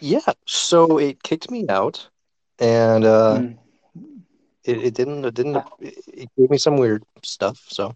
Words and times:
Yeah, 0.00 0.20
so 0.46 0.98
it 0.98 1.22
kicked 1.22 1.50
me 1.50 1.66
out, 1.68 2.08
and 2.58 3.04
uh, 3.04 3.40
Mm. 3.40 3.58
it, 4.64 4.78
it 4.84 4.94
didn't 4.94 5.24
it 5.24 5.34
didn't 5.34 5.56
it, 5.80 5.94
it 6.08 6.28
gave 6.36 6.50
me 6.50 6.58
some 6.58 6.76
weird 6.76 7.04
stuff. 7.22 7.64
So 7.68 7.94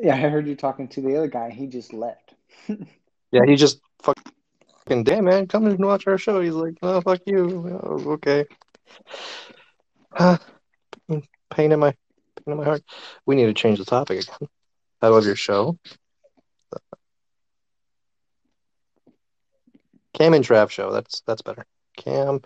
Yeah, 0.00 0.14
I 0.14 0.28
heard 0.28 0.46
you 0.46 0.56
talking 0.56 0.88
to 0.88 1.00
the 1.00 1.16
other 1.16 1.28
guy. 1.28 1.50
He 1.50 1.66
just 1.66 1.92
left. 1.92 2.34
yeah, 3.32 3.42
he 3.46 3.56
just 3.56 3.80
fucking 4.02 5.04
damn 5.04 5.24
man, 5.24 5.46
come 5.46 5.66
and 5.66 5.84
watch 5.84 6.06
our 6.06 6.18
show. 6.18 6.40
He's 6.40 6.54
like, 6.54 6.74
oh 6.82 7.00
fuck 7.00 7.20
you. 7.26 7.80
Oh, 7.82 8.12
okay. 8.12 8.46
Uh, 10.16 10.36
pain 11.50 11.72
in 11.72 11.78
my 11.80 11.90
pain 12.36 12.52
in 12.52 12.56
my 12.58 12.64
heart. 12.64 12.82
We 13.26 13.36
need 13.36 13.46
to 13.46 13.54
change 13.54 13.78
the 13.78 13.84
topic 13.84 14.22
again. 14.22 14.48
I 15.02 15.08
love 15.08 15.24
your 15.26 15.36
show. 15.36 15.78
Cam 20.14 20.34
and 20.34 20.44
Trav 20.44 20.70
show. 20.70 20.92
That's 20.92 21.22
that's 21.26 21.42
better. 21.42 21.64
Cam. 21.96 22.42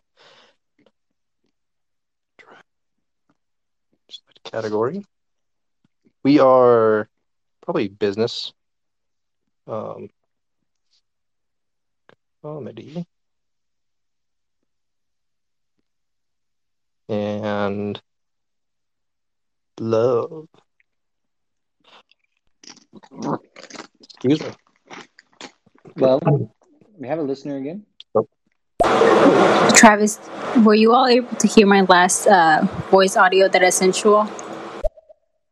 Category. 4.44 5.04
We 6.22 6.38
are 6.38 7.08
probably 7.62 7.88
business. 7.88 8.52
Um, 9.66 10.10
comedy. 12.42 13.06
And 17.08 18.00
love. 19.80 20.48
Excuse 24.00 24.40
me. 24.40 24.50
Well, 25.96 26.50
we 26.98 27.08
have 27.08 27.18
a 27.18 27.22
listener 27.22 27.56
again. 27.56 27.84
Travis, 29.74 30.20
were 30.64 30.74
you 30.74 30.92
all 30.92 31.06
able 31.06 31.34
to 31.36 31.46
hear 31.48 31.66
my 31.66 31.82
last 31.82 32.26
uh, 32.26 32.66
voice 32.90 33.16
audio 33.16 33.48
that 33.48 33.62
I 33.62 33.70
sent 33.70 34.02
you 34.04 34.14
all? 34.14 34.30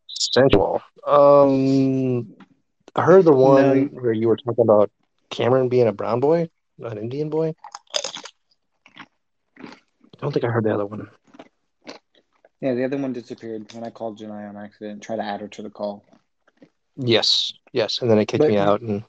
Sensual. 0.08 0.80
Um, 1.06 2.34
I 2.94 3.02
heard 3.02 3.24
the 3.24 3.32
one 3.32 3.62
No. 3.92 4.00
where 4.00 4.12
you 4.12 4.28
were 4.28 4.36
talking 4.36 4.62
about 4.62 4.90
Cameron 5.30 5.68
being 5.68 5.88
a 5.88 5.92
brown 5.92 6.20
boy, 6.20 6.48
an 6.78 6.98
Indian 6.98 7.30
boy. 7.30 7.54
I 9.58 9.66
don't 10.20 10.32
think 10.32 10.44
I 10.44 10.48
heard 10.48 10.64
the 10.64 10.72
other 10.74 10.86
one. 10.86 11.08
Yeah, 12.60 12.74
the 12.74 12.84
other 12.84 12.96
one 12.96 13.12
disappeared 13.12 13.72
when 13.72 13.82
I 13.82 13.90
called 13.90 14.18
Janai 14.20 14.48
on 14.48 14.56
accident. 14.56 15.02
Tried 15.02 15.16
to 15.16 15.24
add 15.24 15.40
her 15.40 15.48
to 15.48 15.62
the 15.62 15.70
call. 15.70 16.04
Yes, 16.96 17.52
yes, 17.72 18.00
and 18.00 18.10
then 18.10 18.18
it 18.18 18.26
kicked 18.26 18.42
But- 18.42 18.50
me 18.50 18.56
out. 18.58 18.82
And 18.82 19.02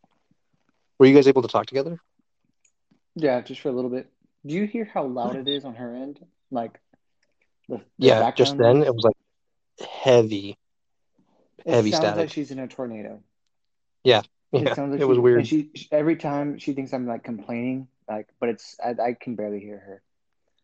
were 0.98 1.06
you 1.06 1.14
guys 1.14 1.28
able 1.28 1.44
to 1.44 1.48
talk 1.48 1.67
together? 1.67 2.00
Yeah, 3.16 3.42
just 3.42 3.61
for 3.61 3.69
a 3.69 3.72
little 3.72 3.89
bit. 3.89 4.11
Do 4.45 4.53
you 4.56 4.66
hear 4.66 4.86
how 4.86 5.06
loud 5.06 5.36
it 5.36 5.47
is 5.47 5.66
on 5.66 5.75
her 5.75 5.95
end? 5.95 6.19
Like, 6.52 6.80
the, 7.70 7.78
the 7.78 7.83
Yeah, 7.97 8.31
just 8.31 8.58
then 8.58 8.83
it 8.83 8.94
was 8.94 9.03
like 9.05 9.89
heavy, 9.89 10.58
It 11.66 11.72
heavy 11.72 11.92
sounds 11.92 12.03
static. 12.03 12.17
like 12.17 12.31
she's 12.31 12.52
in 12.52 12.59
a 12.59 12.67
tornado. 12.67 13.22
yeah, 14.03 14.22
It 14.52 14.75
sounds 14.75 14.92
like 14.92 15.02
it 15.02 15.05
was 15.05 15.20
weird. 15.20 15.47
She- 15.47 15.72
every 15.92 16.16
time 16.16 16.59
she 16.59 16.73
thinks 16.73 16.94
I'm 16.94 17.08
like 17.08 17.23
complaining, 17.23 17.88
like, 18.08 18.28
but 18.39 18.50
it's 18.50 18.75
I, 18.83 18.95
I 19.02 19.14
can 19.14 19.36
barely 19.36 19.59
hear 19.59 19.80
her. 19.80 20.02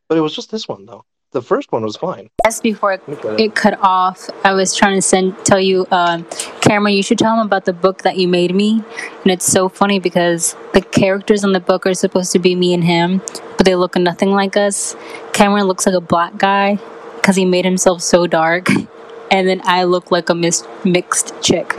But 0.07 0.17
it 0.17 0.21
was 0.21 0.35
just 0.35 0.51
this 0.51 0.67
one 0.67 0.85
though. 0.85 1.05
The 1.31 1.41
first 1.43 1.71
one 1.71 1.83
was 1.83 1.95
fine. 1.95 2.29
That's 2.43 2.59
before 2.59 2.93
it, 2.93 3.03
it. 3.07 3.39
it 3.39 3.55
cut 3.55 3.77
off. 3.81 4.29
I 4.43 4.53
was 4.53 4.75
trying 4.75 4.95
to 4.95 5.01
send 5.01 5.37
tell 5.45 5.59
you, 5.59 5.85
um, 5.91 6.25
Cameron, 6.61 6.95
you 6.95 7.03
should 7.03 7.19
tell 7.19 7.35
him 7.39 7.45
about 7.45 7.65
the 7.65 7.73
book 7.73 8.01
that 8.01 8.17
you 8.17 8.27
made 8.27 8.55
me. 8.55 8.83
And 9.23 9.31
it's 9.31 9.45
so 9.45 9.69
funny 9.69 9.99
because 9.99 10.55
the 10.73 10.81
characters 10.81 11.43
in 11.43 11.51
the 11.51 11.59
book 11.59 11.85
are 11.85 11.93
supposed 11.93 12.31
to 12.31 12.39
be 12.39 12.55
me 12.55 12.73
and 12.73 12.83
him, 12.83 13.21
but 13.57 13.65
they 13.65 13.75
look 13.75 13.95
nothing 13.95 14.31
like 14.31 14.57
us. 14.57 14.95
Cameron 15.33 15.65
looks 15.65 15.85
like 15.85 15.93
a 15.93 16.01
black 16.01 16.37
guy 16.37 16.79
because 17.17 17.35
he 17.35 17.45
made 17.45 17.63
himself 17.65 18.01
so 18.01 18.25
dark, 18.25 18.67
and 19.31 19.47
then 19.47 19.61
I 19.65 19.83
look 19.83 20.09
like 20.09 20.29
a 20.29 20.35
mis- 20.35 20.65
mixed 20.83 21.39
chick. 21.43 21.77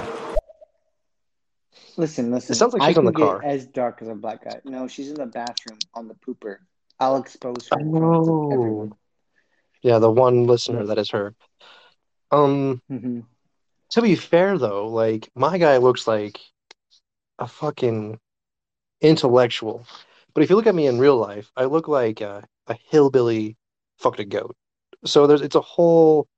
Listen, 1.97 2.31
listen. 2.31 2.53
It 2.53 2.57
sounds 2.57 2.73
like 2.73 2.83
I 2.83 2.89
she's 2.91 2.99
in 2.99 3.03
can 3.05 3.13
the 3.13 3.19
get 3.19 3.27
car. 3.27 3.43
as 3.45 3.67
dark 3.67 3.99
as 4.01 4.09
a 4.09 4.15
black 4.15 4.45
guy. 4.45 4.61
No, 4.65 4.87
she's 4.87 5.09
in 5.09 5.15
the 5.17 5.27
bathroom 5.27 5.79
on 5.95 6.07
the 6.09 6.15
pooper. 6.15 6.59
I'll 7.01 7.17
expose 7.17 7.69
her. 7.73 7.81
in 7.81 7.91
front 7.91 8.05
of 8.05 8.29
Oh, 8.29 8.53
everyone. 8.53 8.93
Yeah, 9.83 9.99
the 9.99 10.11
one 10.11 10.45
listener 10.47 10.87
that 10.87 10.99
is 10.99 11.11
her. 11.11 11.35
Um, 12.31 12.81
Mhm. 12.91 13.25
to 13.91 14.03
be 14.03 14.15
fair 14.15 14.59
though, 14.59 14.89
like 14.89 15.31
my 15.35 15.59
guy 15.59 15.79
looks 15.79 16.07
like 16.07 16.41
a 17.39 17.47
fucking 17.49 18.19
intellectual. 19.01 19.87
But 20.35 20.43
if 20.45 20.51
you 20.51 20.57
look 20.57 20.67
at 20.67 20.75
me 20.75 20.87
in 20.87 20.99
real 20.99 21.17
life, 21.17 21.51
I 21.57 21.65
look 21.65 21.89
like 21.89 22.21
a, 22.21 22.45
a 22.67 22.75
hillbilly 22.75 23.57
fucked 23.99 24.21
a 24.21 24.25
goat. 24.25 24.57
So 25.05 25.27
there's 25.27 25.43
it's 25.43 25.57
a 25.57 25.61
whole 25.61 26.29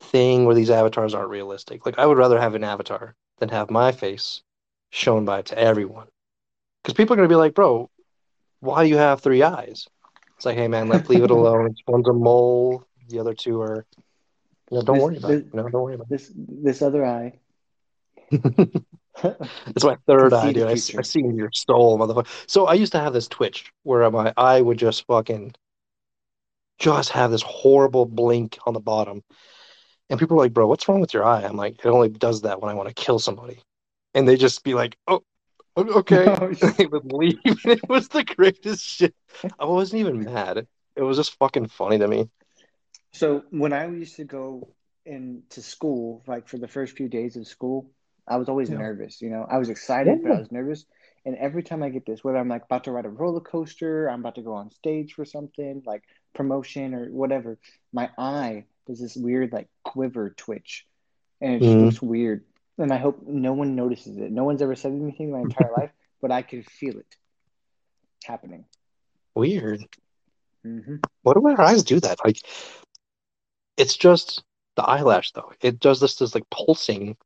thing 0.00 0.44
where 0.44 0.54
these 0.54 0.70
avatars 0.70 1.14
aren't 1.14 1.30
realistic. 1.30 1.86
Like 1.86 1.98
I 1.98 2.06
would 2.06 2.18
rather 2.18 2.40
have 2.40 2.54
an 2.54 2.64
avatar 2.64 3.14
than 3.38 3.48
have 3.48 3.70
my 3.70 3.92
face 3.92 4.42
shown 4.90 5.24
by 5.24 5.42
to 5.42 5.58
everyone. 5.58 6.08
Because 6.82 6.94
people 6.94 7.14
are 7.14 7.16
gonna 7.16 7.28
be 7.28 7.34
like, 7.34 7.54
bro, 7.54 7.90
why 8.60 8.84
do 8.84 8.90
you 8.90 8.96
have 8.96 9.20
three 9.20 9.42
eyes? 9.42 9.88
It's 10.42 10.46
like, 10.46 10.56
hey 10.56 10.66
man, 10.66 10.88
let's 10.88 11.08
leave 11.08 11.22
it 11.22 11.30
alone. 11.38 11.72
One's 11.86 12.08
a 12.08 12.12
mole, 12.12 12.84
the 13.08 13.20
other 13.20 13.32
two 13.32 13.62
are 13.62 13.86
you 14.72 14.78
know, 14.78 14.82
don't 14.82 14.96
This- 14.96 15.04
worry 15.04 15.16
about 15.18 15.30
it. 15.30 15.44
this- 15.44 15.54
You 15.54 15.62
know, 15.62 15.68
don't 15.68 15.82
worry 15.82 15.94
about 15.94 16.08
This 16.08 16.32
this 16.34 16.82
other 16.82 17.06
eye. 17.06 17.38
it. 18.32 18.82
It's 19.66 19.84
my 19.84 19.96
third 20.08 20.32
eye, 20.32 20.52
dude. 20.52 20.66
I. 20.66 20.70
I 20.72 20.74
see 20.74 21.20
your 21.22 21.50
soul, 21.52 21.96
motherfucker. 21.96 22.26
So 22.48 22.66
I 22.66 22.74
used 22.74 22.90
to 22.92 22.98
have 22.98 23.12
this 23.12 23.28
twitch 23.28 23.70
where 23.84 24.10
my 24.10 24.32
eye 24.36 24.60
would 24.60 24.78
just 24.78 25.06
fucking 25.06 25.54
just 26.80 27.10
have 27.10 27.30
this 27.30 27.42
horrible 27.42 28.04
blink 28.06 28.58
on 28.66 28.74
the 28.74 28.80
bottom. 28.80 29.22
And 30.10 30.18
people 30.18 30.36
are 30.36 30.40
like, 30.40 30.52
bro, 30.54 30.66
what's 30.66 30.88
wrong 30.88 31.00
with 31.00 31.14
your 31.14 31.24
eye? 31.24 31.42
I'm 31.42 31.56
like, 31.56 31.74
it 31.84 31.86
only 31.86 32.08
does 32.08 32.42
that 32.42 32.60
when 32.60 32.68
I 32.68 32.74
want 32.74 32.88
to 32.88 32.94
kill 32.94 33.20
somebody. 33.20 33.60
And 34.14 34.26
they 34.26 34.34
just 34.36 34.64
be 34.64 34.74
like, 34.74 34.96
oh, 35.06 35.22
okay. 35.76 36.34
Oh, 36.40 36.52
shit. 36.52 36.76
they 36.76 36.86
would 36.86 37.12
leave. 37.12 37.38
It 37.44 37.88
was 37.88 38.08
the 38.08 38.24
greatest 38.24 38.84
shit. 38.84 39.14
I 39.58 39.64
wasn't 39.64 40.00
even 40.00 40.24
mad. 40.32 40.66
It 40.96 41.02
was 41.02 41.16
just 41.16 41.36
fucking 41.38 41.68
funny 41.68 41.98
to 41.98 42.08
me. 42.08 42.28
So 43.12 43.44
when 43.50 43.72
I 43.72 43.86
used 43.88 44.16
to 44.16 44.24
go 44.24 44.68
into 45.04 45.60
school, 45.62 46.22
like 46.26 46.48
for 46.48 46.58
the 46.58 46.68
first 46.68 46.96
few 46.96 47.08
days 47.08 47.36
of 47.36 47.46
school, 47.46 47.90
I 48.28 48.36
was 48.36 48.48
always 48.48 48.70
Yeah. 48.70 48.78
nervous. 48.78 49.20
You 49.20 49.30
know, 49.30 49.46
I 49.50 49.58
was 49.58 49.68
excited, 49.68 50.22
but 50.22 50.32
I 50.32 50.38
was 50.38 50.52
nervous. 50.52 50.84
And 51.24 51.36
every 51.36 51.62
time 51.62 51.82
I 51.82 51.88
get 51.88 52.04
this, 52.06 52.24
whether 52.24 52.38
I'm 52.38 52.48
like 52.48 52.64
about 52.64 52.84
to 52.84 52.92
ride 52.92 53.04
a 53.04 53.10
roller 53.10 53.40
coaster, 53.40 54.08
I'm 54.08 54.20
about 54.20 54.34
to 54.36 54.42
go 54.42 54.54
on 54.54 54.70
stage 54.70 55.14
for 55.14 55.24
something 55.24 55.82
like 55.86 56.02
promotion 56.34 56.94
or 56.94 57.06
whatever, 57.10 57.58
my 57.92 58.10
eye 58.18 58.64
does 58.86 59.00
this 59.00 59.16
weird 59.16 59.52
like 59.52 59.68
quiver 59.84 60.30
twitch, 60.30 60.86
and 61.40 61.54
it 61.54 61.60
just 61.62 61.76
Mhm. 61.76 61.84
looks 61.84 62.02
weird. 62.02 62.44
And 62.78 62.92
I 62.92 62.96
hope 62.96 63.22
no 63.26 63.52
one 63.52 63.76
notices 63.76 64.16
it. 64.16 64.30
No 64.32 64.44
one's 64.44 64.62
ever 64.62 64.74
said 64.74 64.92
anything 64.92 65.30
my 65.30 65.40
entire 65.40 65.72
life, 65.76 65.90
but 66.20 66.30
I 66.30 66.42
could 66.42 66.64
feel 66.66 66.98
it 66.98 67.16
happening. 68.24 68.64
Weird. 69.34 69.84
hmm 70.62 70.96
What 71.22 71.34
do 71.34 71.46
our 71.46 71.60
eyes 71.60 71.82
do 71.82 72.00
that? 72.00 72.18
Like, 72.24 72.38
it's 73.76 73.96
just 73.96 74.42
the 74.76 74.82
eyelash, 74.82 75.32
though. 75.32 75.52
It 75.60 75.80
does 75.80 76.00
this, 76.00 76.16
this 76.16 76.34
like 76.34 76.48
pulsing, 76.50 77.16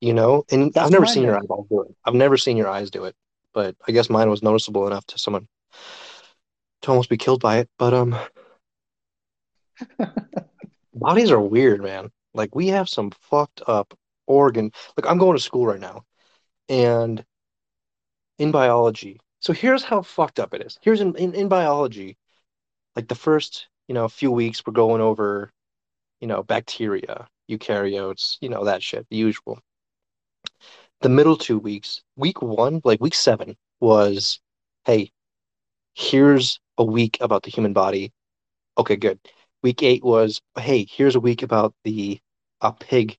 you 0.00 0.14
know. 0.14 0.44
And 0.50 0.72
That's 0.72 0.86
I've 0.86 0.92
never 0.92 1.06
seen 1.06 1.24
your 1.24 1.38
eyeballs 1.38 1.66
do 1.68 1.82
it. 1.82 1.94
I've 2.04 2.14
never 2.14 2.36
seen 2.36 2.56
your 2.56 2.68
eyes 2.68 2.90
do 2.90 3.04
it, 3.04 3.14
but 3.52 3.76
I 3.86 3.92
guess 3.92 4.10
mine 4.10 4.30
was 4.30 4.42
noticeable 4.42 4.86
enough 4.86 5.06
to 5.06 5.18
someone 5.18 5.48
to 6.82 6.90
almost 6.90 7.08
be 7.08 7.16
killed 7.16 7.40
by 7.40 7.58
it. 7.58 7.68
But 7.78 7.94
um, 7.94 8.16
bodies 10.94 11.30
are 11.30 11.40
weird, 11.40 11.82
man. 11.82 12.10
Like 12.34 12.54
we 12.54 12.68
have 12.68 12.88
some 12.88 13.10
fucked 13.10 13.62
up 13.66 13.94
organ. 14.26 14.72
Like 14.96 15.10
I'm 15.10 15.18
going 15.18 15.36
to 15.36 15.42
school 15.42 15.66
right 15.66 15.80
now, 15.80 16.04
and 16.68 17.24
in 18.38 18.50
biology. 18.50 19.20
So 19.40 19.52
here's 19.52 19.84
how 19.84 20.02
fucked 20.02 20.40
up 20.40 20.54
it 20.54 20.62
is. 20.62 20.78
Here's 20.82 21.00
in, 21.00 21.14
in, 21.16 21.34
in 21.34 21.48
biology, 21.48 22.16
like 22.96 23.08
the 23.08 23.14
first, 23.14 23.68
you 23.88 23.94
know, 23.94 24.08
few 24.08 24.30
weeks 24.30 24.62
we're 24.66 24.72
going 24.72 25.00
over, 25.00 25.52
you 26.20 26.26
know, 26.26 26.42
bacteria, 26.42 27.28
eukaryotes, 27.50 28.38
you 28.40 28.48
know, 28.48 28.64
that 28.64 28.82
shit, 28.82 29.06
the 29.10 29.16
usual. 29.16 29.58
The 31.02 31.08
middle 31.10 31.36
two 31.36 31.58
weeks, 31.58 32.02
week 32.16 32.40
one, 32.40 32.80
like 32.84 33.00
week 33.00 33.14
seven, 33.14 33.56
was, 33.80 34.40
hey, 34.86 35.10
here's 35.94 36.58
a 36.78 36.84
week 36.84 37.18
about 37.20 37.42
the 37.42 37.50
human 37.50 37.74
body. 37.74 38.12
Okay, 38.78 38.96
good. 38.96 39.18
Week 39.62 39.82
eight 39.82 40.02
was, 40.02 40.40
hey, 40.58 40.86
here's 40.90 41.16
a 41.16 41.20
week 41.20 41.42
about 41.42 41.74
the 41.84 42.18
a 42.60 42.72
pig 42.72 43.18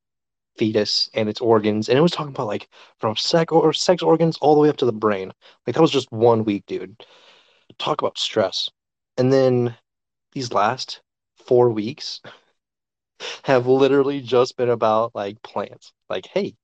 fetus 0.57 1.10
and 1.13 1.30
its 1.30 1.42
organs, 1.42 1.90
and 1.90 1.98
it 1.98 2.02
was 2.02 2.12
talking 2.12 2.34
about 2.34 2.48
like 2.48 2.69
from 3.00 3.16
sex 3.16 3.52
or 3.52 3.74
sex 3.74 4.04
organs 4.04 4.38
all 4.42 4.56
the 4.56 4.62
way 4.62 4.69
up 4.69 4.78
to 4.78 4.86
the 4.86 4.94
brain. 4.94 5.31
Like 5.66 5.75
that 5.75 5.81
was 5.81 5.92
just 5.92 6.12
one 6.12 6.44
week, 6.44 6.66
dude. 6.66 7.04
Talk 7.78 8.02
about 8.02 8.18
stress. 8.18 8.69
And 9.18 9.31
then 9.31 9.75
these 10.34 10.54
last 10.54 11.02
four 11.46 11.69
weeks 11.69 12.22
have 13.44 13.68
literally 13.68 14.22
just 14.22 14.57
been 14.57 14.69
about 14.69 15.13
like 15.16 15.42
plants. 15.42 15.94
Like, 16.10 16.28
hey, 16.28 16.56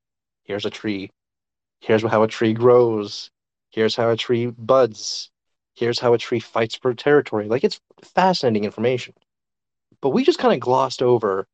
here's 0.43 0.65
a 0.65 0.69
tree. 0.69 1.11
Here's 1.79 2.03
how 2.03 2.23
a 2.23 2.27
tree 2.27 2.53
grows. 2.53 3.31
Here's 3.69 3.95
how 3.95 4.09
a 4.09 4.17
tree 4.17 4.47
buds. 4.47 5.31
Here's 5.75 5.99
how 5.99 6.13
a 6.13 6.17
tree 6.17 6.39
fights 6.39 6.75
for 6.75 6.93
territory. 6.93 7.47
Like 7.47 7.63
it's 7.63 7.79
fascinating 8.03 8.65
information. 8.65 9.13
But 10.01 10.09
we 10.09 10.23
just 10.23 10.39
kind 10.39 10.53
of 10.53 10.59
glossed 10.59 11.01
over 11.01 11.47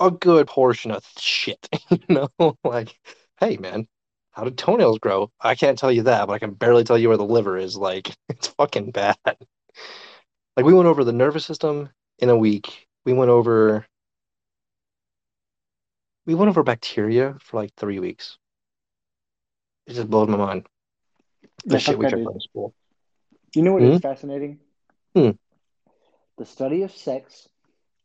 a 0.00 0.10
good 0.10 0.46
portion 0.48 0.90
of 0.90 1.04
shit. 1.18 1.68
you 1.90 1.98
know, 2.38 2.56
like, 2.64 2.98
hey 3.40 3.56
man, 3.56 3.86
how 4.32 4.44
did 4.44 4.58
toenails 4.58 4.98
grow? 4.98 5.30
I 5.40 5.54
can't 5.54 5.78
tell 5.78 5.92
you 5.92 6.02
that, 6.04 6.26
but 6.26 6.32
I 6.34 6.38
can 6.38 6.52
barely 6.54 6.84
tell 6.84 6.98
you 6.98 7.08
where 7.08 7.16
the 7.18 7.24
liver 7.24 7.56
is. 7.56 7.76
Like, 7.76 8.14
it's 8.28 8.48
fucking 8.48 8.90
bad. 8.92 9.16
Like, 10.56 10.66
we 10.66 10.74
went 10.74 10.88
over 10.88 11.04
the 11.04 11.12
nervous 11.12 11.44
system 11.44 11.90
in 12.18 12.28
a 12.28 12.36
week. 12.36 12.88
We 13.04 13.12
went 13.12 13.30
over 13.30 13.86
we 16.26 16.34
went 16.34 16.48
over 16.48 16.62
bacteria 16.62 17.36
for 17.40 17.60
like 17.60 17.72
three 17.76 17.98
weeks. 17.98 18.38
It 19.86 19.94
just 19.94 20.10
blows 20.10 20.28
my 20.28 20.36
mind. 20.36 20.66
The 21.66 21.76
Yeah, 21.76 21.80
shit 21.80 21.98
we 21.98 22.06
took 22.06 22.20
in 22.20 22.40
school. 22.40 22.74
You 23.54 23.62
know 23.62 23.72
what 23.72 23.82
Hmm? 23.82 23.96
is 23.96 23.98
fascinating? 23.98 24.60
Hmm. 25.14 25.30
The 26.38 26.44
study 26.44 26.82
of 26.82 26.92
sex 26.92 27.48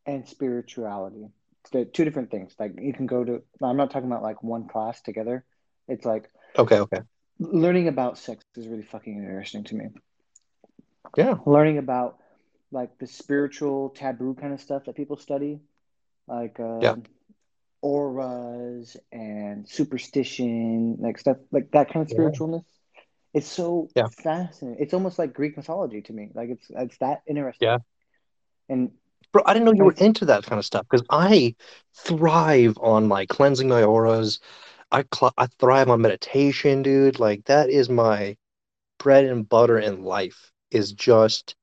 and 0.05 0.27
spirituality. 0.27 1.31
Two 1.71 2.05
different 2.05 2.31
things. 2.31 2.55
Like 2.59 2.73
you 2.79 2.93
can 2.93 3.05
go 3.05 3.23
to. 3.23 3.43
I'm 3.61 3.77
not 3.77 3.91
talking 3.91 4.09
about 4.09 4.23
like 4.23 4.43
one 4.43 4.67
class 4.67 5.01
together. 5.01 5.43
It's 5.87 6.05
like 6.05 6.29
Okay, 6.57 6.79
okay. 6.79 7.01
learning 7.39 7.87
about 7.87 8.17
sex 8.17 8.43
is 8.55 8.67
really 8.67 8.83
fucking 8.83 9.15
interesting 9.17 9.63
to 9.65 9.75
me. 9.75 9.89
Yeah. 11.15 11.35
Learning 11.45 11.77
about 11.77 12.17
like 12.71 12.97
the 12.99 13.07
spiritual 13.07 13.89
taboo 13.89 14.35
kind 14.35 14.53
of 14.53 14.61
stuff 14.61 14.85
that 14.85 14.95
people 14.95 15.17
study, 15.17 15.59
like 16.27 16.59
uh, 16.59 16.79
Yeah. 16.81 16.95
auras 17.81 18.97
and 19.11 19.67
superstition, 19.67 20.97
like 20.99 21.17
stuff 21.19 21.37
like 21.51 21.71
that 21.71 21.91
kind 21.91 22.03
of 22.05 22.11
Yeah. 22.11 22.17
spiritualness. 22.17 22.63
It's 23.33 23.47
so 23.47 23.89
Yeah. 23.95 24.07
fascinating. 24.09 24.81
It's 24.83 24.93
almost 24.93 25.19
like 25.19 25.33
Greek 25.33 25.57
mythology 25.57 26.01
to 26.03 26.13
me. 26.13 26.31
Like 26.33 26.49
it's 26.49 26.69
it's 26.69 26.97
that 26.97 27.21
interesting. 27.27 27.67
Yeah. 27.67 27.79
And 28.69 28.91
Bro, 29.31 29.43
I 29.45 29.53
didn't 29.53 29.65
know 29.65 29.73
you 29.73 29.83
were 29.85 29.95
into 29.97 30.25
that 30.25 30.43
kind 30.45 30.59
of 30.59 30.65
stuff 30.65 30.85
because 30.89 31.05
I 31.09 31.55
thrive 31.93 32.77
on 32.81 33.09
like 33.09 33.29
cleansing 33.29 33.67
my 33.67 33.83
auras. 33.83 34.39
I 34.91 35.03
cl 35.13 35.33
I 35.37 35.47
thrive 35.59 35.89
on 35.89 36.01
meditation, 36.01 36.81
dude. 36.81 37.19
Like 37.19 37.45
that 37.45 37.69
is 37.69 37.89
my 37.89 38.37
bread 38.99 39.25
and 39.25 39.47
butter 39.47 39.79
in 39.79 40.03
life 40.03 40.51
is 40.71 40.91
just 40.93 41.55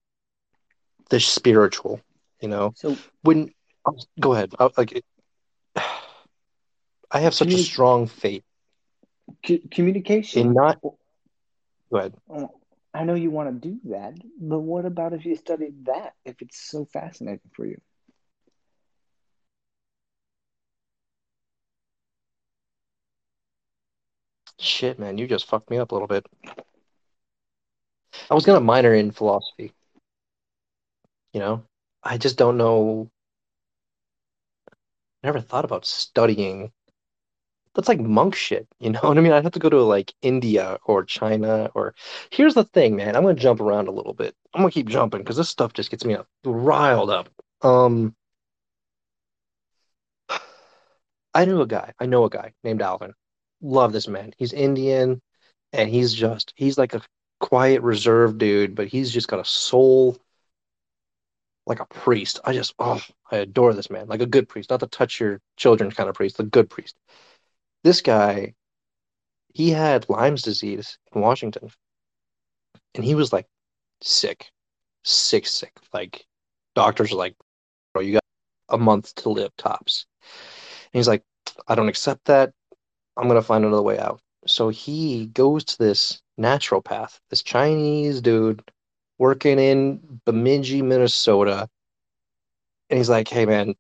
the 1.11 1.21
spiritual, 1.21 2.01
you 2.41 2.49
know. 2.49 2.73
so 2.77 2.97
When 3.23 3.53
go 4.21 4.35
ahead, 4.35 4.55
I, 4.59 4.71
like 4.77 4.93
it, 4.93 5.05
I 7.11 7.21
have 7.21 7.35
such 7.35 7.55
a 7.55 7.59
strong 7.59 8.07
faith 8.07 8.43
c- 9.45 9.63
communication. 9.71 10.47
in 10.47 10.53
not. 10.53 10.81
Go 10.83 11.99
ahead. 11.99 12.15
Oh, 12.29 12.51
I 12.95 13.05
know 13.05 13.15
you 13.15 13.31
want 13.31 13.63
to 13.63 13.69
do 13.71 13.81
that, 13.91 14.15
but 14.41 14.61
what 14.61 14.87
about 14.87 15.13
if 15.15 15.27
you 15.27 15.37
studied 15.37 15.87
that? 15.87 16.15
If 16.25 16.41
it's 16.43 16.59
so 16.59 16.87
fascinating 16.87 17.51
for 17.55 17.67
you? 17.67 17.81
Shit, 24.59 24.99
man, 24.99 25.19
you 25.19 25.27
just 25.27 25.47
fucked 25.47 25.71
me 25.71 25.79
up 25.79 25.93
a 25.93 25.95
little 25.95 26.09
bit. 26.09 26.27
I 28.31 28.35
was 28.35 28.47
gonna 28.47 28.61
minor 28.61 28.95
in 28.95 29.11
philosophy. 29.13 29.73
You 31.33 31.41
know, 31.41 31.65
I 32.03 32.19
just 32.19 32.39
don't 32.39 32.57
know. 32.59 33.11
I 35.23 35.29
Never 35.29 35.41
thought 35.41 35.65
about 35.65 35.87
studying. 35.87 36.73
That's 37.75 37.89
like 37.89 38.01
monk 38.01 38.35
shit, 38.35 38.69
you 38.79 38.91
know 38.91 39.01
what 39.03 39.19
I 39.19 39.21
mean? 39.21 39.33
I'd 39.33 39.45
have 39.45 39.53
to 39.53 39.59
go 39.59 39.69
to 39.69 39.83
like 39.83 40.15
India 40.23 40.79
or 40.85 41.05
China 41.05 41.71
or. 41.75 41.95
Here's 42.31 42.55
the 42.55 42.65
thing, 42.65 42.97
man. 42.97 43.17
I'm 43.17 43.23
gonna 43.23 43.35
jump 43.35 43.61
around 43.61 43.89
a 43.89 43.93
little 43.93 44.15
bit. 44.15 44.35
I'm 44.55 44.63
gonna 44.63 44.71
keep 44.71 44.89
jumping 44.89 45.21
because 45.21 45.37
this 45.37 45.49
stuff 45.49 45.73
just 45.73 45.91
gets 45.91 46.05
me 46.05 46.15
up, 46.15 46.29
riled 46.45 47.11
up. 47.11 47.29
Um, 47.63 48.15
I 51.35 51.45
knew 51.45 51.61
a 51.61 51.67
guy. 51.67 51.93
I 51.99 52.07
know 52.07 52.25
a 52.25 52.31
guy 52.31 52.53
named 52.63 52.83
Alvin. 52.83 53.13
Love 53.61 53.93
this 53.93 54.09
man. 54.09 54.33
He's 54.39 54.53
Indian, 54.53 55.21
and 55.73 55.91
he's 55.91 56.15
just 56.15 56.53
he's 56.57 56.79
like 56.79 56.95
a 56.95 57.03
quiet, 57.41 57.83
reserved 57.83 58.39
dude, 58.39 58.75
but 58.75 58.89
he's 58.89 59.11
just 59.11 59.29
got 59.29 59.41
a 59.41 59.45
soul 59.45 60.17
like 61.67 61.81
a 61.81 61.87
priest. 61.87 62.41
I 62.45 62.53
just 62.53 62.75
oh, 62.79 63.01
I 63.31 63.39
adore 63.39 63.75
this 63.75 63.91
man. 63.91 64.07
Like 64.09 64.21
a 64.21 64.27
good 64.27 64.49
priest, 64.49 64.71
not 64.71 64.81
the 64.81 64.87
touch 64.87 65.21
your 65.21 65.41
children 65.57 65.91
kind 65.91 66.09
of 66.09 66.15
priest, 66.15 66.37
the 66.37 66.45
good 66.45 66.71
priest. 66.71 66.97
This 67.85 68.01
guy, 68.01 68.55
he 69.53 69.71
had 69.71 70.09
Lyme's 70.09 70.43
disease 70.43 70.99
in 71.15 71.21
Washington, 71.21 71.71
and 72.95 73.05
he 73.05 73.15
was 73.15 73.31
like 73.33 73.47
sick, 74.01 74.51
sick, 75.05 75.47
sick. 75.47 75.73
Like 75.93 76.25
doctors 76.75 77.13
are 77.13 77.17
like, 77.17 77.37
bro, 77.93 78.03
you 78.03 78.15
got 78.15 78.25
a 78.71 78.79
month 78.79 79.15
to 79.17 79.29
live 79.29 79.55
tops. 79.59 80.07
And 80.93 80.99
he's 80.99 81.09
like, 81.09 81.23
I 81.69 81.75
don't 81.75 81.91
accept 81.91 82.25
that. 82.25 82.53
I'm 83.19 83.29
gonna 83.29 83.43
find 83.43 83.65
another 83.65 83.83
way 83.83 83.99
out. 83.99 84.21
So 84.47 84.71
he 84.71 85.27
goes 85.27 85.65
to 85.65 85.79
this 85.79 86.23
naturopath, 86.41 87.21
this 87.29 87.43
Chinese 87.43 88.23
dude 88.23 88.63
working 89.19 89.59
in 89.59 90.21
Bemidji, 90.25 90.81
Minnesota. 90.81 91.69
And 92.89 92.97
he's 92.97 93.11
like, 93.11 93.29
hey 93.29 93.45
man, 93.45 93.75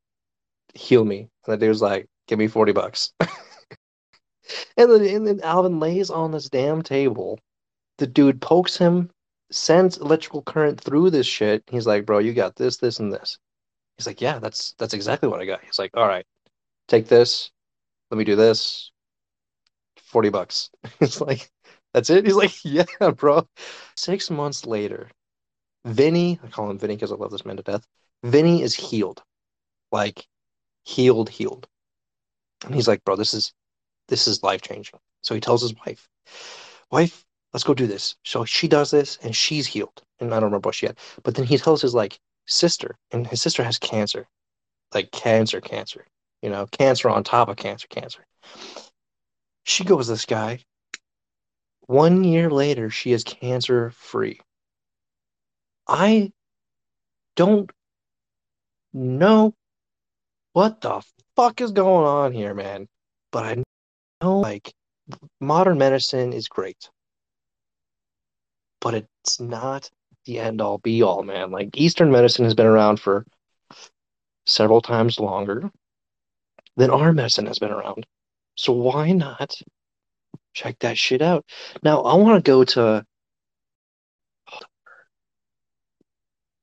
heal 0.75 1.05
me. 1.06 1.29
And 1.47 1.55
the 1.55 1.56
dude's 1.56 1.83
like, 1.83 2.06
give 2.29 2.39
me 2.39 2.49
40 2.49 2.73
bucks. 2.73 3.12
and, 4.76 4.91
then, 4.91 5.05
and 5.05 5.26
then 5.26 5.41
Alvin 5.43 5.81
lays 5.81 6.11
on 6.11 6.32
this 6.32 6.49
damn 6.49 6.82
table. 6.82 7.38
The 7.99 8.06
dude 8.06 8.41
pokes 8.41 8.76
him, 8.76 9.11
sends 9.50 9.99
electrical 9.99 10.43
current 10.43 10.81
through 10.81 11.11
this 11.11 11.26
shit. 11.26 11.62
He's 11.70 11.87
like, 11.87 12.06
bro, 12.06 12.19
you 12.19 12.35
got 12.35 12.56
this, 12.56 12.79
this, 12.79 12.99
and 12.99 13.12
this. 13.12 13.38
He's 13.96 14.06
like, 14.06 14.20
yeah, 14.20 14.38
that's 14.41 14.75
that's 14.79 14.94
exactly 14.94 15.29
what 15.29 15.41
I 15.41 15.46
got. 15.46 15.62
He's 15.62 15.79
like, 15.79 15.93
all 15.94 16.08
right, 16.08 16.26
take 16.88 17.06
this. 17.06 17.50
Let 18.11 18.19
me 18.19 18.25
do 18.25 18.37
this. 18.37 18.91
40 19.96 20.29
bucks. 20.31 20.70
He's 21.00 21.20
like, 21.20 21.50
that's 21.93 22.11
it? 22.11 22.25
He's 22.25 22.37
like, 22.37 22.52
yeah, 22.64 22.85
bro. 23.17 23.46
Six 23.96 24.31
months 24.31 24.67
later, 24.67 25.11
Vinny, 25.85 26.38
I 26.43 26.49
call 26.49 26.70
him 26.70 26.79
Vinny 26.79 26.96
because 26.96 27.12
I 27.12 27.17
love 27.17 27.31
this 27.31 27.44
man 27.44 27.56
to 27.56 27.62
death. 27.62 27.87
Vinny 28.23 28.62
is 28.62 28.75
healed. 28.75 29.23
Like, 29.93 30.26
healed, 30.85 31.29
healed. 31.29 31.67
And 32.64 32.75
he's 32.75 32.88
like, 32.88 33.05
bro, 33.05 33.17
this 33.17 33.35
is 33.35 33.52
this 34.09 34.27
is 34.27 34.43
life 34.43 34.62
changing. 34.62 34.99
So 35.23 35.35
he 35.35 35.41
tells 35.41 35.62
his 35.62 35.75
wife, 35.87 36.09
wife, 36.91 37.25
let's 37.53 37.65
go 37.65 37.75
do 37.75 37.87
this. 37.87 38.17
So 38.25 38.45
she 38.45 38.69
does 38.69 38.91
this 38.91 39.19
and 39.23 39.35
she's 39.35 39.67
healed. 39.67 40.03
And 40.20 40.32
I 40.32 40.37
don't 40.37 40.44
remember 40.44 40.69
what 40.69 40.75
she 40.75 40.87
had. 40.87 40.99
But 41.23 41.34
then 41.34 41.44
he 41.46 41.58
tells 41.58 41.82
his 41.82 41.94
like 41.94 42.19
sister, 42.46 42.96
and 43.11 43.27
his 43.27 43.41
sister 43.43 43.63
has 43.65 43.79
cancer. 43.79 44.27
Like 44.93 45.11
cancer, 45.11 45.61
cancer. 45.61 46.06
You 46.43 46.51
know, 46.51 46.67
cancer 46.67 47.08
on 47.08 47.25
top 47.25 47.49
of 47.49 47.56
cancer, 47.56 47.89
cancer. 47.89 48.27
She 49.65 49.82
goes 49.84 50.08
this 50.08 50.27
guy. 50.27 50.61
One 51.87 52.25
year 52.25 52.51
later, 52.51 52.91
she 52.91 53.13
is 53.13 53.25
cancer 53.25 53.91
free. 53.91 54.41
I 55.89 56.32
don't 57.37 57.70
know 58.93 59.55
what 60.53 60.81
the 60.81 61.03
fuck 61.37 61.61
is 61.61 61.73
going 61.73 62.06
on 62.06 62.32
here, 62.32 62.55
man. 62.55 62.89
But 63.32 63.44
I 63.44 63.63
know 64.25 64.41
like 64.41 64.73
modern 65.41 65.79
medicine 65.79 66.33
is 66.33 66.49
great. 66.49 66.91
But 68.81 68.95
it's 68.95 69.41
not 69.41 69.91
the 70.25 70.39
end 70.41 70.61
all 70.61 70.79
be 70.79 71.03
all, 71.03 71.23
man. 71.23 71.51
Like 71.51 71.77
Eastern 71.77 72.11
medicine 72.11 72.45
has 72.45 72.55
been 72.55 72.67
around 72.67 73.01
for 73.01 73.27
several 74.47 74.81
times 74.81 75.21
longer 75.21 75.71
than 76.77 76.91
our 76.91 77.13
medicine 77.13 77.47
has 77.47 77.59
been 77.59 77.71
around. 77.71 78.07
So 78.57 78.73
why 78.73 79.13
not 79.13 79.57
check 80.53 80.79
that 80.81 80.99
shit 80.99 81.23
out? 81.23 81.45
Now 81.83 82.03
I 82.03 82.15
want 82.17 82.45
to 82.45 82.51
go 82.51 82.65
to 82.65 83.05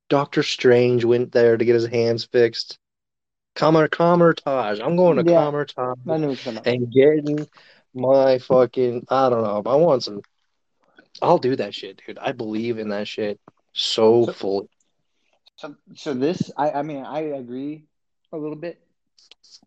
Doctor 0.10 0.44
Strange 0.44 1.06
went 1.06 1.32
there 1.32 1.56
to 1.56 1.66
get 1.66 1.74
his 1.74 1.88
hands 1.88 2.26
fixed. 2.26 2.78
Kamer 3.56 3.90
Kamar-Taj. 3.90 4.80
I'm 4.80 4.96
going 4.96 5.24
to 5.24 5.30
Yeah. 5.32 5.44
Kamar-Taj 5.46 5.98
I 6.08 6.18
know 6.18 6.30
what 6.30 6.46
you're 6.46 6.54
talking 6.54 6.58
about. 6.58 6.68
and 6.68 6.92
getting 6.92 7.48
my 7.94 8.38
fucking 8.40 9.06
I 9.10 9.30
don't 9.30 9.44
know. 9.44 9.62
I 9.70 9.76
want 9.76 10.04
some. 10.04 10.22
I'll 11.22 11.38
do 11.38 11.56
that 11.58 11.76
shit, 11.76 12.02
dude. 12.06 12.18
I 12.18 12.32
believe 12.32 12.80
in 12.80 12.90
that 12.90 13.08
shit 13.08 13.40
so 13.74 14.26
So- 14.26 14.34
fully. 14.34 14.70
So, 15.58 15.76
so 15.94 16.14
this, 16.16 16.50
I, 16.58 16.72
I 16.72 16.82
mean, 16.82 17.04
I 17.06 17.20
agree 17.20 17.84
a 18.34 18.38
little 18.38 18.56
bit. 18.56 18.82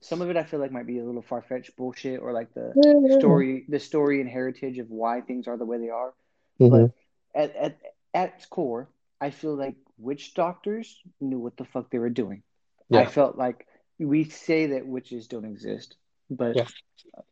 Some 0.01 0.23
of 0.23 0.29
it 0.31 0.37
I 0.37 0.43
feel 0.43 0.59
like 0.59 0.73
might 0.73 0.89
be 0.89 0.99
a 0.99 1.05
little 1.05 1.23
far 1.23 1.41
fetched 1.41 1.77
bullshit, 1.77 2.19
or 2.21 2.33
like 2.33 2.53
the 2.55 3.17
story, 3.21 3.65
the 3.69 3.79
story 3.79 4.21
and 4.21 4.29
heritage 4.29 4.79
of 4.79 4.91
why 4.91 5.21
things 5.21 5.47
are 5.47 5.57
the 5.57 5.65
way 5.65 5.79
they 5.79 5.91
are. 5.91 6.13
Mhm. 6.61 6.93
At 7.33 7.55
at 7.55 7.79
at 8.13 8.35
its 8.35 8.47
core, 8.47 8.89
I 9.21 9.31
feel 9.31 9.55
like 9.55 9.77
witch 9.97 10.35
doctors 10.35 11.01
knew 11.21 11.39
what 11.39 11.57
the 11.57 11.65
fuck 11.65 11.91
they 11.91 11.99
were 12.01 12.11
doing. 12.11 12.43
I 12.93 13.05
felt 13.07 13.37
like 13.37 13.67
we 13.99 14.25
say 14.25 14.67
that 14.67 14.87
witches 14.87 15.29
don't 15.29 15.45
exist, 15.45 15.97
but 16.31 16.57
Yeah. 16.57 16.67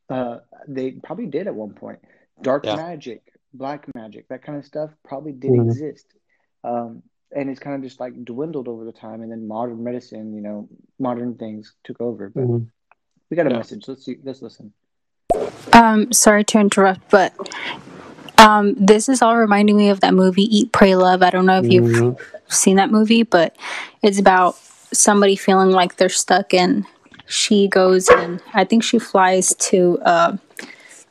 uh, 0.08 0.38
they 0.68 0.92
probably 0.92 1.26
did 1.26 1.46
at 1.46 1.54
one 1.54 1.74
point. 1.74 1.98
Dark 2.42 2.64
Yeah. 2.64 2.76
magic, 2.76 3.32
black 3.54 3.86
magic, 3.94 4.28
that 4.28 4.42
kind 4.42 4.58
of 4.58 4.64
stuff 4.64 4.90
probably 5.04 5.32
did 5.32 5.52
Mhm. 5.52 5.66
exist. 5.66 6.06
Um, 6.64 7.02
and 7.34 7.48
it's 7.48 7.60
kind 7.60 7.74
of 7.76 7.82
just 7.82 7.98
like 7.98 8.24
dwindled 8.24 8.68
over 8.68 8.84
the 8.84 8.92
time, 8.92 9.22
and 9.22 9.30
then 9.32 9.48
modern 9.48 9.82
medicine, 9.82 10.34
you 10.34 10.42
know, 10.42 10.68
modern 10.98 11.34
things 11.34 11.74
took 11.84 12.00
over. 12.00 12.28
But 12.28 12.44
Mhm. 12.44 12.68
we 13.30 13.36
got 13.36 13.46
a 13.46 13.50
Yeah. 13.50 13.56
message. 13.56 13.88
Let's 13.88 14.04
see. 14.04 14.18
Let's 14.22 14.42
listen. 14.42 14.72
Um, 15.72 16.12
sorry 16.12 16.44
to 16.44 16.58
interrupt, 16.60 17.10
but 17.10 17.32
um, 18.38 18.74
this 18.74 19.08
is 19.08 19.22
all 19.22 19.36
reminding 19.36 19.76
me 19.76 19.88
of 19.88 20.00
that 20.00 20.14
movie 20.14 20.44
Eat, 20.54 20.72
Pray, 20.72 20.94
Love. 20.96 21.22
I 21.22 21.30
don't 21.30 21.46
know 21.46 21.60
if 21.60 21.70
you've 21.70 21.84
Mhm. 21.84 22.18
seen 22.48 22.76
that 22.76 22.90
movie, 22.90 23.22
but 23.22 23.56
it's 24.02 24.18
about 24.18 24.56
somebody 24.92 25.36
feeling 25.36 25.70
like 25.70 25.96
they're 25.96 26.08
stuck, 26.08 26.54
and 26.54 26.84
she 27.26 27.68
goes 27.68 28.08
and 28.08 28.40
I 28.54 28.64
think 28.64 28.82
she 28.84 28.98
flies 28.98 29.54
to 29.56 29.98
uh, 30.04 30.36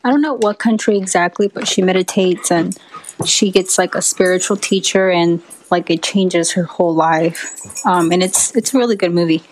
I 0.03 0.09
don't 0.09 0.21
know 0.21 0.35
what 0.35 0.59
country 0.59 0.97
exactly, 0.97 1.47
but 1.47 1.67
she 1.67 1.81
meditates 1.81 2.51
and 2.51 2.77
she 3.25 3.51
gets 3.51 3.77
like 3.77 3.95
a 3.95 4.01
spiritual 4.01 4.57
teacher, 4.57 5.09
and 5.11 5.41
like 5.69 5.89
it 5.89 6.01
changes 6.03 6.51
her 6.53 6.63
whole 6.63 6.93
life. 6.93 7.53
Um, 7.85 8.11
and 8.11 8.23
it's 8.23 8.55
it's 8.55 8.73
a 8.73 8.77
really 8.77 8.95
good 8.95 9.13
movie. 9.13 9.43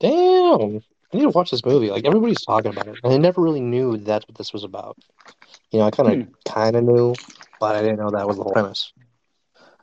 Damn. 0.00 0.80
I 1.12 1.16
need 1.16 1.22
to 1.22 1.30
watch 1.30 1.50
this 1.50 1.64
movie. 1.64 1.90
Like 1.90 2.06
everybody's 2.06 2.42
talking 2.42 2.70
about 2.70 2.88
it. 2.88 2.98
And 3.04 3.12
I 3.12 3.16
never 3.18 3.42
really 3.42 3.60
knew 3.60 3.96
that's 3.98 4.26
what 4.26 4.36
this 4.38 4.52
was 4.52 4.64
about. 4.64 4.96
You 5.70 5.80
know, 5.80 5.86
I 5.86 5.90
kind 5.90 6.08
of 6.08 6.28
Hmm. 6.28 6.32
kind 6.46 6.76
of 6.76 6.84
knew, 6.84 7.14
but 7.60 7.76
I 7.76 7.82
didn't 7.82 7.98
know 7.98 8.10
that 8.10 8.26
was 8.26 8.36
the 8.36 8.44
whole 8.44 8.52
premise. 8.52 8.92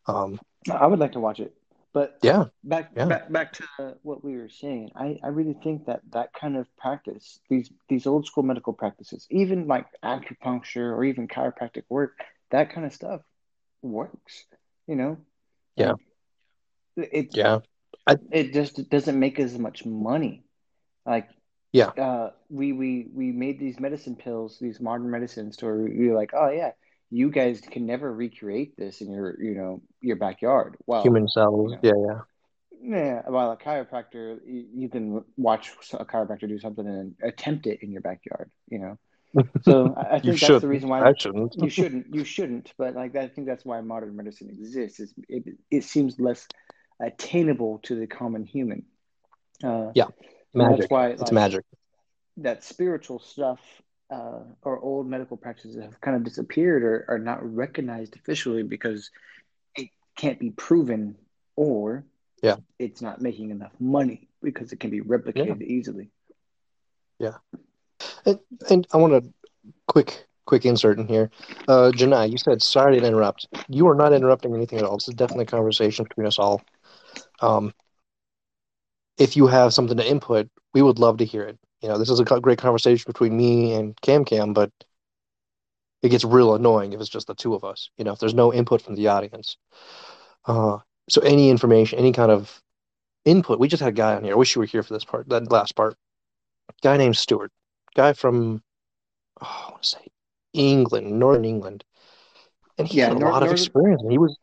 Um, 0.08 0.40
I 0.72 0.88
would 0.88 1.00
like 1.00 1.14
to 1.14 1.20
watch 1.20 1.40
it, 1.40 1.54
but 1.94 2.18
yeah, 2.22 2.46
back 2.64 2.92
Yeah. 2.96 3.06
back 3.06 3.32
back 3.32 3.54
to 3.54 3.64
what 4.04 4.24
we 4.24 4.38
were 4.38 4.50
saying. 4.50 4.92
I, 4.96 5.20
I 5.24 5.28
really 5.30 5.56
think 5.64 5.86
that 5.86 6.02
that 6.12 6.34
kind 6.34 6.56
of 6.58 6.68
practice, 6.78 7.40
these 7.50 7.72
these 7.90 8.06
old 8.08 8.26
school 8.26 8.44
medical 8.44 8.74
practices, 8.74 9.28
even 9.30 9.68
like 9.68 9.86
acupuncture 10.04 10.96
or 10.96 11.04
even 11.04 11.28
chiropractic 11.28 11.84
work, 11.90 12.18
that 12.52 12.72
kind 12.74 12.86
of 12.86 12.94
stuff 12.94 13.22
works. 13.82 14.46
You 14.88 14.96
know. 14.96 15.18
Yeah. 15.76 15.94
It 16.96 17.36
yeah, 17.36 17.60
it 18.32 18.54
just 18.54 18.90
doesn't 18.90 19.20
make 19.20 19.40
as 19.40 19.58
much 19.58 19.86
money. 19.86 20.44
Like 21.06 21.30
Yeah. 21.72 21.92
uh, 21.98 22.32
we 22.50 22.74
we 22.74 23.08
we 23.14 23.32
made 23.32 23.60
these 23.60 23.80
medicine 23.80 24.16
pills, 24.16 24.58
these 24.60 24.80
modern 24.80 25.10
medicines, 25.12 25.58
to 25.58 25.66
where 25.66 25.78
we 25.78 26.10
were 26.10 26.16
like, 26.16 26.32
oh 26.34 26.50
yeah, 26.50 26.72
you 27.10 27.32
guys 27.32 27.62
can 27.62 27.86
never 27.86 28.14
recreate 28.14 28.78
this 28.78 29.02
in 29.02 29.12
your 29.12 29.42
you 29.42 29.56
know 29.56 29.82
your 30.02 30.16
backyard. 30.16 30.78
Well, 30.86 31.04
human 31.04 31.28
cells. 31.28 31.76
you 31.84 31.92
know. 31.92 32.24
Yeah, 32.82 32.94
yeah. 32.94 32.98
yeah, 32.98 33.22
while 33.30 33.52
a 33.52 33.58
chiropractor, 33.58 34.40
you, 34.46 34.66
you 34.74 34.90
can 34.90 35.24
watch 35.38 35.72
a 35.94 36.06
chiropractor 36.06 36.48
do 36.48 36.60
something 36.60 36.88
and 36.88 37.16
attempt 37.24 37.68
it 37.68 37.80
in 37.82 37.92
your 37.92 38.02
backyard. 38.02 38.52
You 38.70 38.80
know, 38.80 39.44
so 39.64 39.96
I, 39.96 40.20
think 40.20 40.40
that's 40.40 40.62
the 40.62 40.68
reason 40.68 40.90
why 40.90 41.08
I 41.08 41.14
shouldn't. 41.18 41.56
you 41.58 41.70
shouldn't. 41.70 42.14
You 42.14 42.24
shouldn't. 42.24 42.74
But 42.78 42.96
like, 42.96 43.16
I 43.16 43.28
think 43.28 43.48
that's 43.48 43.66
why 43.66 43.82
modern 43.82 44.16
medicine 44.16 44.50
exists. 44.50 45.00
Is 45.00 45.14
it, 45.28 45.44
it 45.70 45.84
seems 45.84 46.20
less 46.20 46.48
attainable 47.00 47.80
to 47.84 47.96
the 47.96 48.08
common 48.08 48.46
human. 48.46 48.86
Uh, 49.64 49.92
Yeah. 49.96 50.08
Magic. 50.54 50.80
that's 50.80 50.92
why 50.92 51.10
it's 51.10 51.22
like, 51.22 51.32
magic. 51.32 51.66
that 52.38 52.64
spiritual 52.64 53.20
stuff 53.20 53.60
uh, 54.10 54.40
or 54.64 54.80
old 54.80 55.08
medical 55.08 55.38
practices 55.38 55.82
have 55.82 56.00
kind 56.02 56.18
of 56.18 56.24
disappeared 56.24 56.84
or 56.84 57.06
are 57.08 57.20
not 57.20 57.40
recognized 57.56 58.16
officially 58.16 58.64
because 58.64 59.12
it 59.76 59.90
can't 60.16 60.40
be 60.40 60.52
proven 60.52 61.16
or 61.56 62.06
Yeah. 62.42 62.58
it's 62.80 63.02
not 63.02 63.22
making 63.22 63.52
enough 63.52 63.74
money 63.80 64.28
because 64.42 64.72
it 64.72 64.80
can 64.80 64.90
be 64.90 65.02
replicated 65.02 65.62
easily. 65.62 66.10
And, 68.26 68.40
and 68.70 68.88
I 68.94 68.98
want 68.98 69.24
to 69.24 69.34
quick 69.88 70.26
quick 70.46 70.66
insert 70.66 70.98
in 70.98 71.08
here. 71.08 71.30
Uh, 71.68 71.92
Janai, 71.94 72.32
you 72.32 72.38
said 72.38 72.62
sorry 72.62 73.00
to 73.00 73.06
interrupt. 73.06 73.48
You 73.68 73.88
are 73.88 73.96
not 73.96 74.14
interrupting 74.14 74.56
anything 74.56 74.80
at 74.80 74.86
all. 74.86 74.98
This 74.98 75.08
is 75.08 75.14
definitely 75.14 75.44
a 75.44 75.48
conversation 75.48 76.06
between 76.06 76.26
us 76.26 76.40
all. 76.40 76.62
Um, 77.40 77.74
if 79.18 79.38
you 79.38 79.48
have 79.48 79.74
something 79.74 79.98
to 79.98 80.10
input, 80.10 80.50
we 80.74 80.82
would 80.82 80.98
love 80.98 81.18
to 81.18 81.26
hear 81.26 81.44
it. 81.44 81.60
You 81.82 81.88
know, 81.90 81.98
this 81.98 82.10
is 82.10 82.20
a 82.20 82.26
great 82.26 82.58
conversation 82.60 83.06
between 83.08 83.36
me 83.38 83.74
and 83.74 84.00
Cam 84.02 84.26
Cam, 84.26 84.54
but 84.54 84.72
it 86.02 86.10
gets 86.10 86.24
real 86.26 86.56
annoying 86.56 86.94
if 86.94 87.00
it's 87.00 87.10
just 87.10 87.28
the 87.28 87.36
two 87.36 87.54
of 87.54 87.64
us. 87.64 87.90
You 87.98 88.04
know, 88.04 88.14
if 88.14 88.20
there's 88.20 88.34
no 88.34 88.54
input 88.54 88.82
from 88.82 88.96
the 88.96 89.08
audience. 89.08 89.58
Uh, 90.46 90.80
so 91.10 91.22
any 91.22 91.50
information, 91.50 92.00
any 92.00 92.12
kind 92.12 92.32
of 92.32 92.62
input. 93.26 93.60
We 93.60 93.68
just 93.68 93.82
had 93.82 93.90
a 93.90 93.96
guy 93.96 94.16
on 94.16 94.24
here. 94.24 94.34
I 94.34 94.38
wish 94.38 94.56
you 94.56 94.60
were 94.60 94.66
here 94.66 94.84
for 94.84 94.94
this 94.94 95.06
part, 95.06 95.28
that 95.30 95.52
last 95.52 95.76
part. 95.76 95.96
Guy 96.82 96.98
named 96.98 97.18
Stuart. 97.18 97.52
Guy 97.96 98.14
from, 98.14 98.62
oh, 99.42 99.66
I 99.68 99.72
want 99.72 99.84
to 99.84 99.90
say 99.90 100.08
England, 100.54 101.20
Northern 101.20 101.46
England. 101.46 101.84
And 102.78 102.88
he 102.88 103.00
Yeah, 103.00 103.08
had 103.10 103.14
a 103.18 103.20
lot 103.20 103.44
of 103.44 103.50
northern- 103.50 103.52
experience. 103.52 104.02
And 104.02 104.12
he 104.12 104.18
was, 104.18 104.38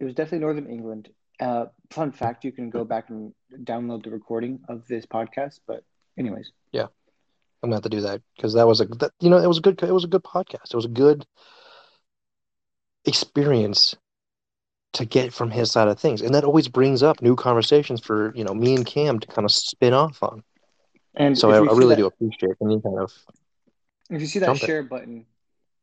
It 0.00 0.04
was 0.04 0.14
definitely 0.14 0.40
Northern 0.40 0.66
England. 0.66 1.08
Uh, 1.40 1.66
fun 1.90 2.12
fact: 2.12 2.44
you 2.44 2.52
can 2.52 2.70
go 2.70 2.84
back 2.84 3.10
and 3.10 3.32
download 3.64 4.04
the 4.04 4.10
recording 4.10 4.60
of 4.68 4.86
this 4.86 5.04
podcast. 5.06 5.60
But 5.66 5.84
anyways, 6.18 6.52
yeah, 6.72 6.86
I'm 7.62 7.70
gonna 7.70 7.76
have 7.76 7.82
to 7.82 7.88
do 7.88 8.00
that 8.02 8.22
because 8.36 8.54
that 8.54 8.66
was 8.66 8.80
a, 8.80 8.86
that, 8.86 9.10
you 9.20 9.30
know, 9.30 9.38
it 9.38 9.46
was 9.46 9.58
a 9.58 9.60
good, 9.60 9.82
it 9.82 9.92
was 9.92 10.04
a 10.04 10.08
good 10.08 10.22
podcast. 10.22 10.70
It 10.70 10.76
was 10.76 10.84
a 10.84 10.88
good 10.88 11.26
experience 13.04 13.96
to 14.94 15.04
get 15.04 15.32
from 15.32 15.50
his 15.50 15.72
side 15.72 15.88
of 15.88 15.98
things, 15.98 16.22
and 16.22 16.34
that 16.34 16.44
always 16.44 16.68
brings 16.68 17.02
up 17.02 17.20
new 17.20 17.34
conversations 17.34 18.00
for 18.00 18.32
you 18.36 18.44
know 18.44 18.54
me 18.54 18.74
and 18.74 18.86
Cam 18.86 19.18
to 19.18 19.26
kind 19.26 19.44
of 19.44 19.50
spin 19.52 19.92
off 19.92 20.22
on. 20.22 20.42
and 21.16 21.36
So 21.36 21.50
I, 21.50 21.56
I 21.56 21.76
really 21.76 21.88
that- 21.88 21.96
do 21.96 22.06
appreciate 22.06 22.56
any 22.62 22.80
kind 22.80 23.00
of 23.00 23.12
If 24.10 24.20
you 24.20 24.26
see 24.26 24.38
that 24.38 24.56
share 24.56 24.82
button 24.84 25.26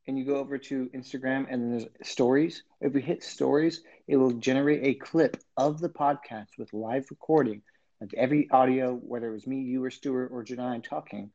and 0.08 0.18
you 0.18 0.26
go 0.26 0.36
over 0.36 0.58
to 0.58 0.90
Instagram 0.96 1.46
and 1.50 1.62
then 1.62 1.72
there's 1.72 2.10
stories, 2.10 2.64
if 2.80 2.94
we 2.94 3.02
hit 3.02 3.24
stories, 3.24 3.82
it 4.08 4.18
will 4.18 4.32
generate 4.32 4.84
a 4.84 4.94
clip 4.96 5.38
of 5.58 5.80
the 5.80 5.90
podcast 5.90 6.48
with 6.58 6.74
live 6.74 7.06
recording 7.10 7.62
of 8.02 8.12
every 8.18 8.50
audio, 8.52 8.96
whether 8.96 9.30
it 9.30 9.34
was 9.34 9.46
me, 9.46 9.62
you, 9.62 9.84
or 9.84 9.92
Stuart, 9.92 10.30
or 10.32 10.44
Janine 10.44 10.84
talking, 10.84 11.32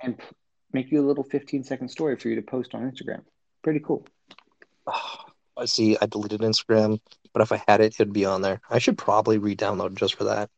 and 0.00 0.18
p- 0.18 0.24
make 0.72 0.90
you 0.90 1.00
a 1.00 1.06
little 1.06 1.24
15 1.24 1.64
second 1.64 1.88
story 1.88 2.16
for 2.16 2.28
you 2.28 2.36
to 2.36 2.42
post 2.42 2.74
on 2.74 2.90
Instagram. 2.90 3.22
Pretty 3.62 3.80
cool. 3.80 4.06
Ah, 4.86 5.24
I 5.56 5.64
see. 5.64 5.96
I 6.00 6.06
deleted 6.06 6.40
Instagram, 6.40 7.00
but 7.32 7.42
if 7.42 7.50
I 7.50 7.62
had 7.66 7.80
it, 7.80 7.94
it'd 7.98 8.12
be 8.12 8.26
on 8.26 8.42
there. 8.42 8.60
I 8.68 8.78
should 8.78 8.98
probably 8.98 9.38
re-download 9.38 9.94
just 9.94 10.16
for 10.16 10.24
that. 10.24 10.50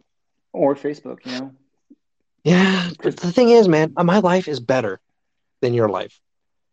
Or 0.53 0.75
Facebook, 0.75 1.19
you 1.25 1.33
know? 1.33 1.53
Yeah, 2.43 2.91
the 3.01 3.13
thing 3.13 3.51
is, 3.51 3.69
man, 3.69 3.95
my 3.97 4.19
life 4.19 4.49
is 4.49 4.61
better 4.61 5.01
than 5.63 5.73
your 5.73 5.89
life. 5.89 6.21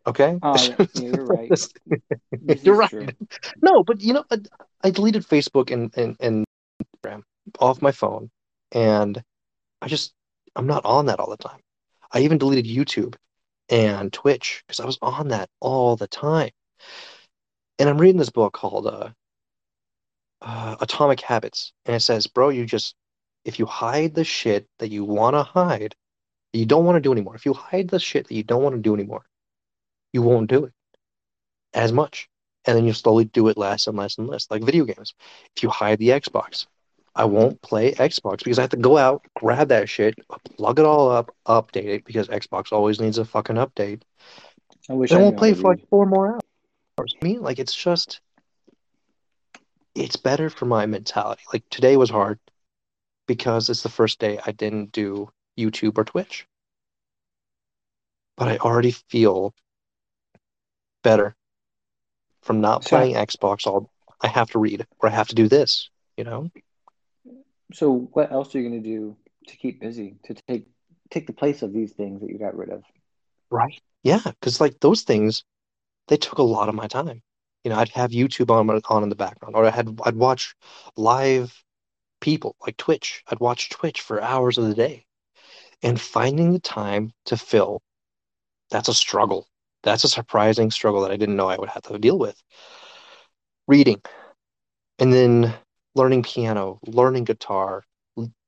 Okay. 0.08 0.40
Oh, 0.42 0.64
yeah, 0.64 0.86
you're 0.96 1.26
right. 1.26 1.68
You're 2.64 2.76
right. 2.76 2.90
true. 2.90 3.08
No, 3.62 3.84
but 3.84 4.02
you 4.02 4.14
know, 4.14 4.26
I, 4.32 4.38
I 4.84 4.90
deleted 4.90 5.28
Facebook 5.28 5.72
and, 5.72 5.96
and 5.96 6.16
and 6.20 6.46
Instagram 6.84 7.22
off 7.60 7.82
my 7.82 7.92
phone, 7.92 8.32
and 8.72 9.22
I 9.82 9.88
just 9.88 10.14
I'm 10.56 10.68
not 10.68 10.86
on 10.86 11.06
that 11.08 11.20
all 11.20 11.30
the 11.30 11.38
time. 11.38 11.60
I 12.12 12.22
even 12.22 12.38
deleted 12.38 12.66
YouTube 12.66 13.16
and 13.70 14.12
Twitch 14.12 14.64
because 14.68 14.80
I 14.80 14.86
was 14.86 14.98
on 15.02 15.30
that 15.30 15.50
all 15.60 15.96
the 15.96 16.08
time. 16.08 16.52
And 17.80 17.90
I'm 17.90 17.98
reading 17.98 18.18
this 18.18 18.30
book 18.30 18.54
called 18.54 18.88
uh, 18.88 19.10
uh, 20.42 20.76
Atomic 20.82 21.22
Habits, 21.22 21.74
and 21.86 21.96
it 21.96 22.02
says, 22.02 22.28
bro, 22.28 22.50
you 22.50 22.66
just 22.66 22.96
if 23.46 23.60
you 23.60 23.66
hide 23.66 24.14
the 24.14 24.24
shit 24.24 24.68
that 24.80 24.92
you 24.92 25.04
want 25.04 25.36
to 25.36 25.44
hide, 25.44 25.96
you 26.54 26.66
don't 26.66 26.86
want 26.86 26.98
to 26.98 27.02
do 27.02 27.12
anymore. 27.12 27.36
If 27.36 27.46
you 27.46 27.54
hide 27.54 27.88
the 27.88 28.00
shit 28.00 28.28
that 28.28 28.36
you 28.36 28.44
don't 28.44 28.62
want 28.62 28.76
to 28.76 28.82
do 28.82 28.94
anymore, 28.94 29.26
you 30.14 30.22
won't 30.22 30.50
do 30.50 30.66
it 30.66 30.74
as 31.74 31.92
much 31.92 32.30
and 32.66 32.78
then 32.78 32.86
you 32.86 32.94
slowly 32.94 33.26
do 33.26 33.48
it 33.48 33.58
less 33.58 33.88
and 33.88 33.98
less 33.98 34.18
and 34.18 34.28
less. 34.28 34.48
Like 34.50 34.64
video 34.64 34.86
games. 34.86 35.14
If 35.56 35.64
you 35.64 35.70
hide 35.70 36.00
the 36.00 36.10
Xbox, 36.10 36.68
I 37.16 37.26
won't 37.26 37.62
play 37.62 37.94
Xbox 37.94 38.44
because 38.44 38.60
I 38.60 38.62
have 38.62 38.72
to 38.72 38.78
go 38.78 38.98
out, 38.98 39.26
grab 39.36 39.70
that 39.70 39.90
shit, 39.90 40.16
plug 40.58 40.80
it 40.80 40.86
all 40.86 41.10
up, 41.10 41.36
update 41.48 41.86
it 41.86 42.06
because 42.06 42.28
Xbox 42.28 42.72
always 42.72 43.00
needs 43.02 43.18
a 43.18 43.26
fucking 43.26 43.58
update. 43.58 44.04
I 44.90 44.94
wish 44.94 45.12
I 45.12 45.18
I 45.18 45.22
won't 45.22 45.38
play 45.38 45.54
for 45.54 45.74
like 45.74 45.88
four 45.90 46.06
more 46.06 46.40
hours. 47.00 47.16
I 47.22 47.26
mean, 47.26 47.42
like 47.42 47.60
it's 47.60 47.76
just, 47.76 48.22
it's 49.96 50.16
better 50.16 50.50
for 50.50 50.66
my 50.66 50.86
mentality. 50.86 51.44
Like 51.52 51.64
today 51.70 51.98
was 51.98 52.10
hard 52.10 52.40
because 53.28 53.70
it's 53.70 53.84
the 53.84 53.90
first 53.90 54.20
day 54.20 54.40
I 54.46 54.52
didn't 54.52 54.92
do 54.92 55.30
YouTube 55.58 55.98
or 55.98 56.04
Twitch, 56.04 56.48
but 58.38 58.48
I 58.48 58.58
already 58.58 58.92
feel 58.92 59.54
better 61.04 61.36
from 62.42 62.62
not 62.62 62.84
So- 62.84 62.98
playing 62.98 63.16
Xbox 63.16 63.68
all. 63.68 63.92
I 64.24 64.28
have 64.28 64.52
to 64.52 64.60
read 64.60 64.86
or 65.00 65.10
I 65.10 65.12
have 65.12 65.30
to 65.30 65.36
do 65.36 65.48
this. 65.48 65.90
You 66.18 66.24
know. 66.24 66.52
So, 67.74 68.10
what 68.14 68.32
else 68.32 68.54
are 68.54 68.60
you 68.60 68.70
going 68.70 68.84
to 68.84 68.88
do 68.88 69.16
to 69.48 69.58
keep 69.58 69.80
busy, 69.80 70.18
to 70.26 70.34
take 70.34 70.66
take 71.10 71.28
the 71.28 71.34
place 71.34 71.62
of 71.62 71.74
these 71.74 71.94
things 71.94 72.22
that 72.22 72.30
you 72.30 72.38
got 72.38 72.56
rid 72.56 72.70
of? 72.70 72.84
Right. 73.50 73.82
Yeah, 74.04 74.22
because 74.24 74.62
like 74.62 74.80
those 74.80 75.02
things, 75.04 75.44
they 76.08 76.18
took 76.18 76.38
a 76.40 76.44
lot 76.44 76.70
of 76.70 76.76
my 76.76 76.88
time. 76.88 77.22
You 77.64 77.70
know, 77.70 77.78
I'd 77.78 77.90
have 77.90 78.12
YouTube 78.12 78.50
on 78.50 78.70
on 78.90 79.04
in 79.04 79.10
the 79.10 79.16
background, 79.16 79.56
or 79.56 79.66
I 79.66 79.70
had 79.70 80.00
I'd 80.04 80.16
watch 80.16 80.56
live 80.98 81.64
people 82.20 82.56
like 82.66 82.78
Twitch. 82.78 83.24
I'd 83.28 83.40
watch 83.40 83.70
Twitch 83.70 84.02
for 84.02 84.22
hours 84.22 84.58
of 84.58 84.66
the 84.66 84.76
day, 84.76 85.06
and 85.82 86.00
finding 86.00 86.54
the 86.54 86.60
time 86.60 87.12
to 87.26 87.38
fill, 87.38 87.82
that's 88.70 88.90
a 88.90 88.94
struggle. 88.94 89.48
That's 89.84 90.04
a 90.04 90.10
surprising 90.10 90.72
struggle 90.72 91.02
that 91.02 91.12
I 91.12 91.18
didn't 91.18 91.36
know 91.36 91.50
I 91.50 91.58
would 91.58 91.70
have 91.70 91.84
to 91.84 91.98
deal 92.00 92.18
with. 92.18 92.42
reading, 93.68 94.02
and 95.00 95.14
then 95.14 95.54
learning 95.96 96.24
piano, 96.24 96.80
learning 96.86 97.24
guitar, 97.26 97.84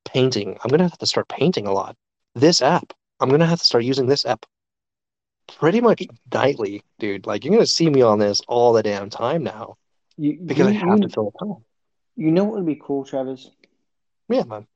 painting. 0.06 0.58
I'm 0.64 0.70
gonna 0.70 0.84
have 0.84 0.98
to 1.00 1.06
start 1.08 1.28
painting 1.30 1.68
a 1.68 1.72
lot. 1.72 1.96
This 2.36 2.62
app, 2.62 2.94
I'm 3.20 3.30
gonna 3.30 3.46
have 3.46 3.60
to 3.60 3.66
start 3.66 3.84
using 3.84 4.08
this 4.08 4.26
app 4.26 4.46
pretty 5.60 5.82
much 5.82 6.08
nightly, 6.34 6.84
dude. 7.00 7.26
Like 7.26 7.44
you're 7.44 7.54
gonna 7.54 7.66
see 7.68 7.90
me 7.90 8.02
on 8.02 8.20
this 8.20 8.42
all 8.48 8.74
the 8.74 8.84
damn 8.84 9.10
time 9.10 9.44
now 9.44 9.76
You, 10.18 10.32
because 10.48 10.68
I 10.68 10.72
have 10.72 11.02
you, 11.02 11.10
to 11.10 11.10
fill 11.10 11.32
the 11.32 11.46
time. 11.46 11.66
you 12.16 12.32
know 12.32 12.44
what 12.46 12.56
would 12.56 12.66
be 12.66 12.80
cool, 12.82 13.04
Travis? 13.06 13.50
Yeah, 14.30 14.44
man. 14.44 14.68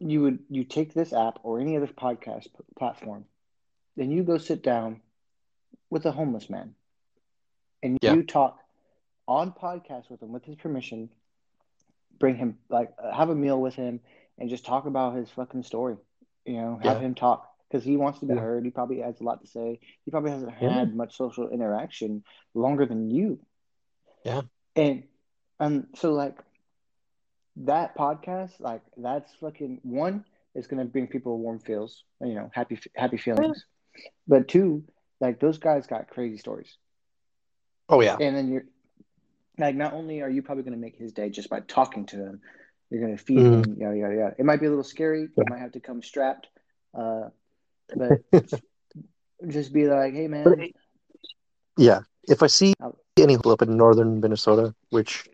You 0.00 0.22
would 0.22 0.44
you 0.48 0.64
take 0.64 0.92
this 0.94 1.12
app 1.12 1.38
or 1.42 1.58
any 1.60 1.76
other 1.76 1.86
podcast 1.86 2.44
p- 2.52 2.64
platform, 2.76 3.26
then 3.96 4.10
you 4.10 4.22
go 4.22 4.38
sit 4.38 4.62
down 4.62 5.00
with 5.90 6.06
a 6.06 6.12
homeless 6.12 6.48
man, 6.50 6.74
and 7.82 7.98
Yeah. 8.02 8.14
you 8.14 8.22
talk 8.22 8.58
on 9.28 9.52
podcast 9.52 10.10
with 10.10 10.22
him 10.22 10.32
with 10.32 10.44
his 10.44 10.56
permission. 10.56 11.10
Bring 12.18 12.36
him 12.36 12.58
like 12.68 12.92
uh, 12.98 13.12
have 13.12 13.30
a 13.30 13.34
meal 13.34 13.60
with 13.60 13.74
him 13.74 14.00
and 14.38 14.48
just 14.48 14.64
talk 14.64 14.86
about 14.86 15.16
his 15.16 15.30
fucking 15.30 15.62
story. 15.64 15.96
You 16.44 16.54
know, 16.56 16.76
have 16.82 16.98
Yeah. 16.98 17.06
him 17.06 17.14
talk 17.14 17.48
because 17.68 17.84
he 17.84 17.96
wants 17.96 18.20
to 18.20 18.26
be 18.26 18.34
Yeah. 18.34 18.40
heard. 18.40 18.64
He 18.64 18.70
probably 18.70 19.00
has 19.00 19.20
a 19.20 19.24
lot 19.24 19.40
to 19.40 19.46
say. 19.46 19.80
He 20.04 20.10
probably 20.10 20.30
hasn't 20.30 20.52
had 20.52 20.94
much 20.94 21.16
social 21.16 21.48
interaction 21.48 22.22
longer 22.54 22.86
than 22.86 23.10
you. 23.10 23.38
Yeah. 24.24 24.42
And 24.76 25.04
um, 25.60 25.88
so 25.94 26.12
like 26.12 26.38
that 27.56 27.96
podcast, 27.96 28.58
like 28.60 28.82
that's 28.96 29.32
fucking 29.36 29.80
one 29.82 30.24
is 30.54 30.66
gonna 30.66 30.84
bring 30.84 31.06
people 31.06 31.38
warm 31.38 31.58
feels, 31.58 32.04
you 32.20 32.34
know, 32.34 32.50
happy 32.52 32.78
happy 32.94 33.16
feelings. 33.16 33.64
But 34.26 34.48
two, 34.48 34.84
like 35.22 35.40
those 35.40 35.58
guys 35.58 35.86
got 35.86 36.08
crazy 36.08 36.36
stories, 36.36 36.76
Oh 37.88 38.00
yeah. 38.02 38.16
and 38.20 38.36
then 38.36 38.48
you're 38.52 38.64
like, 39.58 39.74
not 39.76 39.94
only 39.94 40.20
are 40.20 40.30
you 40.30 40.42
probably 40.42 40.64
gonna 40.64 40.76
make 40.76 40.96
his 40.96 41.12
day 41.12 41.30
just 41.30 41.48
by 41.48 41.60
talking 41.60 42.06
to 42.06 42.16
him, 42.16 42.40
you're 42.90 43.00
gonna 43.00 43.16
feed 43.16 43.38
Mhm. 43.38 43.64
him, 43.64 43.76
yada 43.78 43.96
yada 43.96 44.14
yada. 44.14 44.34
It 44.38 44.44
might 44.44 44.60
be 44.60 44.66
a 44.66 44.70
little 44.70 44.84
scary. 44.84 45.28
You 45.36 45.44
might 45.48 45.60
have 45.60 45.72
to 45.72 45.80
come 45.80 46.02
strapped, 46.02 46.48
uh, 46.92 47.28
but 47.96 48.20
just 49.48 49.72
be 49.72 49.86
like, 49.88 50.14
hey 50.14 50.28
man, 50.28 50.68
Yeah. 51.78 52.00
If 52.28 52.42
I 52.42 52.46
see 52.48 52.74
any 53.18 53.36
up 53.36 53.62
in 53.62 53.76
northern 53.76 54.20
Minnesota, 54.20 54.74
which 54.90 55.24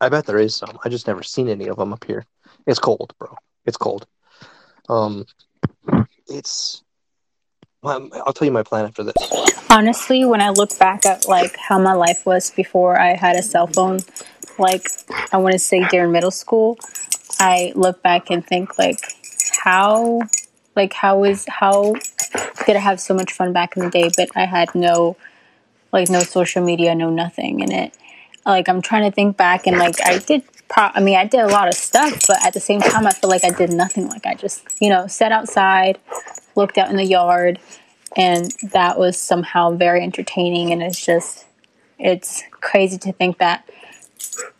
I 0.00 0.08
bet 0.08 0.26
there 0.26 0.38
is 0.38 0.56
some, 0.56 0.78
I 0.84 0.88
just 0.88 1.06
never 1.06 1.22
seen 1.22 1.48
any 1.48 1.68
of 1.68 1.76
them 1.76 1.92
up 1.92 2.04
here. 2.04 2.24
It's 2.66 2.78
cold, 2.78 3.12
bro. 3.18 3.36
It's 3.66 3.76
cold. 3.76 4.06
Um, 4.88 5.26
it's. 6.28 6.82
My- 7.82 7.94
um, 7.94 8.10
I'll 8.26 8.32
tell 8.32 8.46
you 8.46 8.52
my 8.52 8.62
plan 8.62 8.86
after 8.86 9.02
this. 9.02 9.14
Honestly, 9.70 10.24
when 10.24 10.40
I 10.40 10.50
look 10.50 10.78
back 10.78 11.04
at 11.06 11.26
like 11.26 11.56
how 11.56 11.78
my 11.78 11.94
life 11.94 12.24
was 12.24 12.50
before 12.50 12.98
I 12.98 13.14
had 13.14 13.36
a 13.36 13.42
cell 13.42 13.66
phone, 13.66 14.00
like 14.58 14.86
I 15.32 15.38
want 15.38 15.52
to 15.52 15.58
say 15.58 15.86
during 15.88 16.12
middle 16.12 16.30
school, 16.30 16.78
I 17.38 17.72
look 17.74 18.02
back 18.02 18.30
and 18.30 18.46
think 18.46 18.78
like 18.78 19.00
how 19.64 20.20
like 20.76 20.92
how 20.92 21.24
is 21.24 21.44
how 21.48 21.94
did 22.66 22.76
I 22.76 22.80
have 22.80 23.00
so 23.00 23.14
much 23.14 23.32
fun 23.32 23.52
back 23.52 23.76
in 23.76 23.84
the 23.84 23.90
day 23.90 24.10
but 24.16 24.28
I 24.36 24.44
had 24.44 24.74
no 24.74 25.16
like 25.92 26.08
no 26.08 26.20
social 26.20 26.62
media, 26.64 26.94
no 26.94 27.10
nothing 27.10 27.60
in 27.60 27.72
it. 27.72 27.96
Like 28.46 28.68
I'm 28.68 28.82
trying 28.82 29.10
to 29.10 29.14
think 29.14 29.36
back 29.36 29.66
and 29.66 29.78
like 29.78 29.96
I 30.04 30.18
did 30.18 30.42
pro- 30.68 30.90
I 30.94 31.00
mean 31.00 31.16
I 31.16 31.26
did 31.26 31.40
a 31.40 31.48
lot 31.48 31.68
of 31.68 31.74
stuff, 31.74 32.26
but 32.28 32.44
at 32.44 32.52
the 32.52 32.60
same 32.60 32.80
time 32.80 33.06
I 33.06 33.12
feel 33.12 33.30
like 33.30 33.44
I 33.44 33.50
did 33.50 33.70
nothing. 33.70 34.08
Like 34.08 34.26
I 34.26 34.34
just, 34.34 34.62
you 34.80 34.90
know, 34.90 35.06
sat 35.06 35.32
outside, 35.32 35.98
looked 36.56 36.78
out 36.78 36.90
in 36.90 36.96
the 36.96 37.04
yard, 37.04 37.58
and 38.16 38.52
that 38.62 38.98
was 38.98 39.18
somehow 39.18 39.70
very 39.72 40.02
entertaining 40.02 40.72
and 40.72 40.82
it's 40.82 41.04
just 41.04 41.46
it's 41.98 42.42
crazy 42.50 42.98
to 42.98 43.12
think 43.12 43.38
that 43.38 43.68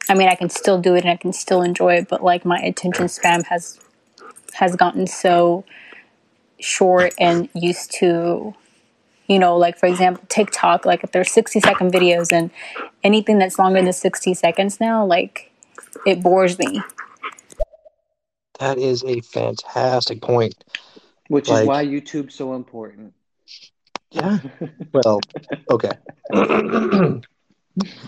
I 0.09 0.15
mean 0.15 0.29
I 0.29 0.35
can 0.35 0.49
still 0.49 0.81
do 0.81 0.95
it 0.95 1.03
and 1.03 1.11
I 1.11 1.17
can 1.17 1.33
still 1.33 1.63
enjoy 1.63 1.95
it, 1.95 2.09
but 2.09 2.23
like 2.23 2.45
my 2.45 2.59
attention 2.59 3.09
span 3.09 3.45
has 3.45 3.79
has 4.55 4.77
gotten 4.77 5.07
so 5.07 5.65
short 6.59 7.15
and 7.19 7.49
used 7.55 7.93
to 7.99 8.55
you 9.29 9.39
know, 9.39 9.57
like 9.57 9.79
for 9.79 9.87
example, 9.87 10.25
TikTok, 10.29 10.85
like 10.85 11.05
if 11.05 11.13
there's 11.13 11.31
60 11.31 11.61
second 11.61 11.93
videos 11.93 12.33
and 12.33 12.51
anything 13.03 13.39
that's 13.39 13.59
longer 13.59 13.83
than 13.83 13.93
60 13.93 14.35
seconds 14.35 14.81
now, 14.81 15.07
like 15.07 15.51
it 16.07 16.23
bores 16.23 16.59
me. 16.59 16.83
That 18.59 18.79
is 18.79 19.03
a 19.05 19.21
fantastic 19.21 20.21
point. 20.21 20.55
Which 21.33 21.49
like- 21.49 21.63
is 21.63 21.69
why 21.69 21.85
YouTube's 21.87 22.35
so 22.35 22.55
important. 22.55 23.15
Yeah. 24.11 24.39
Well, 24.93 25.21
okay. 25.71 25.93
I 26.35 27.21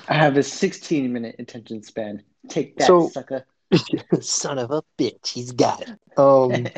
have 0.08 0.36
a 0.36 0.42
16 0.42 1.10
minute 1.10 1.36
attention 1.38 1.82
span. 1.82 2.22
Take 2.48 2.76
that, 2.76 2.86
So- 2.86 3.08
sucker. 3.08 3.46
Son 4.20 4.58
of 4.58 4.70
a 4.70 4.82
bitch, 4.98 5.28
he's 5.28 5.52
got 5.52 5.80
it. 5.80 5.98
Um, 6.18 6.68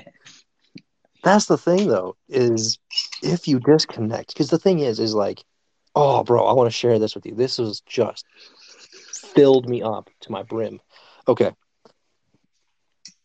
that's 1.25 1.47
the 1.47 1.59
thing 1.59 1.89
though, 1.89 2.17
is 2.29 2.79
if 3.23 3.49
you 3.49 3.59
disconnect, 3.59 4.29
because 4.29 4.51
the 4.51 4.59
thing 4.59 4.79
is, 4.79 5.01
is 5.01 5.15
like, 5.15 5.43
oh, 5.97 6.23
bro, 6.23 6.47
I 6.47 6.53
want 6.53 6.69
to 6.69 6.79
share 6.79 7.01
this 7.01 7.17
with 7.17 7.27
you. 7.27 7.35
This 7.35 7.59
was 7.59 7.81
just 7.81 8.25
filled 9.35 9.69
me 9.69 9.83
up 9.83 10.09
to 10.21 10.31
my 10.31 10.45
brim. 10.45 10.79
Okay. 11.27 11.53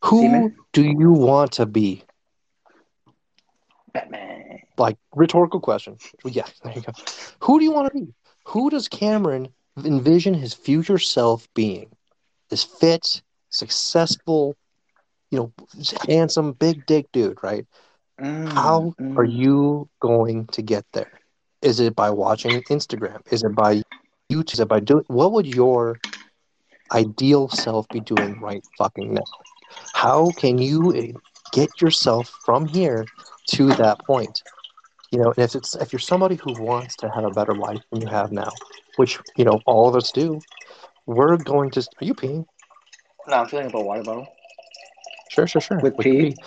Who 0.06 0.52
do 0.74 0.84
you 0.84 1.12
want 1.12 1.52
to 1.54 1.68
be? 1.68 2.04
Batman. 3.94 4.60
Like 4.78 4.98
rhetorical 5.16 5.60
question. 5.60 5.98
Yeah, 6.26 6.46
there 6.64 6.74
you 6.74 6.82
go. 6.82 6.94
Who 7.42 7.60
do 7.60 7.66
you 7.66 7.72
want 7.72 7.92
to 7.92 8.00
be? 8.00 8.14
Who 8.48 8.70
does 8.70 8.88
Cameron 8.88 9.50
envision 9.84 10.34
his 10.34 10.54
future 10.54 10.98
self 10.98 11.48
being? 11.54 11.90
This 12.50 12.64
fit, 12.64 13.22
successful, 13.50 14.56
you 15.30 15.40
know, 15.40 15.54
handsome, 16.08 16.54
big 16.54 16.86
dick 16.86 17.08
dude, 17.12 17.38
right? 17.44 17.66
Mm, 18.20 18.50
How 18.50 18.94
mm. 19.00 19.18
are 19.18 19.24
you 19.24 19.90
going 20.00 20.48
to 20.48 20.62
get 20.62 20.86
there? 20.94 21.20
Is 21.62 21.80
it 21.80 21.96
by 21.96 22.10
watching 22.10 22.62
Instagram? 22.64 23.22
Is 23.32 23.44
it 23.44 23.56
by 23.56 23.82
YouTube? 24.32 24.54
Is 24.54 24.60
it 24.60 24.68
by 24.68 24.80
doing 24.80 25.04
what 25.08 25.32
would 25.32 25.48
your 25.48 26.00
ideal 26.92 27.50
self 27.50 27.88
be 27.90 28.00
doing 28.02 28.40
right 28.40 28.64
fucking 28.78 29.14
now? 29.14 29.24
How 29.94 30.32
can 30.32 30.58
you 30.58 31.14
get 31.52 31.82
yourself 31.82 32.30
from 32.46 32.66
here 32.66 33.06
to 33.48 33.74
that 33.74 34.06
point? 34.06 34.44
You 35.12 35.20
know, 35.20 35.34
and 35.36 35.44
if 35.44 35.56
it's 35.56 35.76
if 35.76 35.92
you're 35.92 36.00
somebody 36.00 36.36
who 36.36 36.52
wants 36.52 36.96
to 36.98 37.10
have 37.10 37.24
a 37.24 37.32
better 37.32 37.54
life 37.54 37.82
than 37.92 38.02
you 38.02 38.08
have 38.08 38.32
now, 38.32 38.62
which 38.96 39.20
you 39.36 39.44
know 39.46 39.62
all 39.66 39.88
of 39.90 39.96
us 39.96 40.12
do, 40.12 40.44
we're 41.06 41.38
going 41.38 41.72
to. 41.72 41.82
Are 42.02 42.06
you 42.06 42.14
peeing? 42.14 42.46
No, 43.28 43.34
I'm 43.36 43.48
filling 43.48 43.68
up 43.68 43.74
a 43.76 43.82
water 43.82 44.04
bottle. 44.04 44.28
Sure, 45.30 45.48
sure, 45.48 45.62
sure. 45.62 45.80
With 45.82 45.98
We 45.98 46.06
can 46.06 46.18
pee? 46.18 46.36
pee. 46.36 46.38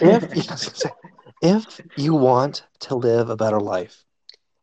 if 0.00 0.86
if 1.42 1.80
you 1.96 2.14
want 2.14 2.64
to 2.80 2.94
live 2.94 3.28
a 3.28 3.36
better 3.36 3.60
life, 3.60 4.04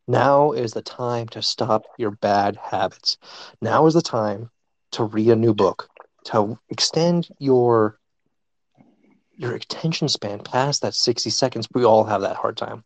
now 0.08 0.52
is 0.52 0.74
the 0.74 0.82
time 0.82 1.28
to 1.30 1.42
stop 1.42 1.86
your 1.98 2.12
bad 2.12 2.58
habits. 2.58 3.18
Now 3.62 3.86
is 3.86 3.94
the 3.94 4.02
time 4.02 4.50
to 4.92 5.04
read 5.04 5.30
a 5.30 5.36
new 5.36 5.54
book, 5.54 5.90
to 6.26 6.60
extend 6.70 7.30
your 7.40 8.00
your 9.44 9.54
attention 9.54 10.08
span 10.08 10.40
past 10.40 10.82
that 10.82 10.96
60 10.96 11.30
seconds. 11.30 11.68
We 11.74 11.84
all 11.84 12.06
have 12.06 12.22
that 12.22 12.38
hard 12.38 12.58
time. 12.58 12.84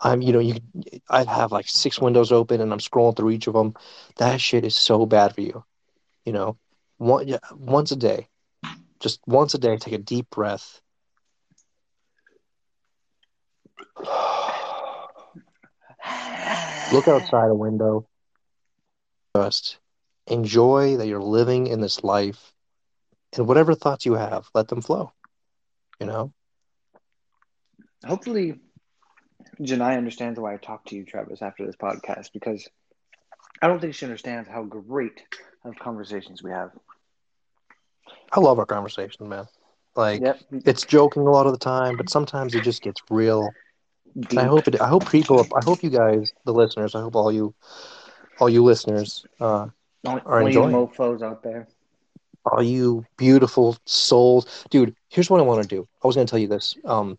I'm, 0.00 0.20
you 0.20 0.32
know, 0.32 0.38
you 0.38 0.56
I 1.08 1.24
have 1.24 1.50
like 1.50 1.66
six 1.66 2.00
windows 2.00 2.30
open 2.30 2.60
and 2.60 2.72
I'm 2.72 2.78
scrolling 2.78 3.16
through 3.16 3.30
each 3.30 3.46
of 3.46 3.54
them. 3.54 3.74
That 4.16 4.40
shit 4.40 4.64
is 4.64 4.76
so 4.76 5.06
bad 5.06 5.34
for 5.34 5.40
you. 5.40 5.64
You 6.24 6.32
know, 6.32 6.58
one 6.98 7.26
yeah, 7.26 7.38
once 7.52 7.90
a 7.90 7.96
day, 7.96 8.28
just 9.00 9.20
once 9.26 9.54
a 9.54 9.58
day, 9.58 9.76
take 9.76 9.94
a 9.94 9.98
deep 9.98 10.28
breath. 10.30 10.80
Look 16.92 17.08
outside 17.08 17.48
a 17.48 17.54
window. 17.54 18.06
Just 19.36 19.78
enjoy 20.26 20.96
that 20.98 21.06
you're 21.06 21.20
living 21.20 21.66
in 21.66 21.80
this 21.80 22.04
life, 22.04 22.52
and 23.36 23.48
whatever 23.48 23.74
thoughts 23.74 24.04
you 24.06 24.14
have, 24.14 24.48
let 24.54 24.68
them 24.68 24.82
flow. 24.82 25.12
You 26.00 26.06
know, 26.06 26.32
Hopefully, 28.06 28.60
Janai 29.60 29.96
understands 29.96 30.38
why 30.38 30.54
I 30.54 30.56
talk 30.58 30.84
to 30.86 30.96
you, 30.96 31.04
Travis, 31.04 31.42
after 31.42 31.66
this 31.66 31.76
podcast 31.76 32.32
because 32.32 32.68
I 33.62 33.68
don't 33.68 33.80
think 33.80 33.94
she 33.94 34.04
understands 34.04 34.48
how 34.48 34.64
great 34.64 35.22
of 35.64 35.78
conversations 35.78 36.42
we 36.42 36.50
have. 36.50 36.70
I 38.32 38.40
love 38.40 38.58
our 38.58 38.66
conversation, 38.66 39.28
man. 39.28 39.46
Like 39.96 40.22
Yep. 40.22 40.40
it's 40.64 40.84
joking 40.84 41.26
a 41.26 41.30
lot 41.30 41.46
of 41.46 41.52
the 41.52 41.58
time, 41.58 41.96
but 41.96 42.08
sometimes 42.10 42.54
it 42.54 42.60
just 42.62 42.82
gets 42.82 43.02
real. 43.10 43.54
And 44.30 44.38
I 44.38 44.44
hope 44.44 44.68
it. 44.68 44.80
I 44.80 44.88
hope 44.88 45.10
people. 45.10 45.46
I 45.56 45.62
hope 45.62 45.82
you 45.82 45.90
guys, 45.90 46.32
the 46.44 46.52
listeners. 46.52 46.94
I 46.94 47.00
hope 47.00 47.16
all 47.16 47.32
you, 47.32 47.54
all 48.40 48.48
you 48.48 48.62
listeners, 48.62 49.26
uh, 49.40 49.68
All, 50.06 50.20
are 50.26 50.42
all 50.42 50.48
you 50.48 50.60
mofos 50.60 51.22
out 51.22 51.42
there. 51.42 51.68
All 52.44 52.62
you 52.62 53.04
beautiful 53.16 53.76
souls, 53.86 54.64
dude. 54.70 54.94
Here's 55.08 55.30
what 55.30 55.40
I 55.40 55.44
want 55.44 55.62
to 55.62 55.68
do. 55.68 55.86
I 56.02 56.06
was 56.06 56.16
going 56.16 56.26
to 56.26 56.30
tell 56.30 56.38
you 56.38 56.48
this. 56.48 56.76
Um, 56.84 57.18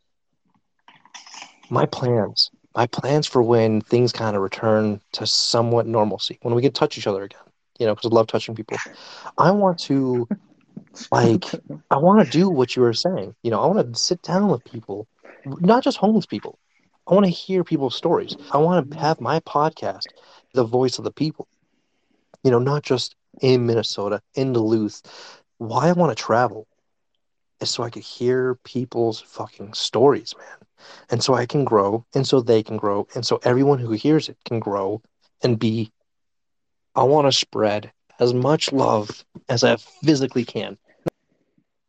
my 1.69 1.85
plans. 1.85 2.51
My 2.75 2.87
plans 2.87 3.27
for 3.27 3.41
when 3.41 3.81
things 3.81 4.11
kind 4.11 4.35
of 4.35 4.41
return 4.41 5.01
to 5.13 5.25
somewhat 5.25 5.87
normalcy, 5.87 6.37
when 6.41 6.55
we 6.55 6.61
can 6.61 6.73
touch 6.73 6.97
each 6.97 7.07
other 7.07 7.23
again. 7.23 7.39
you 7.79 7.85
know, 7.85 7.95
because 7.95 8.11
I 8.11 8.15
love 8.15 8.27
touching 8.27 8.55
people. 8.55 8.83
I 9.37 9.51
want 9.51 9.79
to, 9.79 10.29
like, 11.11 11.45
I 11.91 11.97
want 11.97 12.19
to 12.21 12.37
do 12.37 12.49
what 12.49 12.75
you 12.75 12.81
were 12.81 12.93
saying. 12.93 13.35
You 13.43 13.51
know, 13.51 13.61
I 13.61 13.67
want 13.67 13.93
to 13.93 13.99
sit 13.99 14.21
down 14.21 14.49
with 14.49 14.63
people, 14.63 15.07
not 15.45 15.83
just 15.83 15.97
homeless 15.97 16.25
people. 16.25 16.59
I 17.07 17.13
want 17.13 17.25
to 17.25 17.31
hear 17.31 17.63
people's 17.63 17.95
stories. 17.95 18.35
I 18.51 18.57
want 18.57 18.91
to 18.91 18.97
have 18.99 19.21
my 19.21 19.39
podcast, 19.41 20.07
the 20.53 20.63
voice 20.63 20.97
of 20.97 21.03
the 21.03 21.11
people. 21.11 21.47
You 22.43 22.51
know, 22.51 22.59
not 22.59 22.83
just 22.83 23.15
in 23.41 23.65
Minnesota, 23.65 24.21
in 24.35 24.53
Duluth. 24.53 25.41
Why 25.57 25.89
I 25.89 25.93
want 25.93 26.15
to 26.15 26.21
travel 26.21 26.67
is 27.61 27.71
so 27.71 27.83
I 27.83 27.89
could 27.89 28.03
hear 28.03 28.55
people's 28.63 29.21
fucking 29.21 29.73
stories, 29.73 30.33
man. 30.37 30.57
And 31.09 31.23
so 31.23 31.33
I 31.33 31.45
can 31.45 31.63
grow, 31.63 32.05
and 32.13 32.27
so 32.27 32.41
they 32.41 32.61
can 32.61 32.77
grow, 32.77 33.07
and 33.15 33.25
so 33.25 33.39
everyone 33.43 33.79
who 33.79 33.91
hears 33.91 34.29
it 34.29 34.37
can 34.45 34.59
grow 34.59 35.01
and 35.41 35.57
be. 35.57 35.91
I 36.95 37.03
want 37.03 37.27
to 37.27 37.31
spread 37.31 37.91
as 38.19 38.33
much 38.33 38.71
love 38.71 39.25
as 39.49 39.63
I 39.63 39.75
physically 39.75 40.45
can. 40.45 40.77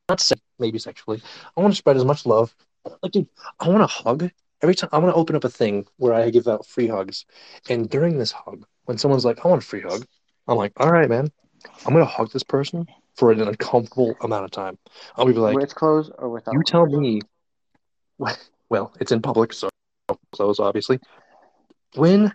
Not 0.09 0.21
se- 0.21 0.37
maybe 0.59 0.79
sexually. 0.79 1.21
I 1.57 1.61
want 1.61 1.73
to 1.73 1.77
spread 1.77 1.97
as 1.97 2.05
much 2.05 2.27
love. 2.27 2.55
Like, 3.03 3.13
dude, 3.13 3.29
I 3.61 3.69
want 3.69 3.83
to 3.83 3.87
hug 3.87 4.31
every 4.63 4.75
time. 4.75 4.91
I 4.93 4.99
want 4.99 5.13
to 5.13 5.19
open 5.19 5.37
up 5.37 5.45
a 5.45 5.49
thing 5.49 5.87
where 5.97 6.15
I 6.15 6.31
give 6.31 6.47
out 6.47 6.67
free 6.67 6.87
hugs. 6.87 7.25
And 7.69 7.91
during 7.91 8.19
this 8.19 8.33
hug, 8.33 8.65
when 8.85 8.99
someone's 8.99 9.25
like, 9.25 9.45
I 9.45 9.49
want 9.49 9.63
a 9.63 9.67
free 9.67 9.83
hug, 9.83 10.07
I'm 10.49 10.57
like, 10.57 10.73
all 10.77 10.91
right, 10.91 11.09
man, 11.09 11.31
I'm 11.85 11.93
going 11.93 12.05
to 12.05 12.11
hug 12.11 12.31
this 12.33 12.43
person 12.43 12.87
for 13.17 13.33
an 13.33 13.41
uncomfortable 13.41 14.15
amount 14.21 14.45
of 14.45 14.51
time. 14.51 14.79
I'll 15.17 15.27
be 15.27 15.33
like, 15.33 15.57
with 15.57 15.75
clothes 15.75 16.11
or 16.19 16.29
without? 16.29 16.55
you 16.55 16.63
tell 16.63 16.87
me. 16.87 17.23
Well, 18.69 18.93
it's 18.99 19.13
in 19.13 19.23
public, 19.23 19.53
so 19.53 19.69
close, 20.33 20.59
obviously. 20.59 20.99
When 21.95 22.33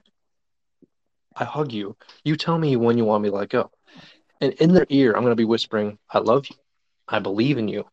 I 1.35 1.43
hug 1.43 1.73
you, 1.73 1.97
you 2.23 2.37
tell 2.37 2.57
me 2.57 2.77
when 2.77 2.97
you 2.97 3.03
want 3.03 3.23
me 3.23 3.29
to 3.29 3.35
let 3.35 3.49
go. 3.49 3.69
And 4.39 4.53
in 4.53 4.73
their 4.73 4.85
ear, 4.87 5.11
I'm 5.11 5.23
going 5.23 5.33
to 5.33 5.35
be 5.35 5.43
whispering, 5.43 5.99
I 6.09 6.19
love 6.19 6.47
you. 6.49 6.55
I 7.07 7.19
believe 7.19 7.57
in 7.57 7.67
you. 7.67 7.85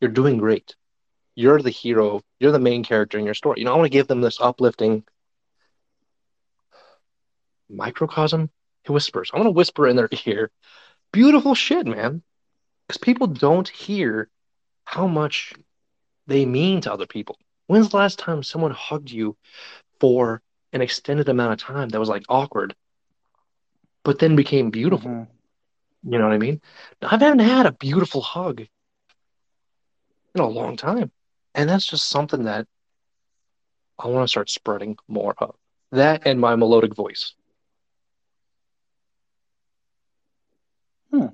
You're 0.00 0.12
doing 0.12 0.38
great. 0.38 0.76
You're 1.34 1.60
the 1.60 1.70
hero. 1.70 2.22
You're 2.38 2.52
the 2.52 2.60
main 2.60 2.84
character 2.84 3.18
in 3.18 3.24
your 3.24 3.34
story. 3.34 3.58
You 3.58 3.64
know, 3.64 3.72
I 3.72 3.76
want 3.76 3.86
to 3.86 3.90
give 3.90 4.06
them 4.06 4.20
this 4.20 4.40
uplifting 4.40 5.02
microcosm. 7.68 8.50
He 8.86 8.92
whispers. 8.92 9.30
I 9.32 9.36
want 9.36 9.46
to 9.46 9.52
whisper 9.52 9.86
in 9.86 9.96
their 9.96 10.08
ear. 10.26 10.50
Beautiful 11.12 11.54
shit, 11.54 11.86
man. 11.86 12.22
Because 12.86 12.98
people 12.98 13.26
don't 13.26 13.68
hear 13.68 14.28
how 14.84 15.06
much 15.08 15.54
they 16.26 16.46
mean 16.46 16.80
to 16.82 16.92
other 16.92 17.06
people. 17.06 17.38
When's 17.66 17.88
the 17.88 17.96
last 17.96 18.18
time 18.18 18.42
someone 18.42 18.70
hugged 18.70 19.10
you 19.10 19.36
for 19.98 20.40
an 20.72 20.82
extended 20.82 21.28
amount 21.28 21.54
of 21.54 21.58
time 21.58 21.88
that 21.88 21.98
was 21.98 22.08
like 22.08 22.24
awkward, 22.28 22.76
but 24.04 24.20
then 24.20 24.36
became 24.36 24.70
beautiful? 24.70 25.10
Mhm. 25.10 25.26
You 26.04 26.18
know 26.18 26.24
what 26.26 26.34
I 26.34 26.38
mean? 26.38 26.60
I 27.02 27.08
haven't 27.08 27.40
had 27.40 27.66
a 27.66 27.72
beautiful 27.72 28.20
hug 28.20 28.60
in 28.60 30.40
a 30.40 30.46
long 30.46 30.76
time. 30.76 31.10
And 31.54 31.68
that's 31.68 31.86
just 31.86 32.08
something 32.08 32.44
that 32.44 32.68
I 33.98 34.06
want 34.06 34.22
to 34.24 34.28
start 34.28 34.50
spreading 34.50 34.96
more 35.08 35.34
of. 35.38 35.56
That 35.90 36.26
and 36.26 36.40
my 36.40 36.54
melodic 36.54 36.94
voice. 36.94 37.34
Hmm. 41.16 41.26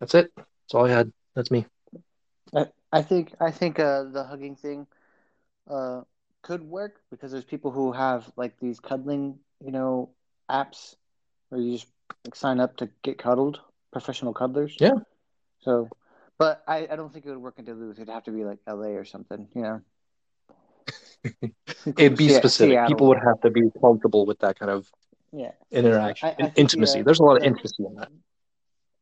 That's 0.00 0.14
it. 0.14 0.32
That's 0.36 0.74
all 0.74 0.86
I 0.86 0.90
had. 0.90 1.12
That's 1.34 1.50
me. 1.50 1.66
I 2.92 3.02
think 3.02 3.34
I 3.40 3.50
think 3.50 3.78
uh, 3.78 4.04
the 4.04 4.22
hugging 4.22 4.54
thing 4.54 4.86
uh, 5.68 6.02
could 6.42 6.62
work 6.62 7.00
because 7.10 7.32
there's 7.32 7.44
people 7.44 7.70
who 7.70 7.92
have 7.92 8.30
like 8.36 8.58
these 8.60 8.80
cuddling, 8.80 9.38
you 9.64 9.72
know, 9.72 10.10
apps 10.50 10.96
where 11.48 11.60
you 11.60 11.72
just 11.72 11.86
like, 12.24 12.34
sign 12.34 12.60
up 12.60 12.76
to 12.76 12.90
get 13.02 13.16
cuddled, 13.16 13.60
professional 13.92 14.34
cuddlers. 14.34 14.76
Yeah. 14.78 14.96
So, 15.60 15.88
but 16.38 16.62
I, 16.68 16.86
I 16.90 16.96
don't 16.96 17.12
think 17.12 17.24
it 17.24 17.30
would 17.30 17.38
work 17.38 17.58
in 17.58 17.64
Duluth. 17.64 17.96
It'd 17.96 18.10
have 18.10 18.24
to 18.24 18.30
be 18.30 18.44
like 18.44 18.58
L.A. 18.66 18.90
or 18.90 19.04
something, 19.06 19.48
you 19.54 19.62
know. 19.62 19.80
It'd 21.96 22.18
be 22.18 22.28
specific. 22.28 22.72
Seattle. 22.72 22.88
People 22.88 23.08
would 23.08 23.22
have 23.24 23.40
to 23.42 23.50
be 23.50 23.70
comfortable 23.80 24.26
with 24.26 24.40
that 24.40 24.58
kind 24.58 24.70
of 24.70 24.90
Yeah. 25.32 25.52
interaction 25.70 26.28
I- 26.28 26.44
I 26.44 26.52
intimacy. 26.56 26.98
yeah, 26.98 27.04
There's 27.04 27.20
a 27.20 27.24
lot 27.24 27.36
of 27.36 27.42
yeah. 27.42 27.48
intimacy 27.50 27.84
in 27.84 27.94
that. 27.96 28.10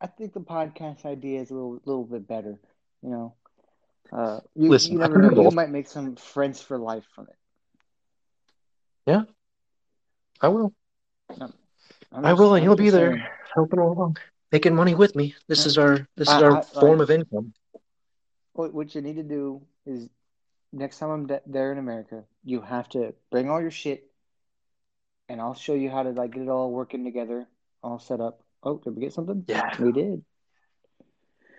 I 0.01 0.07
think 0.07 0.33
the 0.33 0.41
podcast 0.41 1.05
idea 1.05 1.41
is 1.41 1.51
a 1.51 1.55
little 1.55 1.81
little 1.85 2.05
bit 2.05 2.27
better, 2.27 2.59
you 3.03 3.11
know. 3.11 3.35
Uh, 4.13 4.41
you, 4.55 4.71
Listen, 4.71 4.93
you 4.93 4.99
never 4.99 5.19
know. 5.19 5.43
You 5.43 5.51
might 5.51 5.71
make 5.71 5.87
some 5.87 6.17
friends 6.17 6.61
for 6.61 6.79
life 6.79 7.05
from 7.15 7.27
it. 7.29 7.37
Yeah 9.07 9.23
i 10.41 10.49
will. 10.49 10.73
I 12.13 12.33
will, 12.33 12.55
and 12.55 12.65
you'll 12.65 12.77
be 12.77 12.91
there 12.91 13.13
saying. 13.13 13.27
helping 13.55 13.79
along, 13.79 14.17
making 14.51 14.75
money 14.75 14.95
with 14.95 15.15
me. 15.15 15.35
This 15.49 15.67
is 15.67 15.79
our 15.79 16.09
this 16.17 16.29
is 16.29 16.35
I- 16.35 16.43
our 16.43 16.63
form 16.63 17.01
of 17.01 17.11
income. 17.11 17.53
What, 18.53 18.75
what 18.75 18.95
you 18.95 19.01
need 19.01 19.17
to 19.17 19.23
do 19.23 19.63
is 19.87 20.09
next 20.73 20.99
time 20.99 21.11
I'm 21.11 21.27
de- 21.27 21.43
there 21.47 21.73
in 21.73 21.79
America, 21.79 22.25
you 22.45 22.61
have 22.61 22.89
to 22.91 23.15
bring 23.31 23.49
all 23.49 23.61
your 23.61 23.71
shit, 23.71 24.10
and 25.31 25.41
I'll 25.41 25.55
show 25.55 25.75
you 25.75 25.89
how 25.91 26.03
to 26.03 26.11
like 26.11 26.33
get 26.33 26.43
it 26.43 26.49
all 26.49 26.73
working 26.73 27.05
together, 27.05 27.47
all 27.85 28.01
set 28.01 28.21
up. 28.21 28.43
Oh, 28.65 28.79
did 28.79 28.97
we 28.97 29.01
get 29.03 29.13
something? 29.13 29.45
Yeah. 29.47 29.71
we 29.81 29.93
did. 29.93 30.25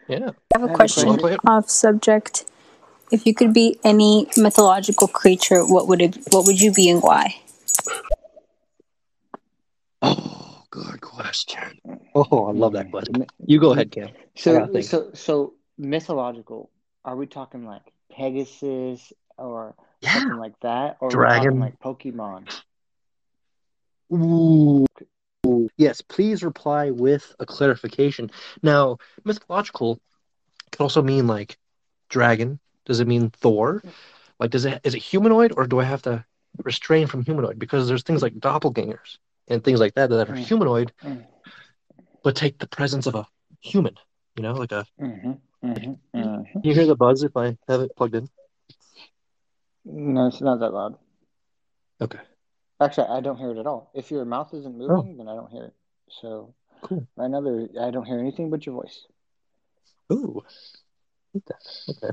Yeah. 0.10 0.18
I 0.18 0.24
have 0.26 0.36
I 0.56 0.60
have 0.60 0.70
a 0.70 0.74
a 0.74 0.76
question 0.76 1.18
question. 1.18 1.40
off 1.48 1.70
subject. 1.70 2.46
If 3.12 3.26
you 3.26 3.34
could 3.34 3.54
be 3.54 3.80
any 3.84 4.28
mythological 4.36 5.08
creature, 5.08 5.66
what 5.66 5.88
would 5.88 6.02
it? 6.02 6.18
What 6.32 6.46
would 6.46 6.60
you 6.60 6.74
be 6.74 6.90
and 6.90 7.02
why? 7.02 7.36
Oh, 10.02 10.64
good 10.70 11.00
question. 11.02 11.80
Oh, 12.14 12.48
I 12.48 12.52
love 12.52 12.74
that 12.74 12.92
question. 12.92 13.26
You 13.46 13.60
go 13.60 13.72
ahead, 13.72 13.92
Cam. 13.92 14.10
So, 14.36 14.82
so, 14.82 15.12
so 15.14 15.54
mythological. 15.78 16.70
Are 17.06 17.16
we 17.16 17.26
talking 17.26 17.66
like 17.66 17.84
Pegasus 18.12 19.14
or 19.38 19.76
Yeah. 20.02 20.14
something 20.14 20.38
like 20.38 20.60
that, 20.62 20.98
or 21.00 21.10
Dragon. 21.10 21.60
like 21.60 21.80
Pokemon? 21.80 22.50
Ooh. 24.14 24.86
Yes, 25.78 26.02
please 26.02 26.44
reply 26.44 26.92
with 26.92 27.34
a 27.40 27.46
clarification. 27.46 28.32
Now, 28.62 28.98
mythological 29.24 30.00
could 30.72 30.82
also 30.82 31.02
mean 31.02 31.28
like 31.28 31.58
dragon. 32.10 32.60
Does 32.86 33.00
it 33.00 33.08
mean 33.08 33.30
Thor? 33.32 33.82
Like, 34.40 34.52
does 34.52 34.66
it 34.66 34.82
is 34.84 34.96
it 34.96 35.00
humanoid 35.00 35.54
or 35.58 35.68
do 35.68 35.80
I 35.80 35.84
have 35.84 36.02
to 36.04 36.26
restrain 36.64 37.08
from 37.08 37.24
humanoid? 37.24 37.60
Because 37.60 37.88
there's 37.88 38.04
things 38.04 38.22
like 38.22 38.34
doppelgangers 38.36 39.18
and 39.48 39.64
things 39.64 39.80
like 39.80 39.96
that 39.96 40.10
that 40.10 40.30
are 40.30 40.34
Mm. 40.34 40.46
humanoid 40.46 40.94
Mm. 41.04 41.26
but 42.24 42.36
take 42.36 42.60
the 42.60 42.68
presence 42.68 43.08
of 43.08 43.16
a 43.16 43.28
human. 43.62 43.96
You 44.36 44.44
know, 44.44 44.54
like 44.54 44.72
a. 44.72 44.86
hmm 45.00 45.32
hmm 45.62 45.94
hmm 46.14 46.44
Can 46.52 46.62
you 46.64 46.74
hear 46.74 46.86
the 46.86 46.96
buzz 46.96 47.24
if 47.24 47.36
I 47.36 47.58
have 47.68 47.82
it 47.82 47.96
plugged 47.96 48.16
in? 48.16 48.30
No, 49.86 50.28
it's 50.28 50.42
not 50.42 50.60
that 50.60 50.74
loud. 50.74 50.98
Okay. 52.02 52.20
Actually, 52.82 53.08
I 53.10 53.22
don't 53.22 53.38
hear 53.38 53.52
it 53.52 53.60
at 53.60 53.68
all. 53.68 53.92
If 53.94 54.10
your 54.10 54.26
mouth 54.26 54.54
isn't 54.54 54.76
moving, 54.76 55.18
then 55.18 55.28
I 55.28 55.36
don't 55.36 55.52
hear 55.52 55.66
it. 55.66 55.74
So 56.22 56.56
Cool. 56.82 57.08
right 57.16 57.30
now, 57.30 57.40
I 57.80 57.92
don't 57.92 58.06
hear 58.06 58.20
anything 58.20 58.50
but 58.50 58.66
your 58.66 58.74
voice. 58.74 59.06
Ooh. 60.12 60.42
Okay. 61.36 62.10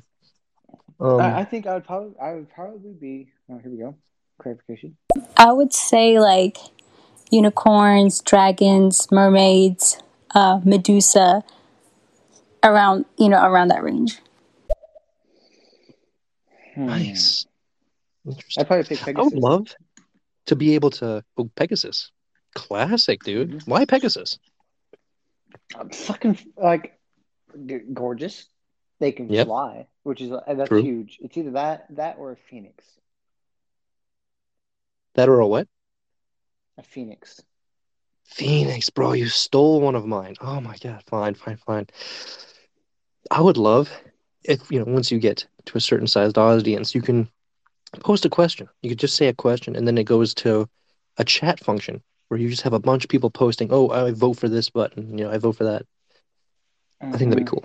Um, 1.00 1.20
I, 1.20 1.40
I 1.40 1.44
think 1.44 1.66
I 1.66 1.74
would 1.74 1.84
probably, 1.84 2.14
I 2.20 2.34
would 2.34 2.50
probably 2.50 2.92
be. 2.92 3.30
Oh, 3.50 3.58
here 3.58 3.70
we 3.70 3.78
go. 3.78 3.94
Clarification. 4.40 4.96
I 5.36 5.52
would 5.52 5.72
say 5.72 6.20
like 6.20 6.58
unicorns, 7.30 8.20
dragons, 8.20 9.10
mermaids, 9.10 10.02
uh, 10.34 10.60
Medusa, 10.64 11.44
around 12.62 13.06
you 13.16 13.28
know 13.28 13.42
around 13.42 13.68
that 13.68 13.82
range. 13.82 14.18
Hmm. 16.74 16.86
nice. 16.86 17.46
Interesting. 18.26 18.60
I'd 18.60 18.66
probably 18.66 18.84
pick 18.84 19.18
I 19.18 19.22
would 19.22 19.32
love 19.32 19.68
to 20.48 20.56
be 20.56 20.74
able 20.74 20.90
to. 20.92 21.24
Oh, 21.38 21.50
Pegasus. 21.56 22.12
Classic, 22.54 23.22
dude. 23.22 23.62
Why 23.66 23.86
Pegasus? 23.86 24.38
I'm 25.76 25.90
fucking 25.90 26.38
like 26.56 26.98
g- 27.66 27.80
gorgeous. 27.92 28.48
They 29.00 29.12
can 29.12 29.30
Yep. 29.30 29.46
fly, 29.46 29.88
which 30.04 30.20
is 30.20 30.32
uh, 30.32 30.42
that's 30.54 30.70
True. 30.70 30.82
huge. 30.82 31.18
It's 31.22 31.36
either 31.36 31.52
that, 31.52 31.86
that 31.96 32.16
or 32.18 32.32
a 32.32 32.36
phoenix. 32.36 32.84
That 35.14 35.28
or 35.28 35.40
a 35.40 35.46
what? 35.46 35.68
A 36.78 36.82
phoenix. 36.82 37.42
Phoenix, 38.24 38.90
bro. 38.90 39.12
You 39.12 39.28
stole 39.28 39.80
one 39.80 39.94
of 39.94 40.06
mine. 40.06 40.34
Oh 40.40 40.60
my 40.60 40.76
god. 40.78 41.02
Fine, 41.06 41.34
fine, 41.34 41.56
fine. 41.56 41.86
I 43.30 43.40
would 43.40 43.56
love 43.56 43.90
if 44.44 44.70
you 44.70 44.78
know 44.80 44.84
once 44.92 45.10
you 45.10 45.18
get 45.18 45.46
to 45.66 45.76
a 45.78 45.80
certain 45.80 46.06
sized 46.06 46.38
audience, 46.38 46.94
you 46.94 47.02
can 47.02 47.28
post 47.92 48.24
a 48.24 48.28
question. 48.28 48.68
You 48.82 48.88
could 48.90 48.98
just 48.98 49.16
say 49.16 49.28
a 49.28 49.34
question, 49.34 49.76
and 49.76 49.86
then 49.86 49.98
it 49.98 50.04
goes 50.04 50.34
to 50.34 50.68
a 51.16 51.24
chat 51.24 51.60
function 51.60 52.02
where 52.28 52.38
you 52.40 52.48
just 52.48 52.62
have 52.62 52.72
a 52.72 52.78
bunch 52.78 53.04
of 53.04 53.10
people 53.10 53.30
posting. 53.30 53.68
Oh, 53.72 53.88
I 53.90 54.10
vote 54.12 54.38
for 54.38 54.48
this 54.48 54.70
button. 54.70 55.18
You 55.18 55.24
know, 55.24 55.30
I 55.30 55.38
vote 55.38 55.56
for 55.56 55.64
that. 55.64 55.86
I 57.00 57.16
think 57.18 57.30
that'd 57.30 57.44
be 57.44 57.44
Mhm. 57.44 57.46
cool. 57.48 57.64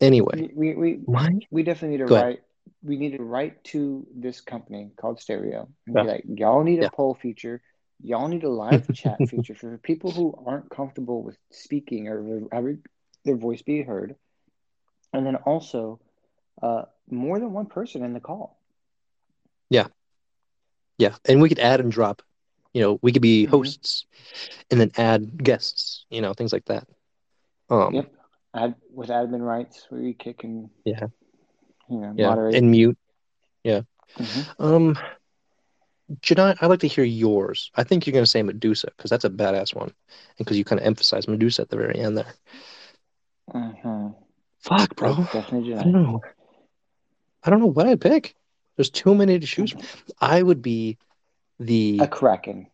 Anyway, 0.00 0.48
We, 0.54 0.74
we, 0.74 0.74
we, 0.74 1.00
my 1.06 1.30
we 1.50 1.62
definitely 1.62 1.96
need 1.96 2.04
to 2.04 2.06
Go 2.06 2.14
ahead. 2.16 2.26
write. 2.26 2.42
We 2.82 2.96
need 2.96 3.16
to 3.16 3.22
write 3.22 3.62
to 3.64 4.06
this 4.14 4.40
company 4.40 4.90
called 4.96 5.20
Stereo 5.20 5.68
and 5.86 5.96
Yeah. 5.96 6.02
be 6.02 6.08
like, 6.08 6.24
y'all 6.26 6.62
need 6.62 6.78
a 6.78 6.84
Yeah. 6.84 6.88
poll 6.88 7.14
feature. 7.14 7.60
y'all 8.02 8.28
need 8.28 8.44
a 8.44 8.48
live 8.48 8.90
chat 8.92 9.26
feature 9.28 9.54
for 9.54 9.76
people 9.78 10.10
who 10.12 10.34
aren't 10.46 10.70
comfortable 10.70 11.22
with 11.22 11.36
speaking 11.50 12.08
or 12.08 12.48
having 12.52 12.82
their 13.24 13.36
voice 13.36 13.62
be 13.62 13.82
heard, 13.82 14.16
and 15.12 15.26
then 15.26 15.36
also 15.36 16.00
uh, 16.62 16.84
more 17.10 17.38
than 17.38 17.52
one 17.52 17.66
person 17.66 18.02
in 18.04 18.14
the 18.14 18.20
call. 18.20 18.59
Yeah, 19.70 19.88
Yeah. 20.98 21.16
and 21.24 21.40
we 21.40 21.48
could 21.48 21.58
add 21.58 21.80
and 21.80 21.90
drop. 21.90 22.22
You 22.74 22.82
know, 22.82 22.98
we 23.02 23.12
could 23.12 23.22
be 23.22 23.46
Mhm. 23.46 23.50
hosts, 23.50 24.06
and 24.70 24.80
then 24.80 24.90
add 24.96 25.42
guests. 25.42 26.06
You 26.10 26.20
know, 26.20 26.34
things 26.34 26.52
like 26.52 26.66
that. 26.66 26.86
Um, 27.70 27.94
Yep. 27.94 28.14
Ad, 28.54 28.74
with 28.92 29.08
admin 29.10 29.40
rights, 29.40 29.86
where 29.90 30.00
you 30.02 30.14
kick 30.14 30.44
and 30.44 30.70
Yeah. 30.84 31.06
you 31.88 31.98
know 31.98 32.12
Yeah, 32.16 32.28
moderate. 32.28 32.54
and 32.56 32.70
mute. 32.70 32.98
Mhm. 33.64 34.46
Um, 34.58 34.98
Jedi, 36.22 36.56
I'd 36.60 36.66
like 36.66 36.80
to 36.80 36.88
hear 36.88 37.04
yours. 37.04 37.70
I 37.76 37.84
think 37.84 38.06
you're 38.06 38.12
gonna 38.12 38.26
say 38.26 38.42
Medusa 38.42 38.88
because 38.96 39.10
that's 39.10 39.24
a 39.24 39.30
badass 39.30 39.74
one, 39.74 39.88
and 39.88 40.38
because 40.38 40.58
you 40.58 40.64
kind 40.64 40.80
of 40.80 40.86
emphasize 40.86 41.28
Medusa 41.28 41.62
at 41.62 41.68
the 41.70 41.76
very 41.76 41.98
end 41.98 42.18
there. 42.18 42.34
Mhm. 43.54 44.14
Fuck, 44.58 44.96
bro. 44.96 45.14
Definitely 45.32 45.74
I 45.74 45.82
don't 45.84 45.92
know. 45.92 46.20
I 47.44 47.50
don't 47.50 47.60
know 47.60 47.66
what 47.66 47.86
I'd 47.86 48.00
pick. 48.00 48.34
There's 48.80 48.88
too 48.88 49.14
many 49.14 49.38
to 49.38 49.46
choose 49.46 49.72
from. 49.72 49.82
I 50.22 50.42
would 50.42 50.62
be 50.62 50.96
the 51.58 51.98
A 52.00 52.08
kraken. 52.08 52.66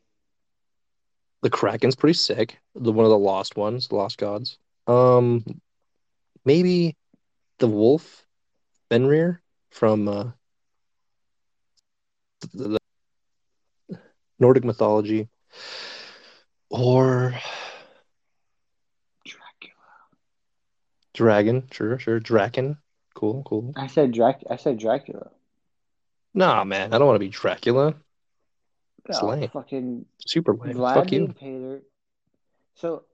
the 1.43 1.51
Kraken's 1.51 1.97
pretty 1.97 2.13
sick. 2.15 2.59
The 2.77 2.93
one 2.93 3.05
of 3.05 3.11
the 3.11 3.19
lost 3.19 3.57
ones, 3.57 3.89
the 3.89 3.97
lost 3.97 4.17
gods. 4.17 4.57
Um, 4.87 5.45
maybe 6.45 6.95
the 7.59 7.67
wolf, 7.67 8.25
Fenrir 8.89 9.43
from 9.73 10.07
uh, 10.07 10.31
the, 12.55 12.79
the 13.89 13.99
Nordic 14.39 14.63
mythology, 14.63 15.27
or 16.71 17.35
Dracula. 19.25 19.75
dragon. 21.15 21.67
Sure, 21.73 21.99
sure, 21.99 22.21
Draken. 22.21 22.79
Cool, 23.15 23.43
cool. 23.45 23.73
I 23.77 23.89
said 23.89 24.13
Drac. 24.13 24.45
I 24.49 24.55
said 24.55 24.79
Dracula. 24.79 25.31
Nah, 26.37 26.65
man, 26.65 26.93
I 26.93 26.99
don't 26.99 27.07
want 27.07 27.17
to 27.17 27.27
be 27.27 27.31
Dracula. 27.31 27.95
It's 29.07 29.23
Oh, 29.23 29.29
lame. 29.29 29.49
fucking 29.49 30.05
Super 30.27 30.53
lame. 30.55 30.77
Vlad 30.77 30.95
Fuck 30.95 31.07
the 31.09 31.17
you. 31.17 31.27
Impaler. 31.29 31.81
So, 32.75 33.05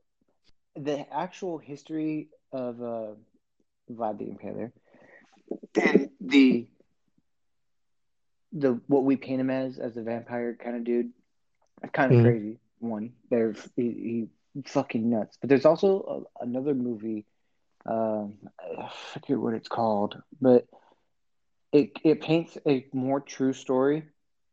the 0.75 1.07
actual 1.15 1.59
history 1.59 2.29
of 2.51 2.83
uh, 2.83 3.13
Vlad 3.91 4.19
the 4.19 4.25
Impaler 4.25 4.73
and 5.81 6.11
the 6.21 6.67
the 8.53 8.81
what 8.89 9.05
we 9.05 9.17
paint 9.17 9.41
him 9.41 9.51
as 9.51 9.79
as 9.79 9.97
a 9.97 10.03
vampire 10.03 10.55
kind 10.55 10.77
of 10.77 10.85
dude, 10.85 11.13
kind 11.93 12.13
of 12.13 12.19
Mhm. 12.19 12.25
crazy. 12.25 12.59
One, 12.81 13.13
they're 13.31 13.55
he, 13.77 14.29
he 14.55 14.63
fucking 14.65 15.09
nuts. 15.09 15.39
But 15.41 15.49
there's 15.49 15.65
also 15.65 16.27
a, 16.41 16.45
another 16.45 16.75
movie. 16.75 17.25
Um, 17.87 18.39
I 18.59 18.91
forget 19.13 19.39
what 19.39 19.55
it's 19.55 19.69
called, 19.69 20.21
but 20.41 20.67
it 21.73 21.91
it 22.05 22.21
paints 22.21 22.59
a 22.67 22.87
more 22.93 23.21
true 23.21 23.53
story 23.53 24.05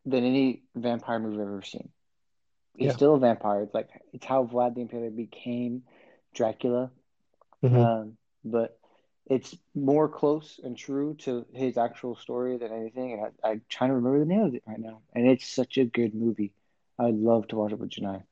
than 0.06 0.24
any 0.24 0.64
vampire 0.76 1.20
movie 1.20 1.36
I've 1.42 1.48
ever 1.48 1.62
seen. 1.62 1.90
He's 2.78 2.88
Yeah. 2.88 2.96
still 2.96 3.16
a 3.16 3.20
vampire. 3.20 3.64
It's 3.64 3.74
like 3.74 3.90
it's 4.14 4.26
how 4.26 4.46
Vlad 4.46 4.76
the 4.76 4.86
Impaler 4.86 5.16
became 5.16 5.84
Dracula. 6.34 6.92
Mhm. 7.64 7.76
Um, 7.78 8.18
but 8.46 8.80
it's 9.28 9.56
more 9.76 10.08
close 10.10 10.60
and 10.64 10.78
true 10.78 11.16
to 11.20 11.46
his 11.54 11.78
actual 11.78 12.16
story 12.16 12.58
than 12.58 12.72
anything. 12.72 13.14
And 13.14 13.22
I, 13.44 13.50
I'm 13.50 13.62
trying 13.70 13.90
to 13.92 13.96
remember 13.96 14.20
the 14.20 14.26
name 14.26 14.42
of 14.44 14.56
it 14.56 14.64
right 14.66 14.80
now. 14.80 15.02
And 15.14 15.28
it's 15.28 15.48
such 15.48 15.78
a 15.78 15.86
good 15.86 16.16
movie. 16.16 16.54
I'd 16.98 17.16
love 17.16 17.48
to 17.50 17.56
watch 17.58 17.72
it 17.74 17.80
with 17.80 17.90
Janai. 17.92 18.24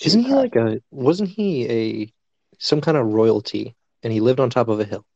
Isn't 0.00 0.22
he 0.24 0.34
like 0.34 0.56
a? 0.56 0.80
Wasn't 0.90 1.28
he 1.28 1.68
a 1.70 2.12
some 2.58 2.80
kind 2.80 2.96
of 2.96 3.12
royalty? 3.12 3.74
And 4.02 4.12
he 4.12 4.20
lived 4.20 4.40
on 4.40 4.50
top 4.50 4.68
of 4.68 4.80
a 4.80 4.84
hill, 4.84 5.06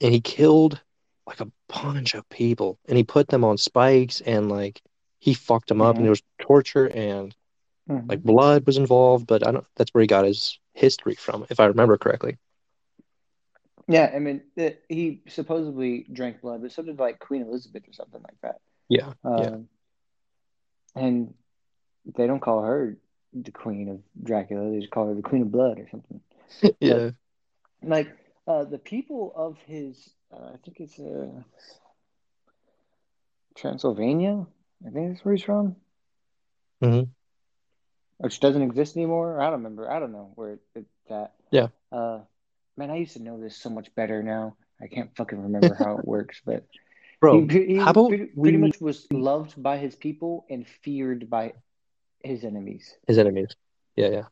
and 0.00 0.12
he 0.12 0.20
killed 0.20 0.80
like 1.26 1.40
a 1.40 1.50
bunch 1.68 2.14
of 2.14 2.28
people, 2.28 2.78
and 2.88 2.96
he 2.96 3.04
put 3.04 3.28
them 3.28 3.44
on 3.44 3.58
spikes, 3.58 4.20
and 4.20 4.50
like 4.50 4.82
he 5.20 5.34
fucked 5.34 5.68
them 5.68 5.80
up, 5.82 5.96
Mhm. 5.96 5.98
and 5.98 6.04
there 6.06 6.10
was 6.10 6.22
torture 6.38 6.86
and 6.86 7.34
Mhm. 7.88 8.08
like 8.08 8.22
blood 8.22 8.66
was 8.66 8.76
involved. 8.76 9.26
But 9.26 9.46
I 9.46 9.52
don't. 9.52 9.66
That's 9.76 9.92
where 9.94 10.02
he 10.02 10.06
got 10.08 10.24
his 10.24 10.58
history 10.74 11.14
from, 11.14 11.46
if 11.50 11.60
I 11.60 11.66
remember 11.66 11.96
correctly. 11.98 12.38
Yeah, 13.88 14.10
I 14.14 14.18
mean, 14.18 14.42
it, 14.56 14.84
he 14.88 15.22
supposedly 15.28 16.06
drank 16.12 16.40
blood, 16.40 16.62
but 16.62 16.72
so 16.72 16.82
did 16.82 16.98
like 16.98 17.18
Queen 17.20 17.42
Elizabeth 17.42 17.88
or 17.88 17.92
something 17.92 18.22
like 18.22 18.40
that. 18.42 18.60
Yeah, 18.88 19.12
yeah. 19.24 19.46
Um, 19.46 19.68
And 20.94 21.34
they 22.16 22.26
don't 22.26 22.40
call 22.40 22.62
her 22.62 22.96
the 23.32 23.52
Queen 23.52 23.88
of 23.88 24.00
Dracula; 24.24 24.70
they 24.70 24.80
just 24.80 24.90
call 24.90 25.08
her 25.08 25.14
the 25.14 25.22
Queen 25.22 25.42
of 25.42 25.52
Blood 25.52 25.78
or 25.78 25.88
something. 25.90 26.20
yeah. 26.80 27.10
Like 27.82 28.08
uh, 28.46 28.64
the 28.64 28.78
people 28.78 29.32
of 29.36 29.58
his, 29.66 30.10
uh, 30.32 30.50
I 30.54 30.56
think 30.64 30.80
it's 30.80 30.98
uh, 30.98 31.42
Transylvania. 33.54 34.46
I 34.86 34.90
think 34.90 35.12
that's 35.12 35.24
where 35.24 35.34
he's 35.34 35.44
from, 35.44 35.76
Mhm. 36.82 37.08
which 38.18 38.40
doesn't 38.40 38.62
exist 38.62 38.96
anymore. 38.96 39.40
I 39.40 39.44
don't 39.44 39.60
remember. 39.62 39.90
I 39.90 39.98
don't 39.98 40.12
know 40.12 40.32
where 40.34 40.58
it's 40.74 41.10
at. 41.10 41.34
Yeah. 41.50 41.68
Uh, 41.90 42.20
man, 42.76 42.90
I 42.90 42.96
used 42.96 43.14
to 43.14 43.22
know 43.22 43.40
this 43.40 43.56
so 43.56 43.70
much 43.70 43.94
better 43.94 44.22
now. 44.22 44.56
I 44.80 44.88
can't 44.88 45.14
fucking 45.16 45.40
remember 45.40 45.74
how 45.74 45.98
it 45.98 46.04
works, 46.06 46.40
but 46.44 46.66
Bro, 47.20 47.46
he, 47.48 47.66
he 47.66 47.76
how 47.76 47.90
about 47.92 48.08
pretty, 48.08 48.26
pretty 48.26 48.58
much 48.58 48.78
was 48.80 49.06
loved 49.10 49.60
by 49.62 49.78
his 49.78 49.96
people 49.96 50.44
and 50.50 50.66
feared 50.68 51.30
by 51.30 51.54
his 52.22 52.44
enemies. 52.44 52.94
his 53.06 53.16
enemies? 53.16 53.56
Yeah, 53.96 54.08
yeah. 54.08 54.24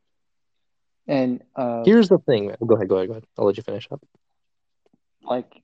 And 1.07 1.42
uh, 1.57 1.85
Here's 1.85 2.09
the 2.11 2.18
thing. 2.18 2.54
Go 2.66 2.74
ahead, 2.76 2.88
go 2.88 2.96
ahead, 2.96 3.09
go 3.09 3.12
ahead. 3.14 3.26
I'll 3.38 3.46
let 3.46 3.57
you 3.57 3.62
finish 3.62 3.88
up. 3.90 4.02
like 5.22 5.62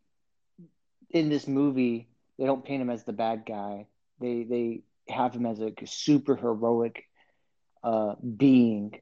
in 1.10 1.28
this 1.28 1.46
movie, 1.46 2.08
they 2.38 2.46
don't 2.46 2.64
paint 2.64 2.82
him 2.82 2.90
as 2.90 3.04
the 3.04 3.12
bad 3.12 3.44
guy. 3.46 3.86
They 4.20 4.44
they 4.44 4.82
have 5.08 5.34
him 5.34 5.46
as 5.46 5.60
a 5.60 5.72
super 5.86 6.36
heroic 6.36 7.04
uh, 7.82 8.14
being 8.36 8.92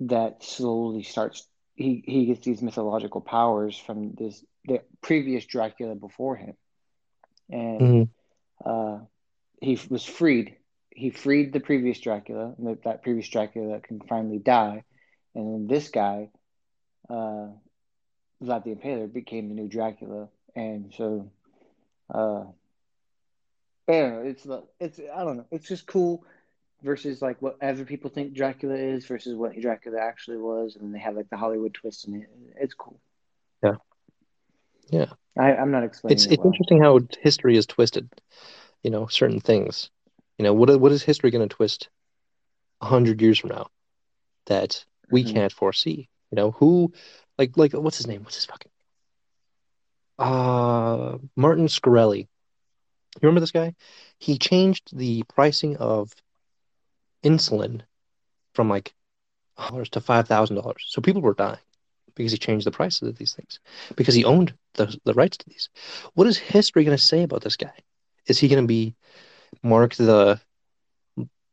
that 0.00 0.42
slowly 0.42 1.02
starts. 1.02 1.46
He 1.74 2.02
he 2.06 2.26
gets 2.26 2.44
these 2.44 2.62
mythological 2.62 3.20
powers 3.20 3.76
from 3.78 4.12
this 4.18 4.44
the 4.64 4.80
previous 5.02 5.44
Dracula 5.46 5.94
before 5.94 6.36
him, 6.36 6.54
and 7.50 8.00
Mhm. 8.00 8.10
uh, 8.64 8.98
he 9.60 9.78
was 9.90 10.04
freed. 10.04 10.56
He 10.90 11.10
freed 11.10 11.52
the 11.52 11.60
previous 11.60 12.00
Dracula, 12.00 12.54
and 12.58 12.66
that, 12.68 12.82
that 12.84 13.02
previous 13.02 13.28
Dracula 13.28 13.80
can 13.80 14.00
finally 14.08 14.38
die, 14.38 14.84
and 15.34 15.46
then 15.54 15.66
this 15.66 15.88
guy, 15.88 16.30
uh, 17.08 17.48
Vlad 18.42 18.64
the 18.64 18.74
Impaler, 18.74 19.12
became 19.12 19.48
the 19.48 19.54
new 19.54 19.68
Dracula, 19.68 20.28
and 20.54 20.92
so, 20.96 21.30
uh, 22.12 22.44
I 23.88 23.92
don't 23.92 24.12
know, 24.14 24.22
it's 24.30 24.44
the 24.44 24.62
it's 24.78 25.00
I 25.14 25.24
don't 25.24 25.36
know, 25.38 25.46
it's 25.50 25.68
just 25.68 25.86
cool 25.86 26.24
versus 26.82 27.20
like 27.22 27.40
what 27.42 27.56
other 27.62 27.84
people 27.84 28.10
think 28.10 28.34
Dracula 28.34 28.74
is 28.74 29.06
versus 29.06 29.34
what 29.34 29.58
Dracula 29.60 30.00
actually 30.00 30.38
was, 30.38 30.76
and 30.76 30.84
then 30.84 30.92
they 30.92 30.98
have 31.00 31.16
like 31.16 31.28
the 31.30 31.36
Hollywood 31.36 31.74
twist 31.74 32.06
in 32.06 32.14
it. 32.22 32.28
It's 32.56 32.74
cool. 32.74 32.98
Yeah. 33.62 33.76
Yeah. 34.90 35.06
I, 35.38 35.54
I'm 35.54 35.70
not 35.70 35.84
explaining 35.84 36.18
It's 36.18 36.26
it 36.26 36.32
it's 36.32 36.38
well. 36.38 36.46
interesting 36.46 36.82
how 36.82 37.00
history 37.20 37.56
is 37.56 37.66
twisted. 37.66 38.08
You 38.82 38.90
know, 38.90 39.06
certain 39.06 39.40
things. 39.40 39.90
You 40.38 40.44
know, 40.44 40.54
what 40.54 40.80
what 40.80 40.92
is 40.92 41.02
history 41.02 41.30
going 41.30 41.48
to 41.48 41.54
twist 41.54 41.88
a 42.80 42.86
hundred 42.86 43.20
years 43.20 43.38
from 43.38 43.50
now 43.50 43.68
that 44.46 44.84
we 45.10 45.24
Mhm. 45.24 45.34
can't 45.34 45.52
foresee? 45.52 46.08
You 46.30 46.36
know, 46.36 46.50
who, 46.52 46.92
like 47.38 47.56
like 47.56 47.72
what's 47.72 47.98
his 47.98 48.06
name? 48.06 48.22
What's 48.22 48.36
his 48.36 48.46
fucking? 48.46 48.70
Uh, 50.20 51.16
Martin 51.34 51.66
Shkreli. 51.66 52.18
You 52.18 52.28
remember 53.22 53.40
this 53.40 53.52
guy? 53.52 53.74
He 54.18 54.38
changed 54.38 54.96
the 54.96 55.24
pricing 55.34 55.78
of 55.78 56.12
insulin 57.24 57.80
from 58.54 58.68
like 58.68 58.94
dollars 59.56 59.88
to 59.90 60.00
five 60.00 60.28
thousand 60.28 60.56
dollars. 60.56 60.84
So 60.88 61.00
people 61.00 61.22
were 61.22 61.34
dying 61.34 61.58
because 62.14 62.32
he 62.32 62.38
changed 62.38 62.66
the 62.66 62.70
prices 62.70 63.08
of 63.08 63.16
these 63.16 63.32
things 63.32 63.60
because 63.96 64.14
he 64.14 64.24
owned 64.24 64.52
the 64.74 64.94
the 65.04 65.14
rights 65.14 65.38
to 65.38 65.48
these. 65.48 65.70
What 66.14 66.26
is 66.26 66.36
history 66.36 66.84
going 66.84 66.96
to 66.96 67.02
say 67.02 67.22
about 67.22 67.42
this 67.42 67.56
guy? 67.56 67.72
Is 68.26 68.38
he 68.38 68.48
going 68.48 68.62
to 68.62 68.68
be 68.68 68.94
Mark 69.62 69.94
the 69.94 70.38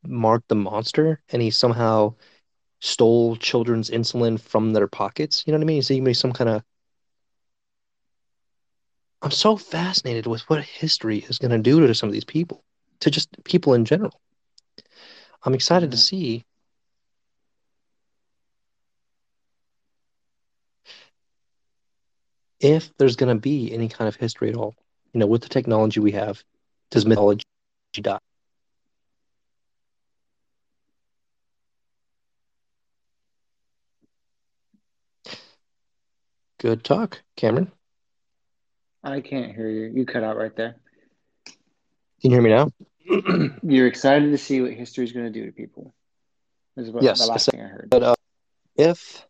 Mark 0.04 0.44
the 0.50 0.56
monster 0.56 1.22
and 1.30 1.42
he 1.42 1.52
somehow 1.52 2.16
stole 2.82 3.38
children's 3.38 3.90
insulin 3.90 4.40
from 4.40 4.74
their 4.74 4.88
pockets? 4.88 5.46
You 5.48 5.54
know 5.54 5.60
what 5.60 5.64
I 5.64 5.68
mean? 5.68 5.80
Is 5.80 5.88
he 5.88 5.96
going 5.96 6.06
to 6.06 6.10
be 6.10 6.14
some 6.14 6.34
kind 6.34 6.50
of 6.50 6.64
I'm 9.22 9.32
so 9.32 9.58
fascinated 9.58 10.28
with 10.28 10.42
what 10.50 10.64
history 10.64 11.20
is 11.28 11.40
going 11.40 11.52
to 11.52 11.58
do 11.58 11.86
to 11.86 11.96
some 11.96 12.08
of 12.10 12.14
these 12.14 12.24
people, 12.24 12.64
to 13.00 13.10
just 13.10 13.30
people 13.44 13.74
in 13.74 13.86
general. 13.86 14.20
I'm 15.44 15.54
excited 15.54 15.88
mm-hmm. 15.88 15.92
to 15.92 15.98
see. 15.98 16.46
If 22.60 22.96
there's 22.98 23.16
going 23.16 23.36
to 23.36 23.40
be 23.40 23.72
any 23.72 23.88
kind 23.88 24.08
of 24.08 24.16
history 24.16 24.50
at 24.50 24.56
all, 24.56 24.76
you 25.14 25.20
know, 25.20 25.28
with 25.28 25.44
the 25.44 25.50
technology 25.50 26.00
we 26.00 26.12
have, 26.14 26.44
does 26.90 27.06
mythology 27.06 27.46
die? 28.02 28.20
Good 36.60 36.84
talk, 36.84 37.22
Cameron. 37.36 37.72
I 39.12 39.22
can't 39.22 39.56
hear 39.56 39.70
you. 39.70 39.92
You 39.94 40.06
cut 40.06 40.24
out 40.24 40.38
right 40.38 40.56
there. 40.56 40.76
Can 42.22 42.32
you 42.32 42.32
hear 42.32 42.42
me 42.42 42.50
now? 42.50 42.72
You're 43.64 43.88
excited 43.88 44.32
to 44.32 44.38
see 44.38 44.62
what 44.62 44.72
history 44.74 45.06
is 45.06 45.12
going 45.12 45.26
to 45.26 45.32
do 45.32 45.46
to 45.46 45.52
people. 45.52 45.94
This 46.76 46.88
is 46.88 46.94
what 46.94 47.04
Yes, 47.04 47.20
the 47.20 47.26
I 47.26 47.28
last 47.28 47.46
said- 47.46 47.52
thing 47.54 47.62
I 47.62 47.68
heard. 47.68 47.88
But 47.90 48.04
uh, 48.04 48.16
if 48.76 49.26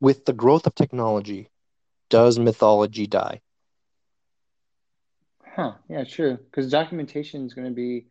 with 0.00 0.24
the 0.24 0.32
growth 0.32 0.66
of 0.66 0.74
technology, 0.74 1.50
does 2.08 2.38
mythology 2.38 3.06
die? 3.06 3.40
Huh? 5.44 5.72
Yeah, 5.88 6.04
true. 6.04 6.36
Because 6.36 6.70
documentation 6.70 7.46
is 7.46 7.54
going 7.54 7.68
to 7.68 7.74
be 7.74 8.06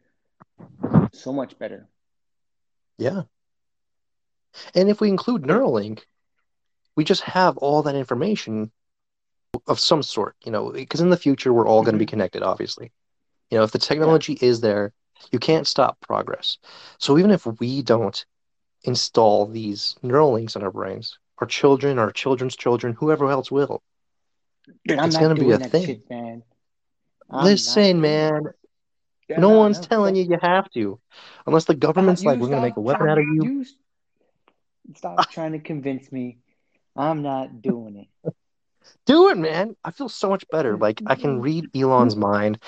so 1.14 1.32
much 1.32 1.58
better. 1.60 1.88
Yeah. 2.98 3.24
And 4.74 4.90
if 4.90 5.00
we 5.02 5.10
include 5.10 5.44
Neuralink, 5.44 6.02
we 6.96 7.04
just 7.04 7.22
have 7.24 7.58
all 7.58 7.84
that 7.84 7.96
information 7.96 8.72
of 9.68 9.80
some 9.80 10.04
sort, 10.04 10.36
you 10.46 10.52
know, 10.52 10.72
because 10.72 11.02
in 11.02 11.10
the 11.10 11.18
future 11.18 11.54
we're 11.54 11.68
all 11.68 11.84
going 11.84 11.94
to 11.94 12.00
be 12.00 12.06
mm-hmm. 12.06 12.12
connected, 12.12 12.44
obviously. 12.44 12.92
You 13.50 13.58
know, 13.58 13.64
if 13.64 13.72
the 13.72 13.80
technology 13.80 14.38
is 14.42 14.62
there, 14.62 14.94
you 15.32 15.40
can't 15.40 15.68
stop 15.68 16.00
progress. 16.02 16.58
So 16.98 17.18
even 17.18 17.32
if 17.32 17.46
we 17.46 17.82
don't 17.82 18.26
install 18.84 19.46
these 19.48 19.96
neural 20.02 20.34
links 20.34 20.56
in 20.56 20.64
our 20.64 20.72
brains, 20.72 21.18
our 21.40 21.48
children, 21.48 22.00
our 22.00 22.12
children's 22.12 22.56
children, 22.56 22.94
whoever 22.94 23.30
else 23.30 23.52
will. 23.52 23.82
Dude, 24.88 25.00
It's 25.00 25.18
gonna 25.18 25.36
be 25.36 25.52
a 25.52 25.60
thing. 25.60 25.86
shit, 25.86 26.10
man. 26.10 26.44
Listen, 27.30 28.02
man. 28.02 28.44
Yeah, 29.28 29.40
no 29.40 29.50
no, 29.50 29.58
one's 29.58 29.80
no, 29.80 29.88
telling 29.88 30.16
fuck- 30.16 30.26
you 30.26 30.32
you 30.32 30.40
have 30.42 30.70
to. 30.72 31.00
Unless 31.48 31.66
the 31.66 31.76
government's 31.76 32.22
you 32.22 32.30
like, 32.30 32.40
we're 32.40 32.48
going 32.48 32.62
to 32.62 32.68
make 32.68 32.78
a 32.78 32.82
weapon 32.82 33.10
out 33.10 33.18
of 33.18 33.24
you. 33.24 33.62
s- 33.62 33.74
Stop 34.96 35.32
trying 35.32 35.54
to 35.54 35.60
convince 35.60 36.12
me. 36.12 36.38
I'm 36.96 37.24
not 37.24 37.62
doing 37.62 38.08
it. 38.24 38.36
Do 39.06 39.30
it, 39.30 39.38
man. 39.38 39.76
I 39.84 39.92
feel 39.92 40.10
so 40.10 40.30
much 40.30 40.44
better. 40.50 40.78
Like 40.78 41.02
I 41.06 41.16
can 41.16 41.40
read 41.40 41.70
Elon's 41.76 42.16
mind, 42.16 42.60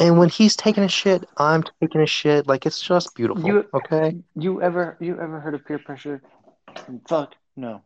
and 0.00 0.18
when 0.18 0.28
he's 0.28 0.56
taking 0.56 0.82
a 0.82 0.88
shit, 0.88 1.24
I'm 1.36 1.62
taking 1.80 2.00
a 2.00 2.06
shit. 2.06 2.46
Like 2.48 2.66
it's 2.66 2.80
just 2.80 3.14
beautiful. 3.14 3.46
You- 3.46 3.68
okay. 3.74 4.16
You 4.34 4.60
ever 4.60 4.96
you 5.00 5.20
ever 5.20 5.38
heard 5.40 5.54
of 5.54 5.64
peer 5.64 5.78
pressure? 5.78 6.20
Fuck 7.08 7.34
no. 7.56 7.82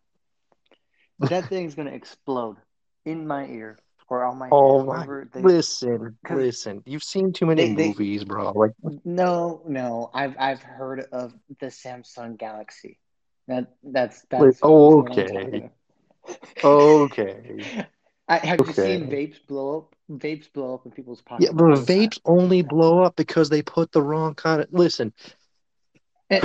That 1.21 1.49
thing's 1.49 1.75
gonna 1.75 1.91
explode 1.91 2.57
in 3.05 3.27
my 3.27 3.47
ear 3.47 3.79
or 4.09 4.25
on 4.25 4.39
my 4.39 4.49
Oh 4.51 4.85
my. 4.85 5.07
they- 5.35 5.43
Listen, 5.43 6.17
listen. 6.31 6.83
You've 6.87 7.03
seen 7.03 7.33
too 7.33 7.45
many 7.47 7.69
they- 7.69 7.75
they- 7.75 7.89
movies, 7.89 8.25
bro. 8.25 8.53
Like 8.53 8.73
No, 9.05 9.63
no. 9.67 10.11
I've 10.15 10.35
I've 10.39 10.63
heard 10.63 11.01
of 11.13 11.35
the 11.61 11.67
Samsung 11.67 12.39
Galaxy. 12.39 12.99
That 13.49 13.75
that's 13.83 14.23
that's 14.31 14.61
oh, 14.63 15.01
okay. 15.01 15.71
Okay. 16.65 17.87
I, 18.29 18.39
have 18.39 18.61
you 18.67 18.73
seen 18.73 19.07
vapes 19.09 19.39
blow 19.47 19.79
up? 19.79 19.95
Vapes 20.11 20.53
blow 20.53 20.75
up 20.75 20.85
in 20.85 20.93
people's 20.93 21.23
pockets. 21.23 21.47
Yeah, 21.47 21.53
but 21.55 21.65
all 21.65 21.77
the 21.77 21.87
time. 21.87 21.87
vapes 21.87 22.21
only 22.25 22.63
blow 22.63 23.03
up 23.03 23.17
because 23.17 23.49
they 23.49 23.63
put 23.63 23.93
the 23.93 24.03
wrong 24.03 24.35
kind 24.35 24.61
of. 24.61 24.69
Listen, 24.71 25.13
Uh, 26.31 26.41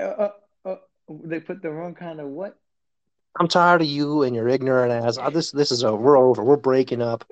uh, 0.00 0.30
uh, 0.64 0.76
they 1.08 1.40
put 1.40 1.62
the 1.62 1.70
wrong 1.70 1.94
kind 1.94 2.20
of 2.20 2.28
what? 2.28 2.58
I'm 3.38 3.48
tired 3.48 3.82
of 3.82 3.88
you 3.88 4.22
and 4.22 4.34
your 4.34 4.48
ignorant 4.48 4.92
ass. 4.92 5.18
Uh, 5.18 5.30
This 5.30 5.50
this 5.50 5.72
is 5.72 5.82
over. 5.82 6.00
We're 6.00 6.18
over. 6.18 6.44
We're 6.44 6.56
breaking 6.56 7.02
up. 7.02 7.24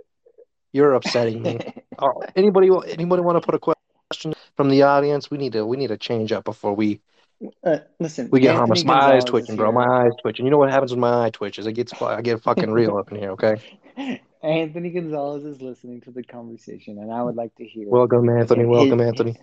You're 0.73 0.95
upsetting 0.95 1.43
me. 1.43 1.59
Oh, 1.99 2.23
anybody 2.37 2.71
anybody 2.89 3.23
want 3.23 3.41
to 3.41 3.47
put 3.47 3.55
a 3.55 3.59
question 3.59 4.35
from 4.57 4.69
the 4.69 4.83
audience? 4.83 5.31
We 5.31 5.39
need 5.39 5.53
to 5.53 5.65
we 5.65 5.77
need 5.77 5.89
to 5.89 5.97
change 5.97 6.33
up 6.33 6.45
before 6.45 6.75
we 6.75 7.01
Uh, 7.65 7.79
listen, 7.99 8.29
we 8.31 8.41
get 8.41 8.51
Anthony 8.51 8.59
harmless. 8.59 8.85
My 8.85 8.95
eyes 8.95 9.01
Gonzalez 9.01 9.25
twitching, 9.25 9.57
bro. 9.57 9.73
My 9.73 10.05
eyes 10.05 10.13
twitching. 10.21 10.45
You 10.45 10.51
know 10.51 10.59
what 10.59 10.71
happens 10.71 10.93
when 10.93 11.01
my 11.01 11.27
eye 11.27 11.31
twitches? 11.31 11.67
It 11.67 11.73
gets 11.73 11.93
I 12.01 12.21
get 12.21 12.43
fucking 12.43 12.71
real 12.71 12.97
up 12.97 13.11
in 13.11 13.19
here. 13.19 13.31
Okay. 13.33 13.57
Anthony 14.43 14.91
Gonzalez 14.91 15.45
is 15.45 15.61
listening 15.63 16.01
to 16.03 16.11
the 16.11 16.23
conversation, 16.23 16.99
and 16.99 17.13
I 17.13 17.23
would 17.23 17.37
like 17.37 17.55
to 17.57 17.65
hear. 17.65 17.89
Welcome, 17.89 18.29
Anthony. 18.29 18.65
Welcome, 18.65 19.01
Anthony. 19.01 19.37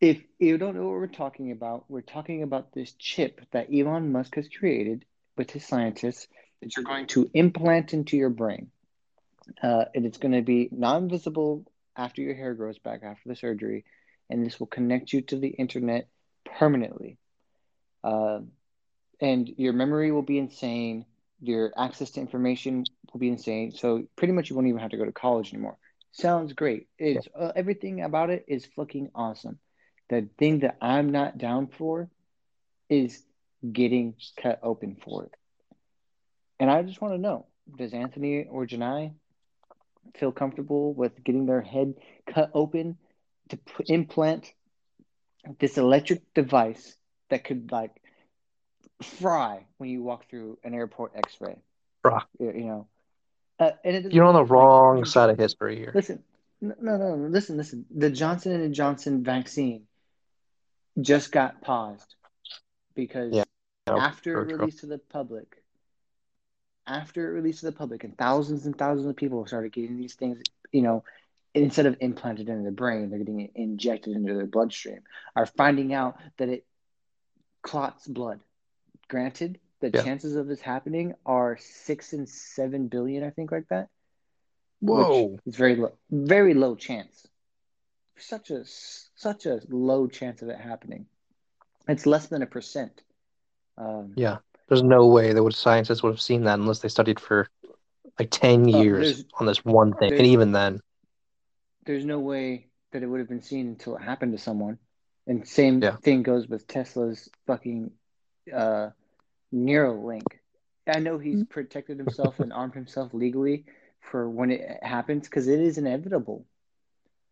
If 0.00 0.22
you 0.38 0.58
don't 0.58 0.76
know 0.76 0.84
what 0.84 0.92
we're 0.92 1.06
talking 1.06 1.50
about, 1.50 1.84
we're 1.88 2.00
talking 2.00 2.42
about 2.42 2.72
this 2.72 2.92
chip 2.98 3.40
that 3.52 3.68
Elon 3.72 4.12
Musk 4.12 4.34
has 4.36 4.48
created 4.48 5.04
with 5.36 5.50
his 5.50 5.64
scientists 5.64 6.28
that 6.60 6.76
you're 6.76 6.84
going 6.84 7.06
to 7.08 7.30
implant 7.34 7.92
into 7.92 8.16
your 8.16 8.30
brain. 8.30 8.70
Uh, 9.62 9.84
and 9.94 10.06
it's 10.06 10.18
going 10.18 10.32
to 10.32 10.42
be 10.42 10.68
non 10.72 11.08
visible 11.08 11.64
after 11.96 12.22
your 12.22 12.34
hair 12.34 12.54
grows 12.54 12.78
back 12.78 13.02
after 13.02 13.28
the 13.28 13.36
surgery, 13.36 13.84
and 14.30 14.44
this 14.44 14.58
will 14.58 14.66
connect 14.66 15.12
you 15.12 15.22
to 15.22 15.36
the 15.36 15.48
internet 15.48 16.08
permanently. 16.44 17.18
Uh, 18.02 18.40
and 19.20 19.48
your 19.56 19.72
memory 19.72 20.12
will 20.12 20.22
be 20.22 20.38
insane. 20.38 21.06
Your 21.40 21.72
access 21.76 22.10
to 22.12 22.20
information 22.20 22.84
will 23.12 23.20
be 23.20 23.28
insane. 23.28 23.72
So 23.72 24.04
pretty 24.16 24.32
much 24.32 24.50
you 24.50 24.56
won't 24.56 24.68
even 24.68 24.80
have 24.80 24.90
to 24.90 24.96
go 24.96 25.04
to 25.04 25.12
college 25.12 25.52
anymore. 25.52 25.76
Sounds 26.12 26.52
great. 26.52 26.86
It's 26.98 27.26
uh, 27.38 27.52
everything 27.56 28.02
about 28.02 28.30
it 28.30 28.44
is 28.46 28.66
fucking 28.76 29.10
awesome. 29.14 29.58
The 30.10 30.28
thing 30.38 30.60
that 30.60 30.76
I'm 30.80 31.10
not 31.10 31.38
down 31.38 31.68
for 31.68 32.08
is 32.88 33.22
getting 33.72 34.14
cut 34.40 34.60
open 34.62 34.96
for 35.02 35.24
it. 35.24 35.32
And 36.60 36.70
I 36.70 36.82
just 36.82 37.00
want 37.00 37.14
to 37.14 37.18
know, 37.18 37.46
does 37.76 37.94
Anthony 37.94 38.44
or 38.44 38.66
Janai 38.66 39.14
feel 40.16 40.32
comfortable 40.32 40.92
with 40.92 41.24
getting 41.24 41.46
their 41.46 41.62
head 41.62 41.94
cut 42.32 42.50
open 42.54 42.96
to 43.48 43.56
put, 43.56 43.90
implant 43.90 44.52
this 45.58 45.78
electric 45.78 46.32
device 46.34 46.96
that 47.30 47.44
could 47.44 47.70
like 47.72 47.90
fry 49.02 49.66
when 49.78 49.90
you 49.90 50.02
walk 50.02 50.28
through 50.28 50.58
an 50.64 50.74
airport 50.74 51.12
X-ray? 51.16 51.56
Bruh. 52.04 52.22
You, 52.38 52.52
you 52.52 52.64
know, 52.64 52.86
uh, 53.58 53.70
and 53.84 53.96
it 54.06 54.12
You're 54.12 54.24
on 54.24 54.34
the 54.34 54.44
wrong 54.44 54.98
you- 54.98 55.04
side 55.04 55.30
of 55.30 55.38
history 55.38 55.76
here. 55.76 55.92
Listen, 55.94 56.22
no, 56.60 56.74
no, 56.80 56.96
no, 56.96 57.16
no, 57.16 57.28
listen, 57.28 57.56
listen. 57.56 57.84
The 57.94 58.10
Johnson 58.10 58.52
and 58.52 58.74
Johnson 58.74 59.22
vaccine 59.22 59.86
just 61.00 61.32
got 61.32 61.60
paused 61.60 62.14
because 62.94 63.34
Yeah. 63.34 63.44
Yeah, 63.86 63.96
after 63.96 64.32
true, 64.32 64.42
it 64.42 64.48
true. 64.48 64.56
released 64.58 64.78
to 64.80 64.86
the 64.86 64.98
public, 64.98 65.62
after 66.86 67.28
it 67.28 67.32
released 67.34 67.60
to 67.60 67.66
the 67.66 67.72
public, 67.72 68.04
and 68.04 68.16
thousands 68.16 68.64
and 68.66 68.76
thousands 68.76 69.06
of 69.06 69.16
people 69.16 69.46
started 69.46 69.72
getting 69.72 69.98
these 69.98 70.14
things, 70.14 70.42
you 70.72 70.80
know, 70.80 71.04
instead 71.54 71.86
of 71.86 71.96
implanted 72.00 72.48
into 72.48 72.62
their 72.62 72.72
brain, 72.72 73.10
they're 73.10 73.18
getting 73.20 73.40
it 73.40 73.52
injected 73.54 74.16
into 74.16 74.34
their 74.34 74.46
bloodstream, 74.46 75.00
are 75.36 75.46
finding 75.46 75.94
out 75.94 76.16
that 76.38 76.48
it 76.48 76.66
clots 77.62 78.06
blood. 78.06 78.40
Granted, 79.08 79.58
the 79.80 79.90
Yeah. 79.94 80.02
chances 80.02 80.34
of 80.36 80.46
this 80.48 80.60
happening 80.60 81.14
are 81.24 81.56
six 81.58 82.12
and 82.12 82.28
seven 82.28 82.88
billion, 82.88 83.22
I 83.22 83.30
think, 83.30 83.52
like 83.52 83.68
that. 83.68 83.88
Whoa. 84.80 85.38
it's 85.46 85.56
very 85.56 85.76
low, 85.76 85.92
very 86.10 86.52
low 86.52 86.74
chance. 86.74 87.26
Such 88.16 88.50
a 88.50 88.64
such 88.66 89.46
a 89.46 89.60
low 89.68 90.06
chance 90.08 90.42
of 90.42 90.48
it 90.50 90.58
happening. 90.58 91.06
It's 91.88 92.04
less 92.06 92.26
than 92.26 92.42
a 92.42 92.46
percent. 92.46 93.02
Um, 93.78 94.12
Yeah. 94.16 94.38
There's 94.68 94.82
no 94.82 95.06
way 95.06 95.32
that 95.32 95.42
would 95.42 95.54
scientists 95.54 96.02
would 96.02 96.10
have 96.12 96.20
seen 96.20 96.44
that 96.44 96.58
unless 96.58 96.80
they 96.80 96.88
studied 96.88 97.18
for 97.20 97.48
like 98.18 98.30
10 98.30 98.64
Uh, 98.74 98.78
years 98.82 99.16
there's- 99.16 99.24
on 99.40 99.46
this 99.46 99.64
one 99.64 99.92
thing. 99.94 100.12
And 100.12 100.26
even 100.26 100.52
then, 100.52 100.80
There's 101.84 102.04
no 102.04 102.18
way 102.18 102.66
that 102.92 103.02
it 103.02 103.06
would 103.06 103.20
have 103.20 103.28
been 103.28 103.42
seen 103.42 103.68
until 103.68 103.96
it 103.96 104.02
happened 104.02 104.32
to 104.32 104.38
someone. 104.38 104.78
And 105.26 105.46
same 105.46 105.82
Yeah. 105.82 105.96
thing 105.96 106.22
goes 106.22 106.46
with 106.48 106.66
Tesla's 106.66 107.28
fucking 107.46 107.90
uh, 108.52 108.90
Neuralink. 109.52 110.26
I 110.86 110.98
know 111.00 111.18
he's 111.18 111.42
protected 111.44 111.98
himself 111.98 112.40
and 112.40 112.52
armed 112.52 112.74
himself 112.74 113.14
legally 113.14 113.64
for 114.00 114.28
when 114.28 114.50
it 114.50 114.82
happens 114.82 115.28
because 115.28 115.48
it 115.48 115.60
is 115.60 115.78
inevitable. 115.78 116.44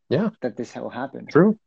Yeah. 0.08 0.30
That 0.40 0.56
this 0.56 0.74
will 0.74 0.90
happen. 0.90 1.26
true. 1.26 1.58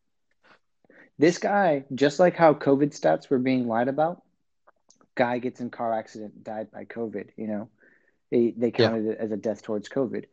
This 1.18 1.38
guy, 1.38 1.86
just 1.94 2.20
like 2.20 2.36
how 2.36 2.54
COVID 2.54 2.90
stats 3.00 3.30
were 3.30 3.40
being 3.40 3.68
lied 3.68 3.88
about, 3.88 4.24
guy 5.16 5.38
gets 5.40 5.62
in 5.62 5.70
car 5.70 5.94
accident, 5.94 6.44
died 6.44 6.72
by 6.72 6.86
COVID. 6.86 7.30
You 7.38 7.48
know, 7.48 7.70
they 8.32 8.54
they 8.58 8.72
Yeah. 8.78 8.90
counted 8.90 9.06
it 9.06 9.18
as 9.20 9.32
a 9.32 9.38
death 9.38 9.62
towards 9.62 9.90
COVID. 9.90 10.26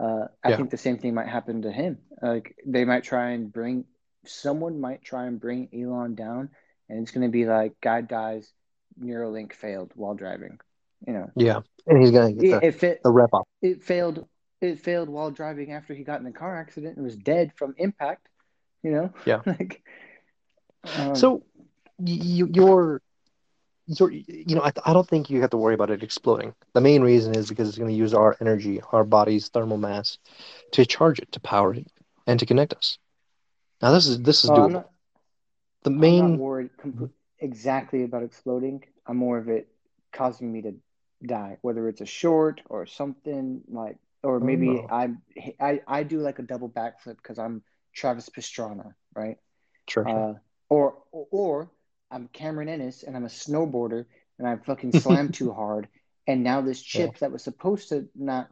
Uh, 0.00 0.28
I 0.42 0.50
Yeah. 0.50 0.56
think 0.56 0.70
the 0.70 0.78
same 0.78 0.96
thing 0.98 1.12
might 1.14 1.28
happen 1.28 1.62
to 1.62 1.70
him. 1.72 1.98
Like 2.22 2.56
they 2.66 2.84
might 2.84 3.04
try 3.04 3.30
and 3.32 3.52
bring 3.52 3.84
someone 4.24 4.80
might 4.80 5.02
try 5.02 5.26
and 5.26 5.38
bring 5.40 5.68
Elon 5.74 6.14
down, 6.14 6.50
and 6.88 7.00
it's 7.02 7.10
going 7.10 7.26
to 7.26 7.30
be 7.32 7.44
like 7.44 7.80
guy 7.80 8.00
dies, 8.00 8.50
Neuralink 8.98 9.52
failed 9.52 9.92
while 9.94 10.14
driving. 10.14 10.58
You 11.06 11.12
know, 11.14 11.30
Yeah. 11.36 11.60
And 11.86 12.00
he's 12.00 12.10
going 12.10 12.36
to 12.36 12.46
it, 12.46 12.50
get 12.50 12.60
the, 12.60 12.66
it, 12.66 12.74
fa- 12.74 12.98
the 13.04 13.10
rep 13.10 13.34
up. 13.34 13.48
it 13.62 13.82
failed. 13.82 14.26
It 14.60 14.80
failed 14.80 15.08
while 15.08 15.30
driving 15.30 15.72
after 15.72 15.94
he 15.94 16.04
got 16.04 16.18
in 16.18 16.24
the 16.24 16.32
car 16.32 16.56
accident 16.56 16.96
and 16.96 17.04
was 17.04 17.16
dead 17.16 17.52
from 17.56 17.74
impact. 17.78 18.28
You 18.82 18.92
know, 18.92 19.12
Yeah. 19.26 19.40
like. 19.46 19.82
um, 20.84 21.14
So 21.14 21.42
you, 22.04 22.48
you're, 22.52 23.02
you're, 23.98 24.10
you 24.12 24.56
know, 24.56 24.62
I, 24.62 24.72
I 24.86 24.94
don't 24.94 25.08
think 25.08 25.30
you 25.30 25.40
have 25.42 25.50
to 25.50 25.58
worry 25.58 25.74
about 25.74 25.90
it 25.90 26.02
exploding. 26.02 26.54
The 26.74 26.80
main 26.80 27.02
reason 27.02 27.34
is 27.34 27.48
because 27.48 27.68
it's 27.68 27.78
going 27.78 27.90
to 27.90 27.96
use 27.96 28.14
our 28.14 28.36
energy, 28.40 28.80
our 28.92 29.04
body's 29.04 29.48
thermal 29.48 29.78
mass, 29.78 30.18
to 30.72 30.86
charge 30.86 31.18
it, 31.20 31.32
to 31.32 31.40
power 31.40 31.74
it, 31.74 31.86
and 32.26 32.38
to 32.40 32.46
connect 32.46 32.74
us. 32.74 32.98
Now 33.82 33.92
this 33.92 34.06
is 34.06 34.20
this 34.22 34.44
is 34.44 34.50
Oh, 34.50 34.54
doable. 34.54 34.66
I'm 34.66 34.72
not, 34.72 34.90
the 35.84 35.90
I'm 35.90 36.00
main, 36.00 36.30
not 36.30 36.38
worried 36.38 36.70
exactly 37.40 38.04
about 38.04 38.22
exploding. 38.22 38.84
I'm 39.06 39.16
more 39.16 39.38
of 39.38 39.48
it 39.48 39.68
causing 40.12 40.52
me 40.52 40.62
to 40.62 40.74
die, 41.26 41.58
whether 41.62 41.88
it's 41.88 42.00
a 42.00 42.06
short 42.06 42.60
or 42.68 42.86
something 42.86 43.62
like, 43.68 43.98
or 44.22 44.40
maybe 44.40 44.68
Oh. 44.68 44.86
I'm 44.90 45.22
I 45.60 45.80
I 45.86 46.02
do 46.04 46.20
like 46.20 46.38
a 46.38 46.42
double 46.42 46.68
backflip 46.68 47.16
because 47.16 47.38
I'm 47.38 47.62
Travis 47.94 48.28
Pastrana, 48.28 48.94
right? 49.14 49.38
Sure, 49.88 50.06
sure. 50.06 50.28
Uh, 50.30 50.34
or 50.68 50.94
or 51.12 51.70
I'm 52.10 52.28
Cameron 52.28 52.68
Ennis 52.68 53.02
and 53.02 53.16
I'm 53.16 53.24
a 53.24 53.28
snowboarder 53.28 54.04
and 54.38 54.48
I 54.48 54.56
fucking 54.56 54.92
slammed 54.92 55.34
too 55.34 55.52
hard 55.54 55.88
and 56.26 56.42
now 56.42 56.60
this 56.60 56.82
chip 56.82 57.18
that 57.18 57.32
was 57.32 57.42
supposed 57.44 57.88
to 57.90 58.08
not, 58.14 58.48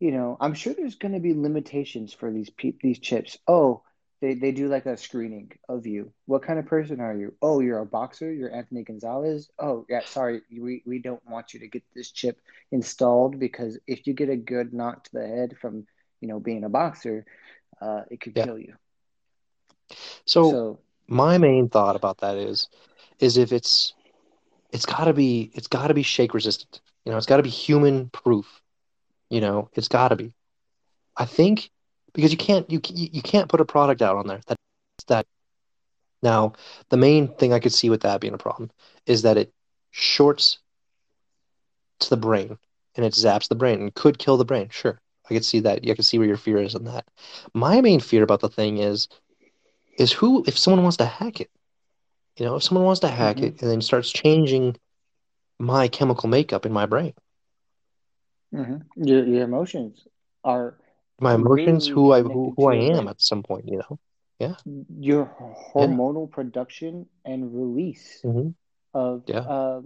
you 0.00 0.10
know, 0.12 0.36
I'm 0.40 0.54
sure 0.54 0.74
there's 0.74 0.96
going 0.96 1.14
to 1.14 1.20
be 1.20 1.34
limitations 1.34 2.12
for 2.12 2.30
these 2.32 2.50
pe- 2.50 2.76
these 2.82 2.98
chips. 2.98 3.38
Oh, 3.46 3.82
they 4.20 4.34
they 4.34 4.52
do 4.52 4.68
like 4.68 4.86
a 4.86 4.96
screening 4.96 5.50
of 5.68 5.86
you. 5.86 6.12
What 6.26 6.42
kind 6.42 6.58
of 6.58 6.66
person 6.66 7.00
are 7.00 7.14
you? 7.16 7.34
Oh, 7.42 7.60
you're 7.60 7.80
a 7.80 7.86
boxer. 7.86 8.32
You're 8.32 8.54
Anthony 8.54 8.84
Gonzalez. 8.84 9.48
Oh, 9.58 9.84
yeah. 9.88 10.02
Sorry, 10.04 10.40
we 10.60 10.82
we 10.86 10.98
don't 11.00 11.22
want 11.28 11.54
you 11.54 11.60
to 11.60 11.68
get 11.68 11.82
this 11.94 12.10
chip 12.10 12.38
installed 12.72 13.38
because 13.38 13.78
if 13.86 14.06
you 14.06 14.14
get 14.14 14.28
a 14.30 14.36
good 14.36 14.72
knock 14.72 15.04
to 15.04 15.10
the 15.12 15.26
head 15.26 15.56
from 15.60 15.84
you 16.20 16.28
know 16.28 16.40
being 16.40 16.64
a 16.64 16.68
boxer, 16.70 17.24
uh, 17.80 18.02
it 18.10 18.20
could 18.20 18.36
Yeah. 18.36 18.44
kill 18.44 18.58
you. 18.58 18.74
So 20.24 20.60
So 20.60 20.80
my 21.08 21.38
main 21.38 21.68
thought 21.68 21.96
about 21.96 22.18
that 22.18 22.36
is, 22.36 22.68
is 23.20 23.36
if 23.36 23.52
it's, 23.52 23.94
it's 24.70 24.86
gotta 24.86 25.12
be, 25.12 25.50
it's 25.54 25.66
gotta 25.66 25.94
be 25.94 26.02
shake 26.02 26.34
resistant. 26.34 26.80
You 27.04 27.12
know, 27.12 27.18
it's 27.18 27.26
gotta 27.26 27.42
be 27.42 27.48
human 27.48 28.10
proof. 28.10 28.60
You 29.30 29.40
know, 29.40 29.70
it's 29.74 29.88
gotta 29.88 30.16
be. 30.16 30.32
I 31.16 31.24
think 31.24 31.70
because 32.12 32.30
you 32.32 32.38
can't, 32.38 32.70
you 32.70 32.80
you 32.88 33.08
you 33.12 33.22
can't 33.22 33.48
put 33.48 33.60
a 33.60 33.64
product 33.64 34.02
out 34.02 34.16
on 34.16 34.26
there 34.26 34.40
that 34.46 34.56
that. 35.08 35.26
Now, 36.22 36.54
the 36.88 36.96
main 36.96 37.28
thing 37.28 37.52
I 37.52 37.60
could 37.60 37.72
see 37.72 37.90
with 37.90 38.00
that 38.02 38.20
being 38.20 38.34
a 38.34 38.38
problem 38.38 38.70
is 39.06 39.22
that 39.22 39.36
it 39.36 39.52
shorts 39.90 40.58
to 42.00 42.10
the 42.10 42.16
brain 42.16 42.58
and 42.96 43.04
it 43.06 43.12
zaps 43.12 43.48
the 43.48 43.54
brain 43.54 43.80
and 43.80 43.94
could 43.94 44.18
kill 44.18 44.36
the 44.36 44.44
brain. 44.44 44.68
Sure, 44.70 44.98
I 45.30 45.34
could 45.34 45.44
see 45.44 45.60
that. 45.60 45.88
I 45.88 45.94
could 45.94 46.04
see 46.04 46.18
where 46.18 46.26
your 46.26 46.36
fear 46.36 46.58
is 46.58 46.74
in 46.74 46.84
that. 46.84 47.06
My 47.54 47.80
main 47.80 48.00
fear 48.00 48.22
about 48.22 48.40
the 48.40 48.48
thing 48.48 48.78
is, 48.78 49.08
is 49.98 50.12
who 50.12 50.44
if 50.46 50.58
someone 50.58 50.82
wants 50.82 50.96
to 50.98 51.06
hack 51.06 51.40
it. 51.40 51.50
You 52.38 52.46
know, 52.46 52.56
if 52.56 52.64
someone 52.64 52.84
wants 52.86 53.00
to 53.00 53.08
hack 53.08 53.38
Mhm. 53.38 53.44
it 53.44 53.62
and 53.62 53.70
then 53.70 53.82
starts 53.82 54.10
changing 54.10 54.76
my 55.58 55.88
chemical 55.88 56.28
makeup 56.28 56.66
in 56.66 56.72
my 56.72 56.86
brain, 56.86 57.14
mhm. 58.52 58.82
your 58.96 59.24
your 59.26 59.42
emotions 59.44 60.06
are 60.44 60.78
my 61.20 61.34
emotions, 61.34 61.88
Really 61.88 61.94
who 61.94 62.12
I 62.12 62.22
who, 62.22 62.54
who 62.56 62.68
I 62.68 62.76
am 62.76 63.08
at 63.08 63.20
some 63.20 63.42
point, 63.42 63.66
you 63.68 63.78
know. 63.78 63.98
Yeah, 64.38 64.54
your 64.98 65.26
hormonal 65.74 66.30
production 66.30 67.06
and 67.24 67.54
release 67.54 68.20
hmm 68.22 68.48
of 68.94 69.22
Yeah. 69.26 69.40
uh, 69.40 69.80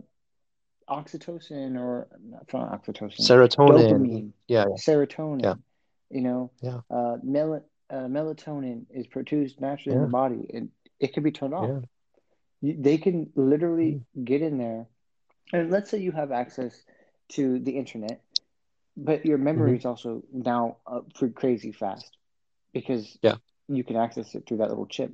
oxytocin 0.88 1.78
or 1.78 2.08
not 2.20 2.52
not 2.52 2.82
oxytocin, 2.82 3.20
Serotonin. 3.26 3.66
dopamine, 3.66 4.32
Yeah, 4.48 4.64
serotonin. 4.76 5.42
Yeah. 5.42 5.54
You 6.10 6.22
know, 6.22 6.50
Yeah. 6.62 6.80
uh, 6.90 7.18
mel- 7.22 7.64
uh, 7.90 8.06
melatonin 8.16 8.86
is 8.90 9.06
produced 9.06 9.60
naturally 9.60 9.94
in 9.96 10.02
the 10.02 10.08
body, 10.08 10.48
and 10.52 10.68
it 11.00 11.12
can 11.14 11.22
be 11.22 11.32
turned 11.32 11.54
off. 11.54 11.72
They 12.62 12.98
can 12.98 13.30
literally 13.34 14.00
Mm. 14.00 14.20
get 14.24 14.42
in 14.42 14.58
there, 14.58 14.86
and 15.52 15.70
let's 15.70 15.90
say 15.90 15.98
you 15.98 16.12
have 16.12 16.30
access 16.32 16.82
to 17.30 17.58
the 17.60 17.72
internet, 17.78 18.22
but 18.96 19.24
your 19.24 19.38
memory 19.38 19.76
Mm-hmm. 19.76 19.76
is 19.76 19.84
also 19.84 20.22
now 20.32 20.76
for 21.14 21.28
crazy 21.28 21.72
fast 21.72 22.16
because 22.72 23.18
Yeah. 23.22 23.36
you 23.68 23.84
can 23.84 23.96
access 23.96 24.34
it 24.34 24.46
through 24.46 24.58
that 24.58 24.68
little 24.70 24.86
chip. 24.86 25.12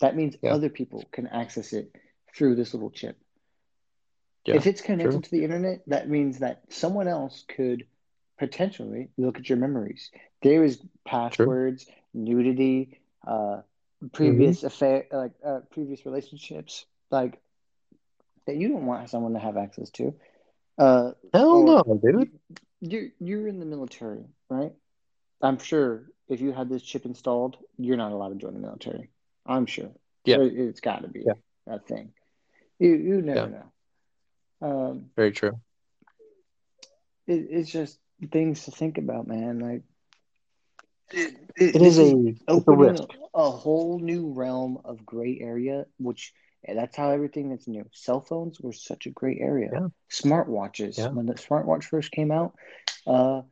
That 0.00 0.16
means 0.16 0.36
Yeah. 0.42 0.50
other 0.50 0.68
people 0.70 1.08
can 1.12 1.26
access 1.26 1.72
it 1.72 1.92
through 2.34 2.56
this 2.56 2.74
little 2.74 2.90
chip. 2.90 3.16
Yeah, 4.46 4.52
If 4.52 4.66
it's 4.66 4.80
connected 4.80 5.22
true. 5.22 5.24
to 5.24 5.30
the 5.30 5.44
internet, 5.44 5.82
that 5.86 6.08
means 6.08 6.38
that 6.38 6.72
someone 6.72 7.08
else 7.08 7.44
could 7.48 7.86
potentially 8.38 9.10
look 9.16 9.38
at 9.38 9.48
your 9.48 9.58
memories. 9.58 10.10
There 10.42 10.64
is 10.64 10.82
passwords, 11.04 11.86
nudity, 12.14 13.00
uh, 13.26 13.62
previous 14.12 14.62
affair, 14.62 15.06
like 15.12 15.32
uh, 15.44 15.60
previous 15.70 16.04
relationships, 16.06 16.86
like 17.10 17.40
that 18.46 18.56
you 18.56 18.68
don't 18.68 18.86
want 18.86 19.10
someone 19.10 19.34
to 19.34 19.38
have 19.38 19.56
access 19.56 19.90
to. 19.90 20.14
Uh, 20.78 21.12
Hell 21.34 21.84
no, 21.86 22.00
dude. 22.02 22.30
you're 22.80 23.08
you're 23.18 23.46
in 23.48 23.60
the 23.60 23.66
military, 23.66 24.24
right? 24.48 24.72
I'm 25.42 25.58
sure 25.58 26.10
if 26.28 26.40
you 26.40 26.52
had 26.52 26.68
this 26.68 26.82
chip 26.82 27.04
installed, 27.04 27.56
you're 27.76 27.96
not 27.96 28.12
allowed 28.12 28.30
to 28.30 28.34
join 28.36 28.54
the 28.54 28.60
military. 28.60 29.10
I'm 29.46 29.66
sure. 29.66 29.90
Yeah. 30.24 30.40
It, 30.40 30.56
has 30.56 30.80
got 30.80 31.02
to 31.02 31.08
be 31.08 31.24
Yeah. 31.26 31.34
a 31.66 31.78
thing. 31.78 32.12
You 32.78 32.94
you 32.94 33.22
never 33.22 33.48
Yeah. 33.50 33.56
know. 33.58 33.72
Um, 34.62 35.10
Very 35.16 35.32
true. 35.32 35.60
it, 37.26 37.46
it's 37.50 37.70
just 37.70 37.98
things 38.30 38.64
to 38.64 38.70
think 38.70 38.98
about, 38.98 39.26
man. 39.26 39.58
Like 39.58 39.82
it, 41.12 41.34
It 41.56 41.82
is 41.82 41.98
a 41.98 42.34
opening 42.48 42.98
a, 43.34 43.38
a 43.38 43.50
whole 43.50 43.98
new 43.98 44.32
realm 44.32 44.78
of 44.84 45.04
gray 45.04 45.38
area, 45.40 45.86
which 45.98 46.32
that's 46.66 46.96
how 46.96 47.10
everything 47.10 47.50
that's 47.50 47.66
new. 47.66 47.86
Cell 47.92 48.20
phones 48.20 48.60
were 48.60 48.72
such 48.72 49.06
a 49.06 49.10
great 49.10 49.38
area. 49.40 49.70
Yeah. 49.72 49.88
Smartwatches, 50.10 50.98
Yeah. 50.98 51.08
when 51.08 51.26
the 51.26 51.34
smartwatch 51.34 51.84
first 51.84 52.10
came 52.10 52.30
out, 52.30 52.54
uh, 53.06 53.42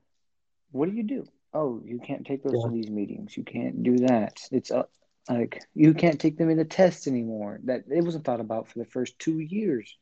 what 0.71 0.91
do 0.91 0.95
you 0.95 1.03
do? 1.03 1.27
Oh, 1.55 1.81
you 1.85 1.99
can't 1.99 2.27
take 2.27 2.43
those 2.43 2.63
to 2.63 2.71
these 2.71 2.91
meetings. 2.91 3.37
You 3.37 3.45
can't 3.45 3.83
do 3.83 3.99
that. 4.01 4.39
It's 4.53 4.71
uh, 4.71 4.85
like 5.29 5.63
you 5.75 5.95
can't 5.95 6.21
take 6.21 6.37
them 6.37 6.51
in 6.51 6.59
into 6.59 6.69
test 6.69 7.07
anymore. 7.07 7.61
That 7.65 7.85
it 7.91 8.03
wasn't 8.03 8.25
thought 8.25 8.41
about 8.41 8.69
for 8.69 8.79
the 8.79 8.85
first 8.85 9.19
two 9.19 9.39
years 9.39 9.97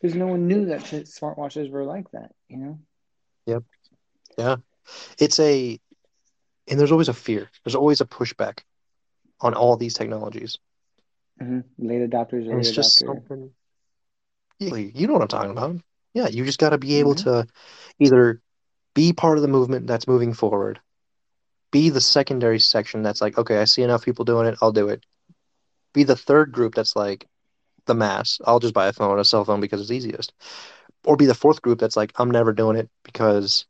because 0.00 0.14
no 0.16 0.28
one 0.28 0.46
knew 0.46 0.66
that 0.66 0.82
smartwatches 0.82 1.70
were 1.70 1.84
like 1.84 2.10
that. 2.12 2.32
You 2.48 2.58
know. 2.58 2.78
Yep. 3.46 3.64
Yeah. 4.38 4.56
It's 5.18 5.40
a 5.40 5.80
and 6.68 6.78
there's 6.78 6.92
always 6.92 7.08
a 7.08 7.14
fear. 7.14 7.50
There's 7.64 7.74
always 7.76 8.00
a 8.00 8.06
pushback 8.06 8.60
on 9.40 9.54
all 9.54 9.76
these 9.76 9.94
technologies. 9.94 10.58
hmm 11.40 11.60
Late 11.78 12.08
adopters, 12.10 12.46
it's 12.50 12.70
just 12.70 12.98
adopter. 12.98 13.06
something 13.06 13.52
you, 14.58 15.06
know 15.06 15.12
what 15.14 15.22
I'm 15.22 15.28
talking 15.28 15.50
about. 15.50 15.76
Yeah, 16.14 16.28
you 16.28 16.44
just 16.44 16.58
got 16.58 16.70
to 16.70 16.78
be 16.78 16.96
able 16.96 17.14
Mhm. 17.14 17.22
to 17.24 17.46
either 17.98 18.40
be 18.94 19.12
part 19.12 19.38
of 19.38 19.42
the 19.42 19.48
movement 19.48 19.86
that's 19.86 20.08
moving 20.08 20.32
forward, 20.32 20.80
be 21.72 21.90
the 21.90 22.00
secondary 22.00 22.58
section 22.58 23.02
that's 23.02 23.20
like, 23.20 23.38
okay, 23.38 23.58
I 23.58 23.64
see 23.64 23.82
enough 23.82 24.04
people 24.04 24.24
doing 24.24 24.46
it, 24.46 24.58
I'll 24.62 24.72
do 24.72 24.88
it. 24.88 25.04
Be 25.94 26.04
the 26.04 26.16
third 26.16 26.52
group 26.52 26.74
that's 26.74 26.96
like 26.96 27.26
the 27.86 27.94
mass. 27.94 28.40
I'll 28.44 28.60
just 28.60 28.74
buy 28.74 28.88
a 28.88 28.92
phone, 28.92 29.18
a 29.18 29.24
cell 29.24 29.44
phone 29.44 29.60
because 29.60 29.80
it's 29.80 29.90
easiest. 29.90 30.32
Or 31.04 31.16
be 31.16 31.26
the 31.26 31.34
fourth 31.34 31.62
group 31.62 31.78
that's 31.78 31.96
like, 31.96 32.12
I'm 32.16 32.30
never 32.30 32.52
doing 32.52 32.76
it 32.76 32.90
because 33.04 33.66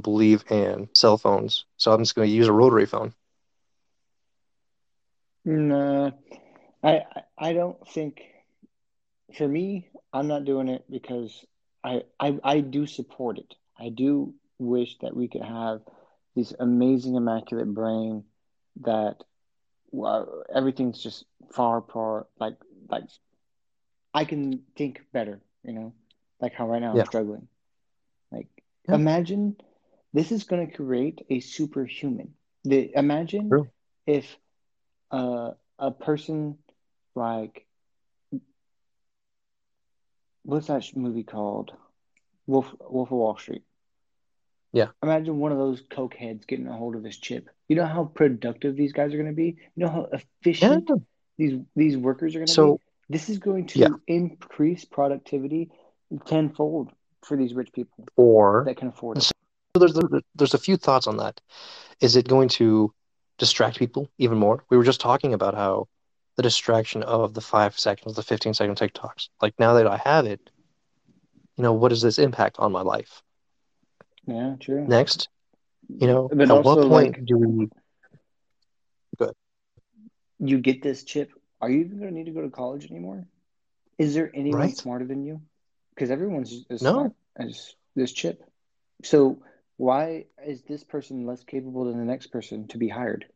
believe 0.00 0.44
in 0.50 0.88
cell 0.94 1.18
phones. 1.18 1.64
So 1.76 1.92
I'm 1.92 2.00
just 2.00 2.14
going 2.14 2.28
to 2.28 2.34
use 2.34 2.48
a 2.48 2.52
rotary 2.52 2.86
phone. 2.86 3.12
No, 5.44 6.12
I 6.82 7.02
I- 7.38 7.52
don't 7.52 7.86
think 7.88 8.22
for 9.36 9.46
me, 9.48 9.88
I'm 10.12 10.26
not 10.28 10.44
doing 10.44 10.68
it 10.68 10.84
because 10.90 11.44
I, 11.84 12.02
I 12.20 12.38
I 12.44 12.60
do 12.60 12.86
support 12.86 13.38
it. 13.38 13.54
I 13.78 13.88
do 13.88 14.34
wish 14.58 14.98
that 14.98 15.16
we 15.16 15.28
could 15.28 15.42
have 15.42 15.80
this 16.34 16.52
amazing 16.58 17.14
immaculate 17.16 17.72
brain 17.74 18.24
that 18.82 19.16
well, 19.90 20.42
everything's 20.54 21.02
just 21.02 21.24
far 21.52 21.78
apart 21.78 22.28
like 22.38 22.56
like 22.88 23.04
I 24.14 24.24
can 24.24 24.62
think 24.76 25.02
better, 25.12 25.40
you 25.64 25.72
know, 25.72 25.92
like 26.40 26.54
how 26.54 26.66
right 26.68 26.80
now 26.80 26.92
Yeah. 26.92 27.02
I'm 27.02 27.04
struggling. 27.04 27.48
Like 28.30 28.48
Yeah. 28.88 28.96
imagine 28.96 29.56
this 30.12 30.32
is 30.32 30.44
going 30.44 30.66
to 30.66 30.76
create 30.76 31.24
a 31.30 31.40
superhuman. 31.40 32.34
The 32.64 32.90
imagine 32.94 33.56
True. 33.56 33.68
if 34.06 34.36
uh, 35.10 35.52
a 35.78 35.90
person 35.90 36.56
like 37.14 37.66
what's 40.44 40.66
that 40.68 40.84
movie 40.96 41.22
called? 41.24 41.72
Wolf 42.46 42.74
Wolf 42.80 43.10
of 43.10 43.18
Wall 43.18 43.36
Street. 43.36 43.62
Yeah. 44.72 44.88
Imagine 45.02 45.38
one 45.38 45.52
of 45.52 45.58
those 45.58 45.82
coke 45.90 46.14
heads 46.14 46.44
getting 46.46 46.66
a 46.66 46.72
hold 46.72 46.94
of 46.96 47.02
this 47.02 47.16
chip. 47.18 47.48
You 47.68 47.76
know 47.76 47.86
how 47.86 48.04
productive 48.04 48.76
these 48.76 48.92
guys 48.92 49.12
are 49.12 49.16
going 49.16 49.28
to 49.28 49.34
be. 49.34 49.56
You 49.74 49.84
know 49.84 49.90
how 49.90 50.08
Yeah. 50.60 50.78
efficient 50.80 50.90
these 51.38 51.60
these 51.74 51.96
workers 51.96 52.34
are 52.34 52.38
going 52.38 52.48
to 52.50 52.54
be? 52.54 52.60
So, 52.60 52.76
be. 52.76 52.80
This 53.10 53.28
is 53.28 53.38
going 53.38 53.66
to 53.68 53.80
Yeah. 53.80 53.88
increase 54.06 54.84
productivity 54.84 55.70
tenfold 56.26 56.90
for 57.24 57.36
these 57.36 57.54
rich 57.54 57.72
people 57.72 58.06
or 58.16 58.64
that 58.64 58.76
can 58.76 58.88
afford 58.88 59.18
it. 59.18 59.26
So 59.74 59.80
there's 59.80 60.22
there's 60.34 60.54
a 60.54 60.58
few 60.58 60.76
thoughts 60.76 61.06
on 61.06 61.16
that. 61.16 61.40
Is 62.00 62.16
it 62.16 62.28
going 62.28 62.48
to 62.60 62.92
distract 63.38 63.78
people 63.78 64.10
even 64.18 64.36
more? 64.36 64.64
We 64.68 64.76
were 64.76 64.84
just 64.84 65.00
talking 65.00 65.32
about 65.32 65.54
how 65.54 65.88
the 66.36 66.42
distraction 66.42 67.02
of 67.02 67.32
the 67.32 67.40
five 67.40 67.78
seconds, 67.78 68.16
the 68.16 68.22
15 68.22 68.52
second 68.52 68.76
TikToks. 68.76 69.28
Like 69.40 69.54
now 69.58 69.74
that 69.74 69.86
I 69.86 69.96
have 70.04 70.26
it, 70.26 70.50
you 71.56 71.62
know, 71.62 71.72
what 71.72 71.88
does 71.88 72.02
this 72.02 72.18
impact 72.18 72.56
on 72.58 72.70
my 72.70 72.82
life? 72.82 73.22
Yeah, 74.26 74.56
true. 74.60 74.86
Next, 74.86 75.28
you 75.88 76.06
know, 76.06 76.28
But 76.30 76.50
at 76.50 76.64
what 76.64 76.86
point 76.86 77.16
like- 77.16 77.24
do 77.24 77.38
we? 77.38 77.68
Good. 79.18 79.32
You 80.38 80.58
get 80.58 80.82
this 80.82 81.02
chip. 81.04 81.30
Are 81.62 81.70
you 81.70 81.80
even 81.80 81.98
going 81.98 82.10
to 82.10 82.14
need 82.14 82.26
to 82.26 82.32
go 82.32 82.42
to 82.42 82.50
college 82.50 82.90
anymore? 82.90 83.24
Is 83.96 84.12
there 84.14 84.30
anyone 84.34 84.60
Right. 84.60 84.76
smarter 84.76 85.06
than 85.06 85.24
you? 85.24 85.40
because 85.94 86.10
everyone's 86.10 86.64
as 86.70 86.80
No. 86.80 86.92
smart 86.92 87.12
as 87.36 87.76
this 87.94 88.12
chip. 88.12 88.42
So 89.04 89.42
why 89.82 90.26
is 90.46 90.62
this 90.62 90.84
person 90.84 91.26
less 91.26 91.42
capable 91.42 91.86
than 91.86 91.98
the 91.98 92.04
next 92.04 92.28
person 92.28 92.68
to 92.68 92.78
be 92.78 92.88
hired? 92.88 93.26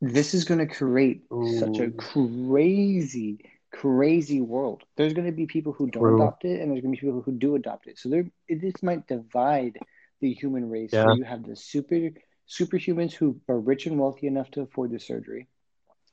This 0.00 0.34
is 0.34 0.44
going 0.44 0.58
to 0.58 0.66
create 0.66 1.22
such 1.60 1.78
a 1.78 1.90
crazy, 1.90 3.38
crazy 3.72 4.40
world. 4.40 4.82
There's 4.96 5.12
going 5.12 5.26
to 5.26 5.32
be 5.32 5.46
people 5.46 5.72
who 5.72 5.86
don't 5.90 6.02
True. 6.02 6.16
adopt 6.16 6.44
it, 6.44 6.60
and 6.60 6.70
there's 6.70 6.82
going 6.82 6.94
to 6.94 7.00
be 7.00 7.06
people 7.06 7.22
who 7.22 7.32
do 7.32 7.54
adopt 7.54 7.86
it. 7.86 7.98
So 7.98 8.08
there, 8.08 8.24
this 8.48 8.82
might 8.82 9.06
divide 9.06 9.78
the 10.20 10.32
human 10.32 10.68
race. 10.68 10.92
Yeah. 10.92 11.04
Where 11.04 11.16
you 11.16 11.24
have 11.24 11.44
the 11.44 11.56
super 11.56 12.10
superhumans 12.48 13.12
who 13.12 13.40
are 13.48 13.60
rich 13.60 13.86
and 13.86 13.98
wealthy 13.98 14.26
enough 14.26 14.50
to 14.52 14.62
afford 14.62 14.90
the 14.90 14.98
surgery, 14.98 15.46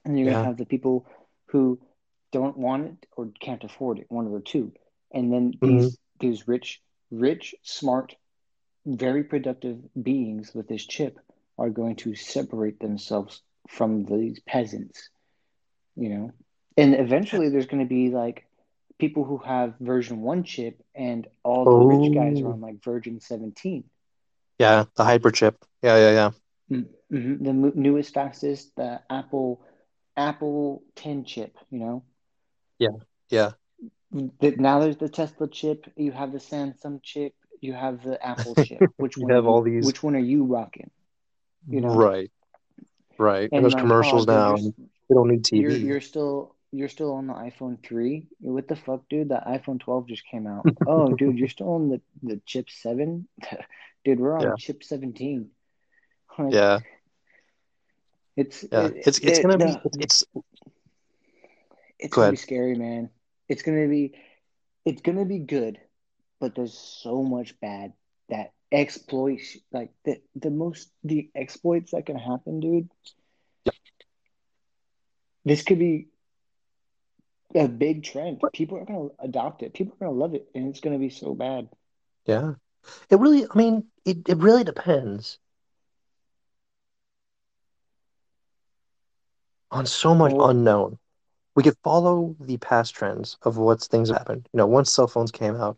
and 0.03 0.18
you're 0.18 0.26
going 0.26 0.38
to 0.38 0.47
have 0.49 0.57
the 0.57 0.66
people 0.66 1.07
who 1.47 1.80
don't 2.32 2.57
want 2.57 2.86
it 2.86 3.07
or 3.18 3.30
can't 3.39 3.63
afford 3.63 3.99
it, 3.99 4.05
one 4.09 4.28
of 4.28 4.34
the 4.34 4.41
two. 4.41 4.72
And 5.11 5.34
then 5.34 5.53
Mhm. 5.63 5.82
these 5.82 5.97
these 6.20 6.47
rich, 6.47 6.82
rich, 7.16 7.55
smart, 7.63 8.16
very 8.86 9.24
productive 9.24 9.78
beings 10.01 10.53
with 10.55 10.68
this 10.68 10.86
chip 10.86 11.20
are 11.57 11.70
going 11.70 11.95
to 11.97 12.16
separate 12.16 12.80
themselves 12.80 13.41
from 13.68 14.05
these 14.05 14.39
peasants, 14.47 15.09
you 15.95 16.09
know. 16.09 16.32
And 16.78 16.95
eventually, 16.95 17.49
there's 17.49 17.68
going 17.68 17.84
to 17.84 17.89
be 17.89 18.09
like 18.09 18.45
people 18.99 19.24
who 19.26 19.38
have 19.39 19.76
version 19.80 20.22
one 20.22 20.43
chip, 20.43 20.82
and 20.95 21.28
all 21.43 21.68
the 21.68 21.80
rich 21.80 22.11
guys 22.11 22.41
are 22.41 22.49
Oh. 22.49 22.53
on 22.53 22.61
like 22.61 22.84
version 22.84 23.20
17. 23.20 23.84
Yeah, 24.59 24.86
the 24.95 25.03
hyperchip. 25.03 25.55
Yeah, 25.82 25.97
yeah, 25.97 26.11
yeah. 26.11 26.32
hmm 27.09 27.43
The 27.43 27.53
mo- 27.53 27.72
newest, 27.76 28.13
fastest, 28.13 28.76
the 28.76 29.01
Apple 29.09 29.61
Apple 30.18 30.84
10 30.95 31.24
chip, 31.24 31.57
you 31.70 31.80
know. 31.80 32.03
Yeah. 32.80 32.97
The, 33.30 33.55
now 34.41 34.80
there's 34.80 34.97
the 34.97 35.09
Tesla 35.09 35.47
chip. 35.47 35.86
You 35.95 36.11
have 36.11 36.32
the 36.32 36.38
Samsung 36.39 37.01
chip. 37.03 37.34
You 37.61 37.74
have 37.74 38.03
the 38.03 38.24
Apple 38.26 38.55
chip. 38.63 38.82
Which 38.97 39.18
one? 39.18 39.32
are 39.32 39.36
have 39.36 39.43
you, 39.43 39.49
all 39.49 39.61
these- 39.61 39.86
Which 39.86 40.01
one 40.03 40.16
are 40.16 40.20
you 40.20 40.43
rocking? 40.45 40.89
You 41.68 41.82
know? 41.82 41.89
Right. 41.95 42.32
Right. 43.18 43.43
And, 43.43 43.53
And 43.53 43.63
there's 43.63 43.74
like, 43.74 43.82
commercials 43.84 44.28
oh, 44.28 44.32
now. 44.34 44.55
you're, 44.55 44.74
we 45.09 45.13
don't 45.16 45.30
need 45.30 45.51
you're 45.51 45.72
TV. 45.72 45.84
you're 45.84 46.01
still 46.01 46.55
you're 46.72 46.89
still 46.89 47.13
on 47.13 47.28
the 47.28 47.34
iPhone 47.34 47.82
3. 47.86 48.28
What 48.41 48.68
the 48.68 48.76
fuck, 48.76 49.07
dude? 49.09 49.30
The 49.30 49.41
iPhone 49.47 49.80
12 49.80 50.07
just 50.07 50.24
came 50.30 50.45
out. 50.45 50.66
Oh, 50.88 51.13
dude, 51.13 51.38
you're 51.38 51.47
still 51.47 51.70
on 51.74 51.89
the 51.89 52.01
the 52.24 52.41
chip 52.45 52.70
7? 52.70 53.28
Dude, 54.03 54.20
we're 54.20 54.36
on 54.38 54.41
Yeah. 54.43 54.53
chip 54.59 54.84
17. 54.84 55.49
Like, 56.38 56.53
Yeah. 56.53 56.80
It's 58.36 58.63
Yeah. 58.72 58.88
it- 58.88 58.93
It's 59.07 59.18
it's 59.20 59.39
it- 59.39 59.41
gonna 59.41 59.57
the- 59.57 59.80
be 59.82 60.03
it's 60.03 60.24
It's 61.97 62.13
gonna 62.13 62.32
be 62.32 62.38
scary, 62.38 62.76
man. 62.76 63.09
It's 63.48 63.62
gonna 63.64 63.88
be 63.88 64.14
it's 64.86 65.02
gonna 65.02 65.26
be 65.26 65.39
good, 65.39 65.80
but 66.39 66.56
there's 66.56 66.78
so 66.78 67.24
much 67.24 67.60
bad 67.60 67.93
that 68.30 68.54
exploits 68.72 69.58
like 69.72 69.91
the 70.06 70.22
the 70.36 70.50
most 70.52 70.89
the 71.04 71.30
exploits 71.36 71.91
that 71.91 72.06
can 72.06 72.18
happen, 72.18 72.60
dude. 72.60 72.89
This 75.46 75.64
could 75.64 75.80
be 75.80 76.08
a 77.56 77.68
big 77.68 78.04
trend. 78.04 78.41
People 78.54 78.78
are 78.78 78.86
gonna 78.86 79.10
adopt 79.20 79.64
it. 79.64 79.74
People 79.74 79.93
are 79.96 80.08
gonna 80.08 80.18
love 80.18 80.34
it, 80.36 80.48
and 80.56 80.68
it's 80.70 80.80
gonna 80.82 81.00
be 81.00 81.10
so 81.10 81.34
bad. 81.34 81.70
yeah. 82.26 82.54
It 83.10 83.20
really 83.20 83.46
I 83.46 83.56
mean 83.56 83.86
it, 84.06 84.28
it 84.28 84.38
really 84.38 84.64
depends 84.64 85.39
on 89.72 89.86
so 89.86 90.14
much 90.16 90.34
Well- 90.34 90.50
unknown. 90.50 91.00
We 91.56 91.64
could 91.64 91.78
follow 91.84 92.36
the 92.39 92.58
past 92.58 92.93
trends 92.95 93.38
of 93.43 93.58
what 93.58 93.82
things 93.82 94.10
happened. 94.10 94.47
You 94.53 94.58
know, 94.58 94.68
once 94.68 94.91
cell 94.91 95.08
phones 95.08 95.32
came 95.32 95.56
out, 95.56 95.78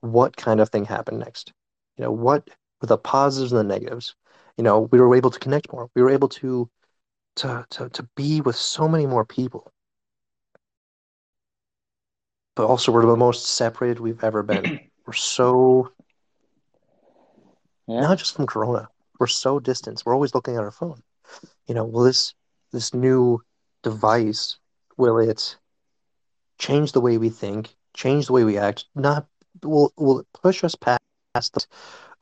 what 0.00 0.36
kind 0.36 0.60
of 0.60 0.68
thing 0.70 0.84
happened 0.86 1.18
next? 1.20 1.52
You 1.96 2.04
know, 2.04 2.12
what 2.12 2.48
were 2.80 2.86
the 2.88 2.98
positives 2.98 3.52
and 3.52 3.58
the 3.60 3.74
negatives? 3.74 4.14
You 4.56 4.64
know, 4.64 4.80
we 4.92 5.00
were 5.00 5.14
able 5.14 5.30
to 5.30 5.38
connect 5.40 5.72
more. 5.72 5.88
We 5.94 6.02
were 6.02 6.10
able 6.10 6.28
to 6.28 6.68
to 7.36 7.66
to, 7.70 7.88
to 7.90 8.08
be 8.16 8.40
with 8.40 8.56
so 8.56 8.88
many 8.88 9.06
more 9.06 9.24
people. 9.24 9.70
But 12.56 12.66
also 12.66 12.92
we're 12.92 13.06
the 13.06 13.16
most 13.16 13.46
separated 13.46 14.00
we've 14.00 14.22
ever 14.24 14.42
been. 14.42 14.74
We're 15.06 15.12
so 15.12 15.90
Yeah. 17.86 18.08
not 18.08 18.18
just 18.18 18.34
from 18.34 18.46
corona 18.46 18.88
we're 19.18 19.26
so 19.26 19.58
distant 19.60 20.02
we're 20.04 20.14
always 20.14 20.34
looking 20.34 20.56
at 20.56 20.62
our 20.62 20.70
phone 20.70 21.02
you 21.66 21.74
know 21.74 21.84
will 21.84 22.02
this 22.04 22.34
this 22.72 22.92
new 22.94 23.40
device 23.82 24.58
will 24.96 25.18
it 25.18 25.56
change 26.58 26.92
the 26.92 27.00
way 27.00 27.18
we 27.18 27.28
think 27.30 27.76
change 27.94 28.26
the 28.26 28.32
way 28.32 28.44
we 28.44 28.56
act 28.58 28.86
not 28.94 29.26
will 29.62 29.92
will 29.96 30.20
it 30.20 30.26
push 30.42 30.64
us 30.64 30.74
past 30.74 31.08
the, 31.54 31.64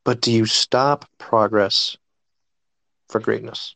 But 0.05 0.21
do 0.21 0.31
you 0.31 0.45
stop 0.45 1.05
progress 1.17 1.97
for 3.09 3.19
greatness? 3.19 3.75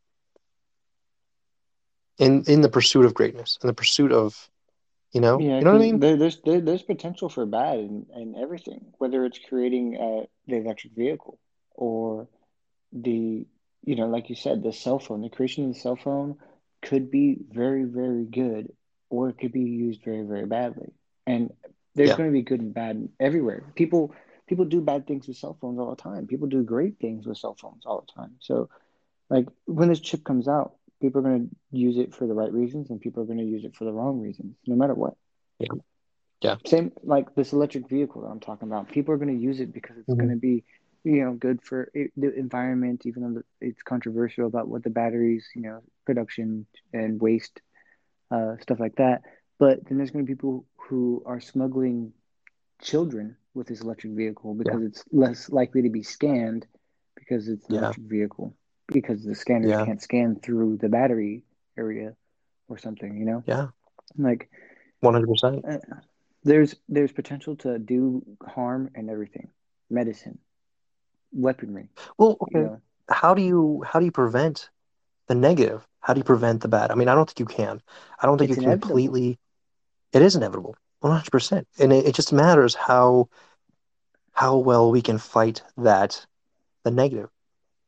In 2.20 2.44
in 2.48 2.62
the 2.62 2.70
pursuit 2.70 3.06
of 3.06 3.16
greatness, 3.16 3.58
in 3.64 3.68
the 3.68 3.74
pursuit 3.74 4.12
of, 4.12 4.50
you 5.12 5.22
know, 5.22 5.46
Yeah, 5.46 5.60
you 5.60 5.66
know 5.66 5.72
what 5.72 5.78
I 5.78 5.80
mean? 5.80 6.00
There, 6.00 6.18
there's 6.18 6.42
there, 6.42 6.62
there's 6.62 6.84
potential 6.84 7.30
for 7.30 7.46
bad 7.46 7.80
in, 7.80 8.06
in 8.16 8.36
everything, 8.36 8.94
whether 9.00 9.26
it's 9.26 9.40
creating 9.40 9.98
uh, 9.98 10.26
the 10.48 10.58
electric 10.58 10.94
vehicle 10.94 11.40
or 11.76 12.28
the, 12.92 13.46
you 13.84 13.96
know, 13.96 14.08
like 14.08 14.30
you 14.30 14.36
said, 14.36 14.64
the 14.64 14.74
cell 14.74 15.00
phone. 15.00 15.22
The 15.22 15.30
creation 15.30 15.66
of 15.66 15.74
the 15.74 15.80
cell 15.80 15.96
phone 15.96 16.36
could 16.82 17.12
be 17.12 17.38
very, 17.52 17.84
very 17.86 18.26
good, 18.26 18.74
or 19.10 19.30
it 19.30 19.38
could 19.40 19.52
be 19.52 19.62
used 19.62 20.04
very, 20.04 20.24
very 20.24 20.46
badly. 20.46 20.92
And 21.28 21.52
there's 21.96 22.12
Yeah. 22.12 22.16
going 22.16 22.30
to 22.30 22.34
be 22.34 22.42
good 22.44 22.62
and 22.62 22.74
bad 22.74 23.10
everywhere. 23.20 23.64
People 23.76 24.14
people 24.48 24.66
do 24.66 24.82
bad 24.82 25.08
things 25.08 25.28
with 25.28 25.38
cell 25.38 25.58
phones 25.62 25.80
all 25.80 25.90
the 25.92 26.02
time. 26.02 26.28
People 26.28 26.48
do 26.48 26.64
great 26.64 27.00
things 27.00 27.28
with 27.28 27.38
cell 27.38 27.56
phones 27.60 27.86
all 27.86 28.02
the 28.02 28.12
time. 28.22 28.36
So, 28.40 28.70
like 29.30 29.48
when 29.66 29.90
this 29.90 30.00
chip 30.02 30.24
comes 30.24 30.48
out, 30.48 30.76
people 31.02 31.20
are 31.20 31.24
going 31.24 31.50
to 31.50 31.78
use 31.78 31.98
it 31.98 32.14
for 32.14 32.28
the 32.28 32.34
right 32.34 32.52
reasons, 32.52 32.90
and 32.90 33.00
people 33.00 33.24
are 33.24 33.26
going 33.26 33.40
to 33.40 33.44
use 33.46 33.64
it 33.66 33.76
for 33.76 33.86
the 33.86 33.94
wrong 33.94 34.20
reasons, 34.20 34.56
no 34.68 34.76
matter 34.76 34.94
what. 34.94 35.16
Yeah. 35.60 35.68
Yeah. 36.42 36.56
Same 36.66 36.92
like 37.04 37.34
this 37.36 37.54
electric 37.54 37.88
vehicle 37.90 38.22
that 38.22 38.28
I'm 38.30 38.40
talking 38.40 38.68
about. 38.68 38.90
People 38.90 39.14
are 39.14 39.18
going 39.18 39.36
to 39.36 39.42
use 39.44 39.60
it 39.60 39.74
because 39.74 39.98
it's 39.98 40.14
Mhm. 40.14 40.18
going 40.18 40.30
to 40.30 40.36
be, 40.38 40.64
you 41.04 41.24
know, 41.24 41.34
good 41.34 41.62
for 41.62 41.90
it, 41.94 42.12
the 42.16 42.34
environment, 42.34 43.06
even 43.06 43.34
though 43.34 43.42
it's 43.62 43.82
controversial 43.84 44.48
about 44.48 44.68
what 44.68 44.84
the 44.84 44.90
batteries, 44.90 45.48
you 45.56 45.62
know, 45.62 45.82
production 46.06 46.66
and 46.94 47.20
waste, 47.22 47.62
uh, 48.32 48.58
stuff 48.60 48.80
like 48.80 48.96
that. 48.96 49.22
But 49.60 49.86
then 49.86 49.98
there's 49.98 50.12
going 50.12 50.26
to 50.26 50.30
be 50.30 50.36
people 50.36 50.66
who 50.90 51.24
are 51.26 51.40
smuggling 51.40 52.14
children 52.82 53.36
with 53.54 53.68
this 53.68 53.82
electric 53.82 54.14
vehicle 54.14 54.54
because 54.56 54.84
it's 54.84 55.04
less 55.12 55.50
likely 55.50 55.84
to 55.84 55.90
be 55.90 56.04
scanned 56.04 56.66
because 57.16 57.48
it's 57.48 57.68
an 57.70 57.76
Yeah. 57.76 57.80
electric 57.80 58.06
vehicle 58.08 58.54
because 58.92 59.24
the 59.24 59.36
scanners 59.36 59.72
Yeah. 59.72 59.86
can't 59.86 60.02
scan 60.02 60.36
through 60.36 60.78
the 60.78 60.90
battery 60.90 61.44
area 61.78 62.16
or 62.68 62.78
something, 62.78 63.18
you 63.18 63.26
know? 63.26 63.44
Yeah, 63.48 63.68
Like 64.18 64.50
one 65.02 65.14
hundred 65.14 65.28
percent. 65.30 65.66
uh, 65.66 65.78
there's 66.44 66.76
there's 66.88 67.12
potential 67.12 67.56
to 67.58 67.80
do 67.80 68.24
harm 68.46 68.90
and 68.96 69.10
everything. 69.10 69.50
Medicine, 69.90 70.38
weaponry, 71.32 71.90
Well, 72.18 72.38
you 72.52 72.60
okay. 72.60 72.64
know. 72.66 72.82
How 73.10 73.34
do 73.34 73.42
you 73.42 73.84
how 73.88 74.00
do 74.00 74.06
you 74.06 74.12
prevent 74.12 74.70
the 75.28 75.36
negative? 75.36 75.86
How 76.02 76.14
do 76.14 76.20
you 76.20 76.24
prevent 76.24 76.62
the 76.62 76.68
bad? 76.68 76.92
I 76.92 76.96
mean, 76.96 77.08
I 77.08 77.16
don't 77.16 77.28
think 77.30 77.40
you 77.40 77.46
can. 77.46 77.82
I 78.22 78.26
don't 78.28 78.38
think 78.38 78.50
It's 78.50 78.58
you 78.58 78.64
can 78.64 78.74
inevitable. 78.74 78.90
completely. 78.90 79.40
It 80.14 80.22
is 80.22 80.36
inevitable, 80.36 80.76
one 81.00 81.12
hundred 81.14 81.32
percent, 81.32 81.68
and 81.80 81.92
it, 81.92 82.06
it 82.08 82.16
just 82.16 82.32
matters 82.34 82.76
how 82.76 83.30
how 84.34 84.58
well 84.58 84.92
we 84.92 85.02
can 85.02 85.18
fight 85.18 85.64
that 85.78 86.26
the 86.84 86.92
negative. 86.92 87.30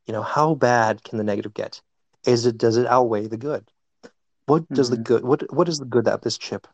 You 0.08 0.14
know, 0.14 0.24
how 0.24 0.56
bad 0.56 1.04
can 1.04 1.18
the 1.18 1.24
negative 1.24 1.54
get? 1.54 1.82
Is 2.26 2.46
it 2.46 2.58
does 2.58 2.78
it 2.78 2.88
outweigh 2.88 3.28
the 3.28 3.38
good? 3.38 3.72
What 4.46 4.72
does 4.74 4.90
the 4.90 4.98
Mhm. 4.98 4.98
good 4.98 5.24
what 5.24 5.54
what 5.54 5.70
is 5.70 5.80
the 5.80 5.86
good 5.86 6.06
that 6.06 6.22
this 6.22 6.38
chip, 6.38 6.68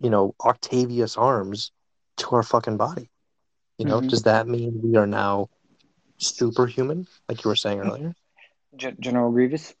you 0.00 0.10
know, 0.10 0.34
Octavius 0.44 1.16
arms 1.16 1.72
to 2.18 2.30
our 2.36 2.42
fucking 2.42 2.76
body? 2.76 3.10
You 3.78 3.86
know, 3.86 4.00
Mhm. 4.00 4.10
does 4.10 4.22
that 4.22 4.46
mean 4.46 4.80
we 4.82 4.96
are 4.96 5.06
now 5.06 5.48
superhuman, 6.18 7.06
like 7.28 7.42
you 7.44 7.48
were 7.48 7.56
saying 7.56 7.80
earlier? 7.80 8.14
Gen- 8.76 8.96
General 9.00 9.30
Grievous. 9.32 9.74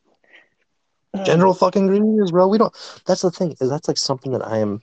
General 1.24 1.54
fucking 1.54 1.86
Grievous, 1.88 2.30
bro. 2.30 2.48
We 2.48 2.58
don't. 2.58 2.72
That's 3.06 3.22
the 3.22 3.30
thing 3.30 3.56
is 3.60 3.68
that's 3.68 3.88
like 3.88 3.98
something 3.98 4.32
that 4.32 4.46
I 4.46 4.58
am 4.58 4.80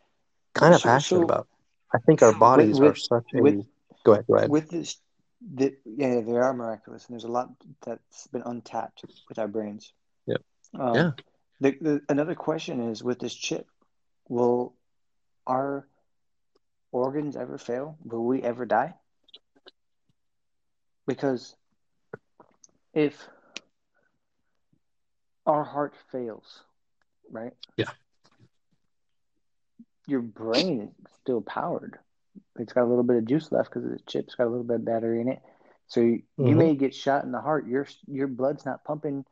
kind 0.53 0.73
of 0.73 0.81
So- 0.81 0.89
passionate 0.89 1.19
so- 1.21 1.23
about. 1.25 1.47
I 1.93 1.99
think 1.99 2.21
our 2.21 2.29
so 2.29 2.33
with- 2.33 2.39
bodies 2.39 2.79
are 2.79 2.93
with- 3.33 3.55
a. 3.55 3.65
go 4.03 4.11
ahead. 4.13 4.27
Go 4.27 4.35
ahead. 4.35 4.49
with 4.49 4.69
this 4.69 4.97
the, 5.39 5.77
yeah 5.85 6.19
they 6.21 6.31
are 6.35 6.51
miraculous 6.51 7.05
and 7.05 7.13
there's 7.13 7.23
a 7.23 7.27
lot 7.31 7.49
that's 7.85 8.25
been 8.27 8.41
untapped 8.41 9.05
with 9.29 9.37
our 9.37 9.47
brains 9.47 9.93
Yeah. 10.25 10.37
um, 10.73 10.95
Yeah. 10.95 11.11
The, 11.59 11.71
the, 11.81 12.01
another 12.09 12.35
question 12.35 12.79
is 12.89 13.03
with 13.03 13.19
this 13.19 13.33
chip 13.33 13.67
will 14.29 14.73
our 15.47 15.87
organs 16.91 17.35
ever 17.35 17.57
fail 17.57 17.97
will 18.03 18.25
we 18.25 18.41
ever 18.41 18.65
die 18.65 18.93
because 21.07 21.55
if 22.93 23.29
our 25.45 25.63
heart 25.63 25.95
fails 26.11 26.63
right 27.31 27.53
Yeah. 27.77 27.91
your 30.07 30.21
brain 30.21 30.91
is 31.05 31.11
still 31.13 31.41
powered 31.41 31.97
it's 32.57 32.73
got 32.73 32.83
a 32.83 32.87
little 32.89 33.03
bit 33.03 33.17
of 33.17 33.25
juice 33.25 33.51
left 33.51 33.69
because 33.71 33.89
the 33.89 33.99
chip's 34.07 34.35
got 34.35 34.45
a 34.45 34.49
little 34.49 34.63
bit 34.63 34.77
of 34.77 34.85
battery 34.85 35.21
in 35.21 35.27
it. 35.29 35.39
So 35.87 36.01
you, 36.01 36.21
you 36.37 36.55
Mhm. 36.55 36.55
may 36.55 36.75
get 36.75 36.93
shot 36.93 37.23
in 37.23 37.31
the 37.31 37.41
heart. 37.41 37.67
Your 37.67 37.87
your 38.07 38.27
blood's 38.27 38.65
not 38.65 38.83
pumping, 38.83 39.25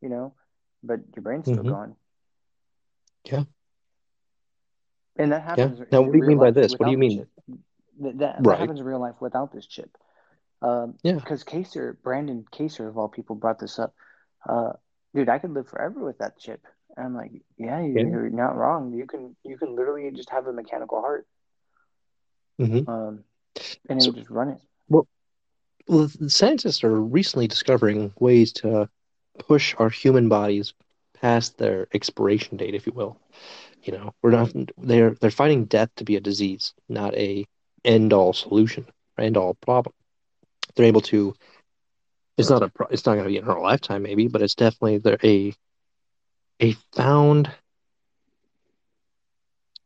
you 0.00 0.08
know, 0.08 0.34
but 0.82 1.00
your 1.14 1.22
brain's 1.22 1.44
still 1.46 1.62
Mhm. 1.64 1.68
going. 1.68 1.96
Yeah. 3.24 3.44
And 5.16 5.32
that 5.32 5.42
happens. 5.42 5.80
Now, 5.92 6.02
what 6.02 6.12
do 6.12 6.18
you 6.18 6.24
mean 6.24 6.38
by 6.38 6.50
this? 6.50 6.72
What 6.78 6.86
do 6.86 6.92
you 6.92 6.98
mean? 6.98 7.26
That, 8.00 8.18
that, 8.18 8.34
Right. 8.36 8.44
that 8.44 8.58
happens 8.60 8.80
in 8.80 8.86
real 8.86 8.98
life 9.00 9.20
without 9.20 9.52
this 9.52 9.66
chip. 9.66 9.96
Um, 10.62 10.98
Yeah. 11.02 11.14
Because 11.14 11.44
Kaser, 11.44 11.98
Brandon 12.02 12.46
Kaser 12.50 12.88
of 12.88 12.96
all 12.96 13.08
people, 13.08 13.36
brought 13.36 13.58
this 13.58 13.78
up. 13.78 13.94
Uh, 14.48 14.72
dude, 15.14 15.28
I 15.28 15.38
could 15.38 15.50
live 15.52 15.68
forever 15.68 16.00
with 16.02 16.18
that 16.18 16.38
chip. 16.38 16.66
And 16.96 17.06
I'm 17.06 17.14
like, 17.14 17.32
yeah, 17.56 17.80
Yeah. 17.80 18.02
you're 18.02 18.30
not 18.30 18.56
wrong. 18.56 18.92
You 18.92 19.06
can 19.06 19.36
you 19.44 19.56
can 19.58 19.74
literally 19.76 20.10
just 20.12 20.30
have 20.30 20.46
a 20.46 20.52
mechanical 20.52 21.00
heart, 21.00 21.26
hmm 22.58 22.88
um, 22.88 23.24
and 23.88 23.98
it 23.98 24.02
So- 24.02 24.10
would 24.10 24.16
just 24.16 24.30
run 24.30 24.48
it. 24.50 24.60
Well, 24.88 25.06
the 25.86 26.30
scientists 26.30 26.84
are 26.84 27.00
recently 27.00 27.48
discovering 27.48 28.12
ways 28.18 28.52
to 28.54 28.88
push 29.46 29.74
our 29.78 29.90
human 29.90 30.28
bodies 30.28 30.74
past 31.20 31.58
their 31.58 31.86
expiration 31.92 32.56
date, 32.56 32.74
if 32.74 32.86
you 32.86 32.92
will. 32.92 33.18
You 33.82 33.92
know, 33.92 34.14
we're 34.22 34.30
not 34.30 34.52
they're 34.78 35.12
they're 35.12 35.30
finding 35.30 35.64
death 35.64 35.90
to 35.96 36.04
be 36.04 36.16
a 36.16 36.20
disease, 36.20 36.74
not 36.88 37.14
a 37.14 37.46
end 37.84 38.12
all 38.12 38.32
solution, 38.32 38.86
end 39.18 39.36
all 39.36 39.54
problem. 39.54 39.94
They're 40.74 40.86
able 40.86 41.00
to. 41.02 41.34
It's 42.36 42.50
not 42.50 42.62
a. 42.62 42.70
It's 42.90 43.06
not 43.06 43.14
going 43.14 43.24
to 43.24 43.30
be 43.30 43.38
in 43.38 43.48
our 43.48 43.60
lifetime, 43.60 44.02
maybe, 44.02 44.28
but 44.28 44.42
it's 44.42 44.54
definitely 44.54 44.98
there 44.98 45.18
a 45.24 45.54
a 46.60 46.72
found 46.94 47.50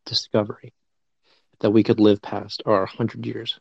discovery 0.07 0.73
that 1.61 1.71
we 1.71 1.83
could 1.83 2.01
live 2.01 2.21
past 2.21 2.63
our 2.67 2.87
hundred 2.87 3.27
years. 3.27 3.59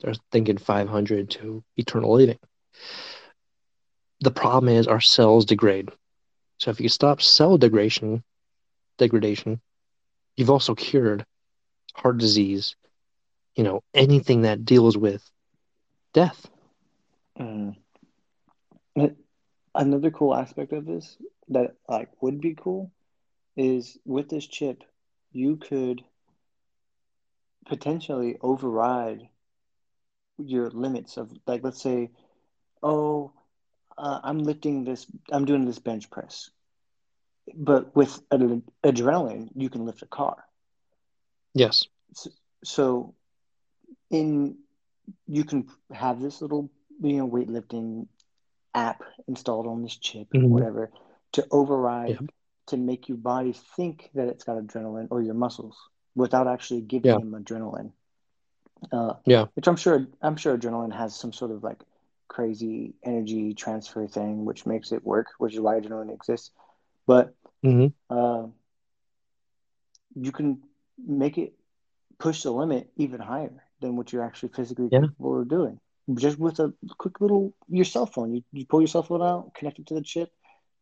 They're 0.00 0.14
thinking 0.32 0.58
500 0.58 1.30
to 1.30 1.62
eternal 1.76 2.14
living. 2.14 2.38
The 4.22 4.30
problem 4.30 4.74
is 4.74 4.88
our 4.88 5.00
cells 5.00 5.44
degrade. 5.44 5.90
So 6.58 6.70
if 6.70 6.80
you 6.80 6.88
stop 6.88 7.20
cell 7.20 7.58
degradation, 7.58 8.24
degradation, 8.98 9.60
you've 10.36 10.50
also 10.50 10.74
cured 10.74 11.26
heart 11.94 12.18
disease, 12.18 12.76
you 13.56 13.64
know, 13.64 13.82
anything 13.94 14.42
that 14.42 14.64
deals 14.64 14.96
with 14.96 15.30
death. 16.14 16.50
Mm. 17.38 17.76
Another 19.74 20.10
cool 20.10 20.34
aspect 20.34 20.72
of 20.72 20.86
this 20.86 21.18
that 21.48 21.76
like 21.88 22.10
would 22.22 22.40
be 22.40 22.54
cool 22.54 22.92
is 23.56 23.98
with 24.04 24.28
this 24.28 24.46
chip, 24.46 24.84
you 25.32 25.56
could 25.56 26.04
potentially 27.66 28.38
override 28.40 29.28
your 30.38 30.70
limits 30.70 31.16
of 31.16 31.32
like 31.46 31.62
let's 31.64 31.82
say, 31.82 32.10
oh, 32.82 33.32
uh, 33.98 34.20
I'm 34.22 34.38
lifting 34.38 34.84
this, 34.84 35.06
I'm 35.30 35.44
doing 35.44 35.64
this 35.64 35.78
bench 35.78 36.10
press, 36.10 36.50
but 37.54 37.94
with 37.94 38.20
ad- 38.30 38.62
adrenaline, 38.84 39.50
you 39.54 39.68
can 39.68 39.84
lift 39.84 40.02
a 40.02 40.06
car. 40.06 40.44
Yes. 41.54 41.84
So, 42.64 43.14
in 44.10 44.56
you 45.26 45.44
can 45.44 45.68
have 45.90 46.20
this 46.20 46.40
little 46.40 46.70
you 47.00 47.16
know 47.18 47.28
weightlifting 47.28 48.06
app 48.74 49.02
installed 49.26 49.66
on 49.66 49.82
this 49.82 49.96
chip, 49.96 50.28
Mhm. 50.30 50.48
whatever, 50.48 50.90
to 51.32 51.46
override 51.50 52.10
Yeah. 52.20 52.26
to 52.66 52.76
make 52.76 53.08
your 53.08 53.18
body 53.18 53.52
think 53.52 54.10
that 54.14 54.28
it's 54.28 54.44
got 54.44 54.56
adrenaline 54.62 55.08
or 55.10 55.20
your 55.20 55.34
muscles 55.34 55.76
without 56.14 56.46
actually 56.46 56.82
giving 56.82 57.10
Yeah. 57.10 57.18
them 57.18 57.32
adrenaline. 57.32 57.92
Uh, 58.90 59.14
Yeah. 59.26 59.46
which 59.54 59.66
I'm 59.68 59.76
sure 59.76 60.06
I'm 60.22 60.36
sure 60.36 60.56
adrenaline 60.56 60.92
has 60.92 61.14
some 61.14 61.32
sort 61.32 61.50
of 61.50 61.62
like 61.62 61.82
crazy 62.32 62.94
energy 63.04 63.54
transfer 63.54 64.06
thing, 64.06 64.44
which 64.46 64.66
makes 64.66 64.92
it 64.92 65.04
work, 65.04 65.28
which 65.38 65.54
is 65.54 65.60
why 65.60 65.80
adrenaline 65.80 66.12
exists. 66.14 66.50
But 67.06 67.34
hmm 67.62 67.86
uh, 68.10 68.46
you 70.14 70.32
can 70.32 70.58
make 71.06 71.38
it 71.38 71.52
push 72.18 72.42
the 72.42 72.50
limit 72.52 72.90
even 72.96 73.20
higher 73.20 73.52
than 73.80 73.96
what 73.96 74.12
you're 74.12 74.24
actually 74.24 74.50
physically 74.50 74.90
Yeah. 74.90 75.00
capable 75.00 75.40
of 75.40 75.48
doing. 75.48 75.78
Just 76.14 76.38
with 76.38 76.58
a 76.60 76.72
quick 76.98 77.20
little 77.20 77.52
your 77.68 77.84
cell 77.84 78.06
phone, 78.06 78.34
you, 78.34 78.42
you 78.52 78.66
pull 78.66 78.80
your 78.80 78.88
cell 78.88 79.02
phone 79.02 79.22
out, 79.22 79.54
connect 79.54 79.78
it 79.78 79.86
to 79.88 79.94
the 79.94 80.02
chip. 80.02 80.30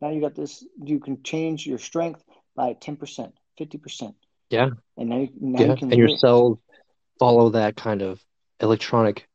Now 0.00 0.10
you 0.10 0.20
got 0.20 0.34
this. 0.34 0.64
You 0.84 0.98
can 1.00 1.22
change 1.22 1.66
your 1.66 1.78
strength 1.78 2.22
by 2.56 2.74
ten 2.74 2.96
percent, 2.96 3.32
fifty 3.58 3.78
percent. 3.78 4.14
Yeah. 4.50 4.70
and 4.98 5.10
now 5.10 5.18
you, 5.18 5.28
now 5.40 5.62
Yeah. 5.62 5.66
you 5.66 5.74
can 5.74 5.90
And 5.90 5.98
your 5.98 6.08
cells 6.08 6.58
follow 7.18 7.50
that 7.50 7.76
kind 7.76 8.02
of 8.02 8.24
electronic. 8.60 9.28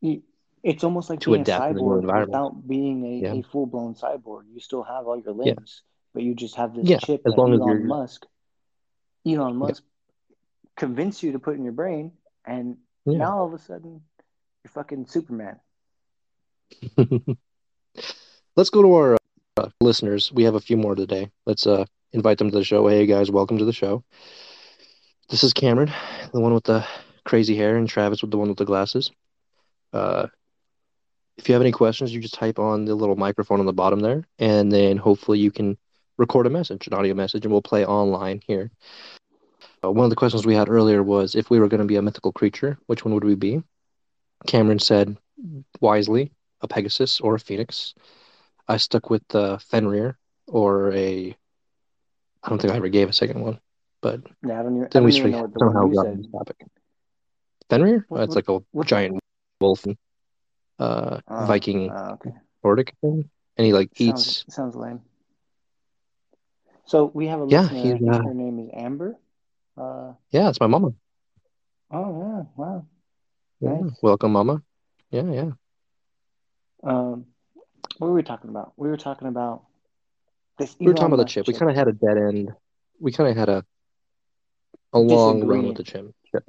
You- 0.00 0.22
It's 0.66 0.82
almost 0.82 1.08
like 1.08 1.20
To 1.20 1.30
being 1.30 1.40
a 1.40 1.42
adapt 1.42 1.74
the 1.74 1.80
cyborg 1.80 2.26
without 2.26 2.66
being 2.66 3.04
a, 3.06 3.20
Yeah. 3.20 3.32
a 3.34 3.42
full 3.42 3.66
blown 3.66 3.94
cyborg. 3.94 4.42
You 4.52 4.58
still 4.58 4.82
have 4.82 5.06
all 5.06 5.16
your 5.16 5.32
Yeah. 5.36 5.54
limbs, 5.54 5.82
but 6.12 6.24
you 6.24 6.34
just 6.34 6.56
have 6.56 6.74
this 6.74 6.88
Yeah, 6.88 6.98
chip 6.98 7.22
as 7.24 7.34
that 7.34 7.38
long 7.40 7.54
as 7.54 7.60
Elon 7.60 7.70
you're- 7.76 7.84
Musk, 7.84 8.26
Elon 9.24 9.56
Musk, 9.56 9.84
convinced 10.74 11.22
you 11.22 11.30
to 11.32 11.38
put 11.38 11.54
in 11.56 11.62
your 11.62 11.72
brain, 11.72 12.10
and 12.44 12.78
Yeah. 13.04 13.18
now 13.18 13.38
all 13.38 13.46
of 13.46 13.52
a 13.54 13.58
sudden 13.58 14.02
you're 14.64 14.70
fucking 14.72 15.06
Superman. 15.06 15.60
Let's 18.56 18.70
go 18.70 18.82
to 18.82 18.92
our 18.94 19.16
uh, 19.58 19.68
listeners. 19.80 20.32
We 20.32 20.42
have 20.44 20.56
a 20.56 20.60
few 20.60 20.76
more 20.76 20.96
today. 20.96 21.30
Let's 21.44 21.64
uh, 21.68 21.84
invite 22.12 22.38
them 22.38 22.50
to 22.50 22.56
the 22.58 22.64
show. 22.64 22.88
Hey, 22.88 23.06
guys, 23.06 23.30
welcome 23.30 23.58
to 23.58 23.64
the 23.64 23.72
show. 23.72 24.02
This 25.28 25.44
is 25.44 25.52
Cameron, 25.52 25.92
the 26.32 26.40
one 26.40 26.54
with 26.54 26.64
the 26.64 26.84
crazy 27.24 27.54
hair, 27.56 27.76
and 27.76 27.88
Travis 27.88 28.20
with 28.20 28.32
the 28.32 28.36
one 28.38 28.48
with 28.48 28.58
the 28.58 28.64
glasses. 28.64 29.12
Uh, 29.92 30.26
if 31.38 31.48
you 31.48 31.52
have 31.54 31.62
any 31.62 31.72
questions, 31.72 32.12
you 32.14 32.20
just 32.20 32.34
type 32.34 32.58
on 32.58 32.84
the 32.84 32.94
little 32.94 33.16
microphone 33.16 33.60
on 33.60 33.66
the 33.66 33.72
bottom 33.72 34.00
there, 34.00 34.24
and 34.38 34.72
then 34.72 34.96
hopefully 34.96 35.38
you 35.38 35.50
can 35.50 35.76
record 36.18 36.46
a 36.46 36.50
message, 36.50 36.86
an 36.86 36.94
audio 36.94 37.14
message, 37.14 37.44
and 37.44 37.52
we'll 37.52 37.62
play 37.62 37.84
online 37.84 38.40
here. 38.46 38.70
Uh, 39.84 39.90
one 39.90 40.04
of 40.04 40.10
the 40.10 40.16
questions 40.16 40.46
we 40.46 40.54
had 40.54 40.68
earlier 40.68 41.02
was 41.02 41.34
if 41.34 41.50
we 41.50 41.58
were 41.60 41.68
going 41.68 41.80
to 41.80 41.86
be 41.86 41.96
a 41.96 42.02
mythical 42.02 42.32
creature, 42.32 42.78
which 42.86 43.04
one 43.04 43.12
would 43.14 43.24
we 43.24 43.34
be? 43.34 43.62
Cameron 44.46 44.78
said 44.78 45.16
wisely, 45.80 46.32
a 46.62 46.68
Pegasus 46.68 47.20
or 47.20 47.34
a 47.34 47.38
Phoenix. 47.40 47.94
I 48.68 48.78
stuck 48.78 49.10
with 49.10 49.22
the 49.28 49.58
Fenrir 49.70 50.18
or 50.46 50.92
a. 50.92 51.36
I 52.42 52.48
don't 52.48 52.60
think 52.60 52.72
I 52.72 52.76
ever 52.76 52.88
gave 52.88 53.08
a 53.08 53.12
second 53.12 53.40
one, 53.40 53.60
but 54.00 54.20
Yeah, 54.46 54.60
I 54.60 54.62
don't 54.62 54.76
even, 54.76 54.84
I 54.86 54.88
then 54.90 55.02
don't 55.02 55.04
we 55.04 55.16
even 55.16 55.30
know 55.32 55.42
what 55.42 55.52
the 55.52 55.58
somehow 55.58 55.86
got 55.88 56.06
on 56.06 56.16
this 56.18 56.26
topic. 56.30 56.56
Fenrir? 57.68 58.06
What- 58.08 58.20
Uh, 58.20 58.22
it's 58.24 58.28
what- 58.30 58.36
like 58.36 58.48
a 58.48 58.64
what- 58.72 58.86
giant 58.86 59.18
wolf, 59.60 59.84
uh, 60.78 61.20
Oh, 61.28 61.34
Viking 61.38 61.90
oh, 61.90 62.10
okay. 62.14 62.34
Nordic 62.64 62.94
thing, 63.00 63.30
and 63.56 63.66
he 63.66 63.72
like 63.72 63.90
eats. 63.98 64.44
Sounds, 64.46 64.54
sounds 64.54 64.76
lame. 64.76 65.00
So 66.86 67.06
we 67.14 67.26
have 67.26 67.40
a 67.40 67.44
Yeah, 67.48 67.68
listener. 67.70 67.98
uh, 68.08 68.18
her 68.22 68.34
name 68.34 68.58
is 68.58 68.70
Amber. 68.72 69.16
Uh, 69.76 70.12
Yeah, 70.30 70.48
it's 70.48 70.60
my 70.60 70.66
mama. 70.66 70.92
oh 71.90 72.18
yeah, 72.20 72.42
wow. 72.56 72.86
Yeah, 73.60 73.78
Nice. 73.82 74.02
welcome, 74.02 74.32
mama. 74.32 74.62
Yeah, 75.10 75.30
yeah. 75.30 75.50
Um, 76.82 77.26
what 77.98 78.08
were 78.08 78.14
we 78.14 78.22
talking 78.22 78.50
about? 78.50 78.72
We 78.76 78.88
were 78.88 78.96
talking 78.96 79.28
about 79.28 79.64
this. 80.58 80.76
We 80.84 80.90
were 80.90 80.94
talking 80.94 81.12
about 81.12 81.18
the 81.18 81.24
Musk 81.24 81.32
chip. 81.32 81.46
We 81.46 81.54
kind 81.54 81.70
of 81.70 81.76
had 81.76 81.88
a 81.88 81.92
dead 81.92 82.16
end. 82.18 82.50
We 83.00 83.12
kind 83.12 83.30
of 83.30 83.36
had 83.36 83.48
a 83.48 83.64
a 84.92 84.98
long 84.98 85.44
run 85.44 85.66
with 85.66 85.76
the 85.76 85.84
chip. 85.84 86.06
chip. 86.30 86.44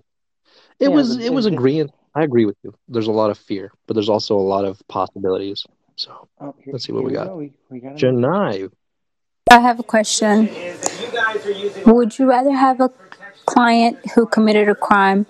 It 0.79 0.87
Yeah, 0.87 0.93
was 0.93 1.17
it 1.17 1.33
was 1.33 1.45
agreeing. 1.45 1.91
I 2.17 2.23
agree 2.23 2.45
with 2.45 2.57
you. 2.63 2.73
There's 2.87 3.05
a 3.05 3.11
lot 3.11 3.29
of 3.29 3.37
fear, 3.37 3.71
but 3.85 3.93
there's 3.93 4.09
also 4.09 4.35
a 4.35 4.47
lot 4.55 4.65
of 4.65 4.81
possibilities. 4.87 5.63
So, 5.97 6.27
Oh, 6.41 6.55
here, 6.57 6.73
Let's 6.73 6.85
see 6.85 6.91
what 6.91 7.01
here 7.01 7.09
we 7.09 7.13
got. 7.13 7.27
Go. 7.27 7.35
We, 7.37 7.53
we 7.69 7.79
got 7.79 7.91
it. 7.91 7.97
Janai, 7.99 8.71
I 9.51 9.59
have 9.59 9.79
a 9.79 9.83
question. 9.83 10.49
Would 11.85 12.17
you 12.17 12.27
rather 12.27 12.51
have 12.51 12.81
a 12.81 12.89
client 13.45 13.99
who 14.15 14.25
committed 14.25 14.67
a 14.67 14.73
crime 14.73 15.27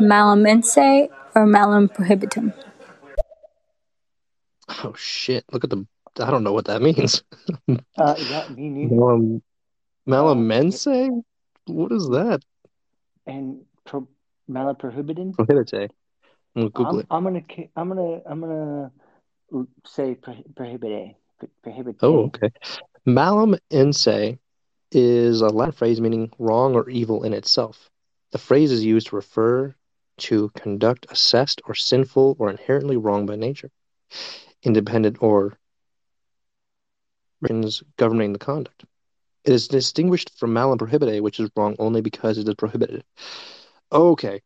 malum 0.00 0.44
in 0.46 0.62
se 0.62 1.08
or 1.34 1.46
malum 1.46 1.88
prohibitum? 1.88 2.52
Oh 4.84 4.92
shit! 4.98 5.46
Look 5.50 5.64
at 5.64 5.70
the. 5.70 5.86
I 6.20 6.30
don't 6.30 6.44
know 6.44 6.52
what 6.52 6.66
that 6.66 6.82
means. 6.82 7.22
Uh, 7.96 8.14
yeah, 8.18 8.46
me 8.50 8.68
neither. 8.68 8.94
Malum, 8.94 9.42
malum 10.04 10.46
mense? 10.46 10.86
What 11.66 11.90
is 11.90 12.06
that? 12.10 12.42
And 13.26 13.62
pro, 13.86 14.06
malum 14.46 14.76
prohibitum. 14.76 15.34
Prohibite. 15.34 15.88
I'm 16.58 16.68
gonna 16.70 16.70
Google 16.70 16.92
I'm, 16.94 17.00
it. 17.00 17.06
I'm 17.10 17.24
gonna 17.24 17.70
I'm 17.76 17.88
gonna 17.88 18.20
I'm 18.26 18.40
gonna 18.40 19.66
say 19.86 20.14
pro, 20.14 20.34
prohibite 20.54 21.14
prohibite. 21.64 21.96
Oh, 22.02 22.24
okay. 22.24 22.50
Malum 23.06 23.56
in 23.70 23.92
se 23.92 24.38
is 24.90 25.40
a 25.40 25.48
Latin 25.48 25.72
phrase 25.72 26.00
meaning 26.00 26.32
wrong 26.38 26.74
or 26.74 26.90
evil 26.90 27.22
in 27.22 27.32
itself. 27.32 27.90
The 28.32 28.38
phrase 28.38 28.72
is 28.72 28.84
used 28.84 29.08
to 29.08 29.16
refer 29.16 29.74
to 30.18 30.50
conduct 30.56 31.06
assessed 31.10 31.62
or 31.66 31.74
sinful 31.74 32.36
or 32.40 32.50
inherently 32.50 32.96
wrong 32.96 33.24
by 33.24 33.36
nature, 33.36 33.70
independent 34.62 35.18
or 35.20 35.56
governing 37.96 38.32
the 38.32 38.38
conduct. 38.38 38.84
It 39.44 39.52
is 39.52 39.68
distinguished 39.68 40.36
from 40.36 40.52
malum 40.52 40.76
prohibite, 40.76 41.22
which 41.22 41.38
is 41.38 41.50
wrong 41.54 41.76
only 41.78 42.00
because 42.00 42.36
it 42.36 42.48
is 42.48 42.54
prohibited. 42.54 43.04
Okay, 43.92 44.42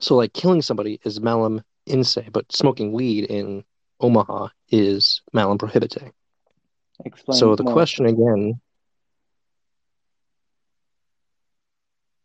so 0.00 0.14
like 0.16 0.32
killing 0.32 0.62
somebody 0.62 1.00
is 1.04 1.20
malum 1.20 1.62
in 1.86 2.04
se, 2.04 2.28
but 2.32 2.50
smoking 2.52 2.92
weed 2.92 3.24
in 3.24 3.64
Omaha 4.00 4.48
is 4.70 5.22
malum 5.32 5.58
prohibite. 5.58 6.12
Explain 7.04 7.38
So 7.38 7.56
the 7.56 7.62
more. 7.62 7.72
question 7.72 8.06
again 8.06 8.60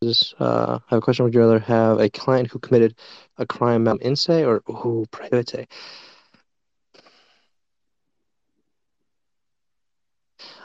is, 0.01 0.33
uh, 0.39 0.79
I 0.87 0.89
have 0.89 0.97
a 0.97 1.01
question. 1.01 1.25
Would 1.25 1.33
you 1.33 1.41
rather 1.41 1.59
have 1.59 1.99
a 1.99 2.09
client 2.09 2.49
who 2.49 2.59
committed 2.59 2.97
a 3.37 3.45
crime 3.45 3.83
malum 3.83 3.99
in 4.01 4.15
se 4.15 4.43
or 4.43 4.61
ooh, 4.69 5.05
prohibite? 5.11 5.67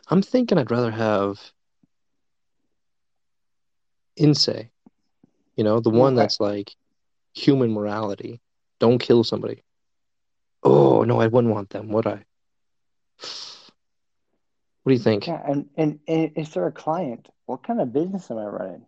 I'm 0.09 0.23
thinking 0.23 0.57
I'd 0.59 0.71
rather 0.71 0.91
have 0.91 1.53
ense. 4.17 4.49
You 5.57 5.65
know, 5.65 5.81
the 5.81 5.91
one 5.91 6.15
Okay. 6.15 6.23
that's 6.23 6.41
like 6.41 6.75
human 7.37 7.73
morality. 7.73 8.41
Don't 8.81 8.99
kill 8.99 9.25
somebody. 9.25 9.63
Oh 10.63 11.03
no, 11.05 11.21
I 11.21 11.27
wouldn't 11.29 11.53
want 11.53 11.71
them, 11.71 11.89
would 11.89 12.07
I? 12.07 12.25
What 14.83 14.91
do 14.91 14.93
you 14.93 14.99
think? 14.99 15.27
Yeah, 15.27 15.43
and, 15.47 15.69
and 15.77 15.99
and 16.09 16.33
if 16.37 16.55
they're 16.55 16.67
a 16.67 16.73
client, 16.73 17.29
what 17.47 17.63
kind 17.63 17.81
of 17.81 17.93
business 17.93 18.31
am 18.31 18.39
I 18.39 18.45
running? 18.47 18.87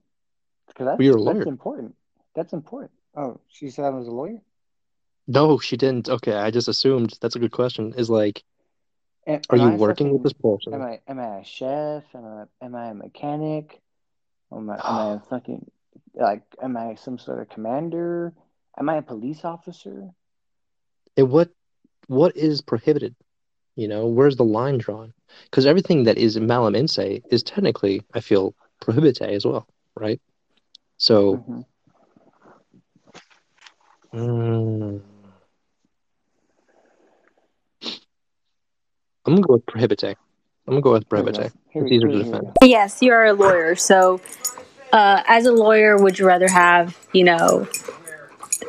Because 0.68 0.86
that's 0.86 0.98
Well, 1.00 1.24
that's 1.24 1.46
important. 1.46 1.94
That's 2.34 2.52
important. 2.52 2.92
Oh, 3.16 3.40
she 3.48 3.70
said 3.70 3.84
I 3.84 3.90
was 3.90 4.06
a 4.06 4.12
lawyer. 4.12 4.40
No, 5.26 5.58
she 5.58 5.76
didn't. 5.76 6.08
Okay, 6.08 6.34
I 6.34 6.50
just 6.50 6.68
assumed. 6.68 7.18
That's 7.20 7.36
a 7.36 7.38
good 7.38 7.52
question. 7.52 7.94
Is 7.96 8.08
like, 8.08 8.44
Am, 9.26 9.40
are 9.50 9.58
am 9.58 9.60
you 9.60 9.74
I 9.74 9.76
working 9.76 10.12
with 10.12 10.22
this 10.22 10.32
person? 10.32 10.74
Am 10.74 10.82
I 10.82 11.00
am 11.06 11.18
I 11.18 11.38
a 11.38 11.44
chef? 11.44 12.04
Am 12.14 12.24
I 12.24 12.64
am 12.64 12.74
I 12.74 12.86
a 12.90 12.94
mechanic? 12.94 13.80
Am 14.52 14.70
I 14.70 14.74
am 14.74 14.80
I 14.84 15.12
a 15.14 15.20
fucking 15.30 15.70
like 16.18 16.42
am 16.62 16.76
I 16.76 16.94
some 16.96 17.18
sort 17.18 17.40
of 17.40 17.48
commander? 17.48 18.32
Am 18.78 18.88
I 18.88 18.96
a 18.96 19.02
police 19.02 19.44
officer? 19.44 20.10
And 21.16 21.30
what 21.30 21.50
what 22.06 22.36
is 22.36 22.60
prohibited? 22.60 23.14
You 23.76 23.88
know, 23.88 24.06
where's 24.06 24.36
the 24.36 24.44
line 24.44 24.78
drawn? 24.78 25.12
Because 25.44 25.66
everything 25.66 26.04
that 26.04 26.18
is 26.18 26.38
malum 26.38 26.74
in 26.74 26.88
se 26.88 27.22
is 27.30 27.42
technically, 27.42 28.02
I 28.14 28.20
feel, 28.20 28.54
prohibite 28.82 29.20
as 29.20 29.44
well, 29.44 29.68
right? 29.94 30.20
So, 30.96 31.36
Mhm. 31.36 31.64
mm, 34.14 35.00
I'm 39.26 39.34
gonna 39.34 39.46
go 39.46 39.54
with 39.54 39.66
prohibite. 39.66 40.16
I'm 40.66 40.72
gonna 40.74 40.80
go 40.80 40.92
with 40.92 41.04
Here 41.12 41.22
prohibite. 41.22 41.52
go. 41.52 41.80
It's 41.80 41.92
easier 41.92 42.08
to 42.08 42.08
here- 42.08 42.08
here 42.08 42.08
we 42.08 42.24
defend. 42.24 42.52
Yes, 42.62 43.02
you're 43.02 43.24
a 43.26 43.32
lawyer. 43.32 43.76
So, 43.76 44.20
uh, 44.92 45.22
as 45.26 45.46
a 45.46 45.52
lawyer, 45.52 45.96
would 45.96 46.18
you 46.18 46.26
rather 46.26 46.48
have, 46.48 46.96
you 47.12 47.24
know, 47.24 47.68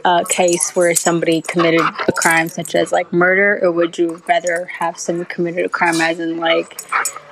a 0.06 0.24
case 0.30 0.76
where 0.76 0.96
somebody 0.96 1.42
committed 1.42 1.82
a 1.82 2.12
crime 2.12 2.50
such 2.50 2.76
as 2.76 2.92
like 2.92 3.12
murder, 3.12 3.60
or 3.62 3.72
would 3.72 3.98
you 3.98 4.22
rather 4.28 4.66
have 4.66 4.98
someone 4.98 5.26
committed 5.26 5.66
a 5.66 5.70
crime 5.70 6.00
as 6.02 6.20
in 6.20 6.38
like, 6.38 6.82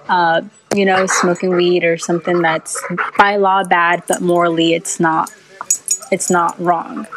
uh, 0.09 0.41
you 0.75 0.85
know, 0.85 1.05
smoking 1.05 1.55
weed 1.55 1.83
or 1.83 1.97
something 1.97 2.41
that's 2.41 2.81
by 3.17 3.37
law 3.37 3.63
bad, 3.63 4.03
but 4.07 4.21
morally 4.21 4.73
it's 4.73 4.99
not, 4.99 5.31
it's 6.11 6.29
not 6.29 6.59
wrong. 6.59 7.07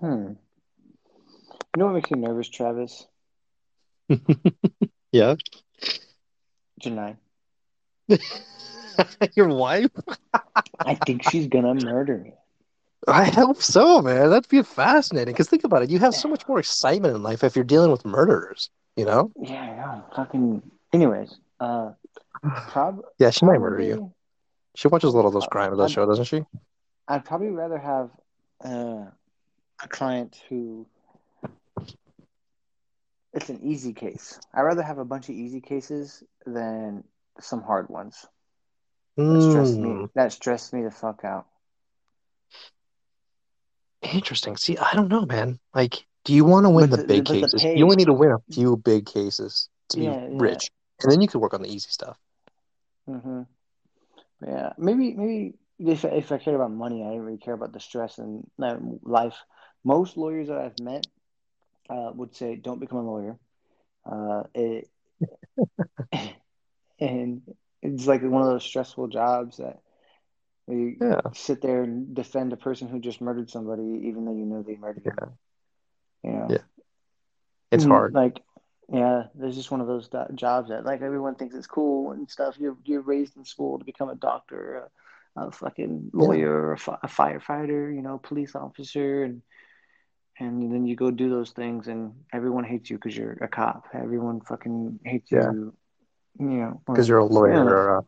Hmm. 0.00 0.32
You 1.76 1.78
know 1.78 1.86
what 1.86 1.94
makes 1.94 2.10
me 2.10 2.20
nervous, 2.20 2.48
Travis? 2.48 3.06
Yeah. 5.12 5.34
Janai. 6.80 7.16
Your 9.34 9.48
wife? 9.48 9.90
I 10.80 10.94
think 11.06 11.28
she's 11.30 11.46
gonna 11.48 11.74
murder 11.74 12.18
me. 12.18 12.32
I 13.08 13.24
hope 13.24 13.62
so, 13.62 14.02
man. 14.02 14.30
That'd 14.30 14.48
be 14.48 14.62
fascinating. 14.62 15.32
Because 15.32 15.48
think 15.48 15.64
about 15.64 15.82
it, 15.82 15.90
you 15.90 15.98
have 16.00 16.14
so 16.14 16.28
much 16.28 16.46
more 16.46 16.58
excitement 16.58 17.14
in 17.16 17.22
life 17.22 17.42
if 17.44 17.56
you're 17.56 17.64
dealing 17.64 17.90
with 17.90 18.04
murderers. 18.04 18.70
You 18.96 19.06
know? 19.06 19.32
Yeah, 19.40 19.76
know. 19.76 20.04
Fucking. 20.14 20.62
Anyways, 20.92 21.38
uh, 21.60 21.92
prob- 22.68 23.02
Yeah, 23.18 23.30
she 23.30 23.46
might 23.46 23.58
murder 23.58 23.80
you. 23.82 24.12
She 24.74 24.88
watches 24.88 25.14
a 25.14 25.16
lot 25.16 25.26
of 25.26 25.32
those 25.32 25.44
Uh, 25.44 25.48
crimes 25.48 25.76
that 25.76 25.84
I'm- 25.84 25.90
show, 25.90 26.04
doesn't 26.06 26.24
she? 26.26 26.44
I'd 27.08 27.24
probably 27.24 27.48
rather 27.50 27.78
have 27.78 28.10
uh, 28.64 29.06
a 29.82 29.88
client 29.88 30.42
who 30.48 30.86
it's 33.32 33.48
an 33.48 33.60
easy 33.62 33.92
case. 33.92 34.38
I'd 34.52 34.62
rather 34.62 34.82
have 34.82 34.98
a 34.98 35.04
bunch 35.04 35.28
of 35.28 35.34
easy 35.34 35.60
cases 35.60 36.22
than 36.46 37.04
some 37.40 37.62
hard 37.62 37.88
ones. 37.88 38.26
That 39.28 39.42
stress 39.42 39.78
me. 39.78 39.98
Mm, 39.98 40.10
That 40.14 40.32
stress 40.32 40.72
me 40.72 40.82
the 40.82 40.90
fuck 40.90 41.24
out. 41.24 41.46
interesting. 44.02 44.56
See, 44.56 44.76
I 44.78 44.94
don't 44.94 45.08
know, 45.08 45.24
man. 45.26 45.58
Like, 45.74 46.06
do 46.24 46.34
you 46.34 46.44
want 46.44 46.66
to 46.66 46.70
win 46.70 46.90
the 46.90 46.98
the- 47.06 47.06
big 47.06 47.24
the 47.26 47.48
cases? 47.48 47.60
pay- 47.60 47.74
You 47.74 47.84
only 47.84 47.96
need 47.96 48.06
to 48.06 48.14
win 48.14 48.32
a 48.32 48.52
few 48.52 48.76
big 48.76 49.06
cases 49.06 49.68
to 49.90 49.98
be 49.98 50.10
Yeah, 50.10 50.28
yeah. 50.28 50.60
rich, 50.60 50.70
and 51.02 51.10
then 51.10 51.20
you 51.20 51.28
could 51.28 51.40
work 51.40 51.54
on 51.54 51.62
the 51.62 51.68
easy 51.72 51.90
stuff. 51.90 52.18
Mm-hmm. 53.08 53.42
Yeah, 54.46 54.72
maybe 54.78 55.14
maybe 55.14 55.54
if 55.78 56.04
if 56.04 56.32
I 56.32 56.38
cared 56.38 56.56
about 56.56 56.72
money, 56.72 57.02
I 57.04 57.10
didn't 57.10 57.24
really 57.24 57.38
care 57.38 57.54
about 57.54 57.72
the 57.72 57.80
stress 57.80 58.18
and 58.18 58.44
uh, 58.62 58.76
life. 59.02 59.36
Most 59.84 60.16
lawyers 60.16 60.48
that 60.48 60.58
I've 60.58 60.78
met 60.78 61.06
uh, 61.90 62.10
would 62.14 62.34
say, 62.34 62.56
"Don't 62.56 62.80
become 62.80 62.98
a 62.98 63.06
lawyer." 63.06 63.38
Uh, 64.04 64.44
it, 64.54 64.88
and 67.00 67.42
it's 67.82 68.06
like 68.06 68.22
one 68.22 68.42
of 68.42 68.48
those 68.48 68.64
stressful 68.64 69.08
jobs 69.08 69.58
that 69.58 69.78
you 70.68 70.96
Yeah. 71.00 71.20
sit 71.32 71.60
there 71.62 71.82
and 71.82 72.14
defend 72.14 72.52
a 72.52 72.56
person 72.56 72.88
who 72.88 73.00
just 73.00 73.20
murdered 73.20 73.50
somebody, 73.50 74.02
even 74.08 74.24
though 74.24 74.34
you 74.34 74.46
know 74.46 74.62
they 74.62 74.76
murdered 74.76 75.04
Yeah. 75.04 75.14
them. 75.18 75.38
You 76.22 76.32
know, 76.32 76.46
Yeah. 76.48 76.58
It's 77.72 77.84
Mm, 77.84 77.88
hard. 77.88 78.14
Like, 78.14 78.40
yeah, 78.88 79.24
there's 79.34 79.56
just 79.56 79.70
one 79.70 79.80
of 79.80 79.86
those 79.86 80.08
do- 80.08 80.34
jobs 80.34 80.68
that 80.70 80.84
like 80.84 81.02
everyone 81.02 81.34
thinks 81.36 81.54
it's 81.54 81.66
cool 81.66 82.12
and 82.12 82.28
stuff. 82.28 82.58
You're 82.58 82.76
you're 82.84 83.02
raised 83.02 83.36
in 83.36 83.44
school 83.44 83.78
to 83.78 83.84
become 83.84 84.08
a 84.10 84.16
doctor, 84.16 84.88
a, 85.36 85.46
a 85.46 85.50
fucking 85.52 86.10
lawyer, 86.12 86.72
a, 86.72 86.78
fi- 86.78 86.98
a 87.02 87.08
firefighter, 87.08 87.94
you 87.94 88.02
know, 88.02 88.18
police 88.18 88.54
officer, 88.54 89.24
and 89.24 89.42
and 90.38 90.72
then 90.72 90.86
you 90.86 90.96
go 90.96 91.10
do 91.10 91.28
those 91.30 91.50
things, 91.52 91.88
and 91.88 92.12
everyone 92.32 92.64
hates 92.64 92.90
you 92.90 92.96
because 92.96 93.16
you're 93.16 93.38
a 93.40 93.48
cop. 93.48 93.86
Everyone 93.94 94.40
fucking 94.40 94.98
hates 95.04 95.30
Yeah. 95.30 95.50
you. 95.50 95.74
You 96.38 96.46
know, 96.46 96.82
Because 96.86 97.08
you're 97.08 97.18
a 97.18 97.24
lawyer 97.24 97.52
Yeah. 97.54 97.60
or 97.70 97.96
a 97.98 98.04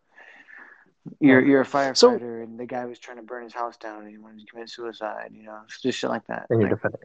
you're 1.21 1.45
you're 1.45 1.61
a 1.63 1.65
So- 1.67 1.79
firefighter, 1.79 2.43
and 2.45 2.59
the 2.59 2.67
guy 2.67 2.85
was 2.87 2.99
trying 2.99 3.17
to 3.19 3.23
burn 3.25 3.43
his 3.43 3.53
house 3.53 3.77
down, 3.77 4.03
and 4.03 4.11
he 4.11 4.19
wanted 4.19 4.41
to 4.41 4.47
commit 4.47 4.71
suicide. 4.71 5.31
You 5.35 5.43
know, 5.45 5.61
just 5.81 5.99
shit 5.99 6.11
like 6.11 6.27
that. 6.29 6.47
and 6.51 6.61
you're 6.61 6.71
defending. 6.71 7.01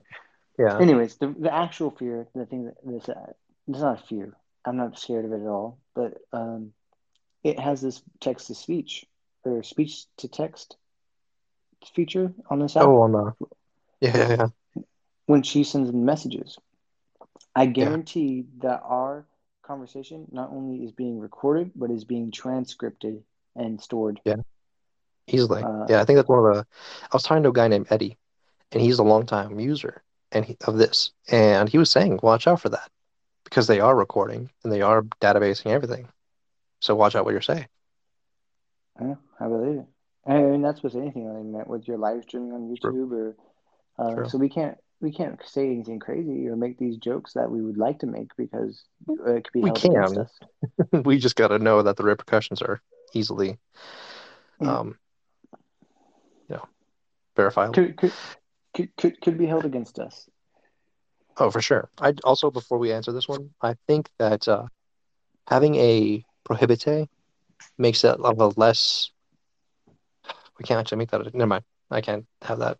Yeah. 0.59 0.77
Anyways, 0.79 1.17
the 1.17 1.27
the 1.29 1.53
actual 1.53 1.91
fear, 1.91 2.27
the 2.35 2.45
thing 2.45 2.65
that 2.65 2.75
this 2.83 3.09
uh, 3.09 3.33
it's 3.67 3.79
not 3.79 3.99
a 3.99 4.03
fear. 4.07 4.33
I'm 4.65 4.77
not 4.77 4.97
scared 4.99 5.25
of 5.25 5.31
it 5.31 5.41
at 5.41 5.47
all. 5.47 5.79
But 5.95 6.17
um, 6.31 6.73
it 7.43 7.59
has 7.59 7.81
this 7.81 8.01
text 8.19 8.47
to 8.47 8.55
speech 8.55 9.05
or 9.43 9.63
speech 9.63 10.05
to 10.17 10.27
text 10.27 10.75
feature 11.95 12.33
on 12.49 12.59
this 12.59 12.75
app 12.75 12.83
Oh, 12.83 13.01
on 13.01 13.11
the. 13.13 13.33
Yeah, 14.01 14.17
yeah, 14.17 14.35
yeah. 14.75 14.81
when 15.25 15.41
she 15.43 15.63
sends 15.63 15.91
messages. 15.91 16.57
I 17.55 17.65
guarantee 17.65 18.45
that 18.59 18.81
our 18.83 19.25
conversation 19.67 20.27
not 20.31 20.49
only 20.51 20.83
is 20.83 20.91
being 20.91 21.19
recorded, 21.19 21.71
but 21.75 21.91
is 21.91 22.05
being 22.05 22.31
transcribed 22.31 23.05
and 23.55 23.81
stored. 23.81 24.19
Yeah, 24.23 24.37
easily. 25.27 25.63
Uh, 25.63 25.85
yeah, 25.89 26.01
I 26.01 26.05
think 26.05 26.17
that's 26.17 26.29
one 26.29 26.39
of 26.45 26.55
the. 26.55 26.65
I 27.03 27.09
was 27.13 27.23
talking 27.23 27.43
to 27.43 27.49
a 27.49 27.53
guy 27.53 27.67
named 27.67 27.87
Eddie, 27.89 28.17
and 28.71 28.81
he's 28.81 28.99
a 28.99 29.03
longtime 29.03 29.59
user 29.59 30.03
and 30.31 30.45
he, 30.45 30.57
of 30.65 30.77
this, 30.77 31.11
and 31.29 31.69
he 31.69 31.77
was 31.77 31.91
saying, 31.91 32.19
watch 32.23 32.47
out 32.47 32.61
for 32.61 32.69
that 32.69 32.89
because 33.43 33.67
they 33.67 33.79
are 33.79 33.95
recording 33.95 34.49
and 34.63 34.71
they 34.71 34.81
are 34.81 35.03
databasing 35.21 35.67
everything. 35.67 36.07
So 36.79 36.95
watch 36.95 37.15
out 37.15 37.25
what 37.25 37.31
you're 37.31 37.41
saying. 37.41 37.67
Yeah, 39.01 39.15
I 39.39 39.47
believe 39.47 39.79
it. 39.79 39.85
And 40.25 40.63
that's 40.63 40.83
with 40.83 40.95
anything 40.95 41.29
I 41.29 41.41
meant 41.41 41.69
with 41.69 41.87
your 41.87 41.97
live 41.97 42.23
streaming 42.23 42.51
on 42.51 42.75
True. 42.81 42.93
YouTube 42.93 43.11
or 43.11 43.35
uh, 43.99 44.27
so 44.27 44.37
we 44.37 44.49
can't 44.49 44.77
we 44.99 45.11
can't 45.11 45.39
say 45.45 45.65
anything 45.65 45.99
crazy 45.99 46.47
or 46.47 46.55
make 46.55 46.77
these 46.77 46.97
jokes 46.97 47.33
that 47.33 47.49
we 47.51 47.61
would 47.61 47.77
like 47.77 47.99
to 47.99 48.07
make 48.07 48.29
because 48.37 48.83
it 49.07 49.43
could 49.43 49.53
be 49.53 49.61
We 49.61 49.71
can. 49.71 50.27
we 51.03 51.19
just 51.19 51.35
got 51.35 51.49
to 51.49 51.59
know 51.59 51.83
that 51.83 51.97
the 51.97 52.03
repercussions 52.03 52.61
are 52.61 52.81
easily, 53.13 53.57
um, 54.61 54.97
you 56.49 56.55
know, 56.55 56.67
verifiable. 57.35 57.73
Could, 57.73 57.97
could 57.97 58.13
could 58.73 58.97
could 58.97 59.21
could 59.21 59.37
be 59.37 59.45
held 59.45 59.65
against 59.65 59.99
us. 59.99 60.27
Oh, 61.37 61.51
for 61.51 61.61
sure. 61.61 61.89
I 61.99 62.13
also 62.23 62.49
before 62.49 62.79
we 62.79 62.91
answer 62.91 63.11
this 63.11 63.27
one, 63.27 63.51
I 63.61 63.75
think 63.87 64.09
that 64.17 64.47
uh, 64.47 64.65
having 65.47 65.75
a 65.75 66.25
prohibite 66.43 67.07
makes 67.77 68.03
it 68.03 68.19
of 68.19 68.39
a 68.39 68.47
less. 68.59 69.11
We 70.57 70.65
can't 70.65 70.79
actually 70.79 70.97
make 70.97 71.11
that. 71.11 71.33
Never 71.35 71.47
mind. 71.47 71.63
I 71.91 72.01
can't 72.01 72.25
have 72.41 72.59
that. 72.59 72.79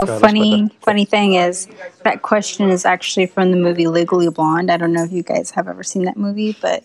The 0.00 0.06
Go 0.06 0.12
ahead, 0.12 0.22
let's 0.22 0.32
funny, 0.32 0.68
funny 0.82 1.04
thing 1.04 1.34
is 1.34 1.66
that 2.04 2.22
question 2.22 2.68
is 2.70 2.84
actually 2.84 3.26
from 3.26 3.50
the 3.50 3.56
movie 3.56 3.88
Legally 3.88 4.30
Blonde. 4.30 4.70
I 4.70 4.76
don't 4.76 4.92
know 4.92 5.02
if 5.02 5.10
you 5.10 5.24
guys 5.24 5.50
have 5.52 5.66
ever 5.66 5.82
seen 5.82 6.04
that 6.04 6.16
movie, 6.16 6.56
but 6.60 6.84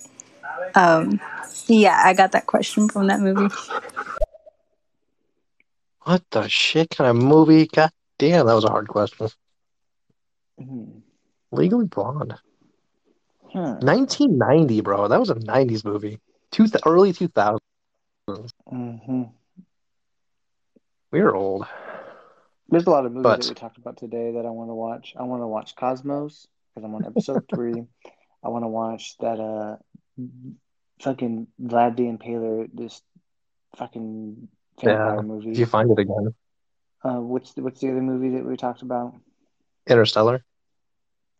um, 0.73 1.19
yeah, 1.67 2.01
I 2.03 2.13
got 2.13 2.31
that 2.31 2.47
question 2.47 2.89
from 2.89 3.07
that 3.07 3.19
movie. 3.19 3.53
What 6.01 6.23
the 6.31 6.47
shit 6.47 6.89
kind 6.89 7.09
of 7.09 7.15
movie? 7.23 7.67
God 7.67 7.91
damn, 8.17 8.47
that 8.47 8.53
was 8.53 8.63
a 8.65 8.69
hard 8.69 8.87
question. 8.87 9.29
Hmm. 10.59 10.85
Legally 11.51 11.85
Blonde, 11.85 12.35
Hmm. 13.51 13.77
1990, 13.85 14.81
bro. 14.81 15.07
That 15.07 15.19
was 15.19 15.29
a 15.29 15.35
90s 15.35 15.85
movie. 15.85 16.19
Two 16.51 16.65
early 16.85 17.13
2000s. 17.13 17.59
hmm 18.67 19.23
We're 21.11 21.35
old. 21.35 21.67
There's 22.69 22.87
a 22.87 22.89
lot 22.89 23.05
of 23.05 23.11
movies 23.11 23.23
But- 23.23 23.41
that 23.41 23.49
we 23.49 23.55
talked 23.55 23.77
about 23.77 23.97
today 23.97 24.31
that 24.33 24.45
I 24.45 24.49
want 24.49 24.69
to 24.69 24.75
watch. 24.75 25.13
I 25.17 25.23
want 25.23 25.41
to 25.41 25.47
watch 25.47 25.75
Cosmos 25.75 26.47
because 26.73 26.85
I'm 26.85 26.95
on 26.95 27.05
episode 27.05 27.43
three. 27.53 27.83
I 28.43 28.49
want 28.49 28.63
to 28.63 28.67
watch 28.69 29.15
that 29.19 29.39
uh 29.39 29.77
fucking 31.01 31.47
Vlad 31.61 31.97
the 31.97 32.03
Impaler, 32.03 32.69
this 32.73 33.01
fucking 33.77 34.47
vampire 34.81 35.15
Yeah, 35.15 35.21
movie. 35.21 35.51
If 35.51 35.57
you 35.59 35.65
find 35.65 35.91
it 35.91 35.99
again, 35.99 36.33
Uh, 37.03 37.19
what's 37.19 37.53
the, 37.53 37.61
what's 37.63 37.81
the 37.81 37.89
other 37.91 38.01
movie 38.01 38.29
that 38.37 38.45
we 38.45 38.55
talked 38.55 38.81
about? 38.81 39.13
Interstellar. 39.87 40.43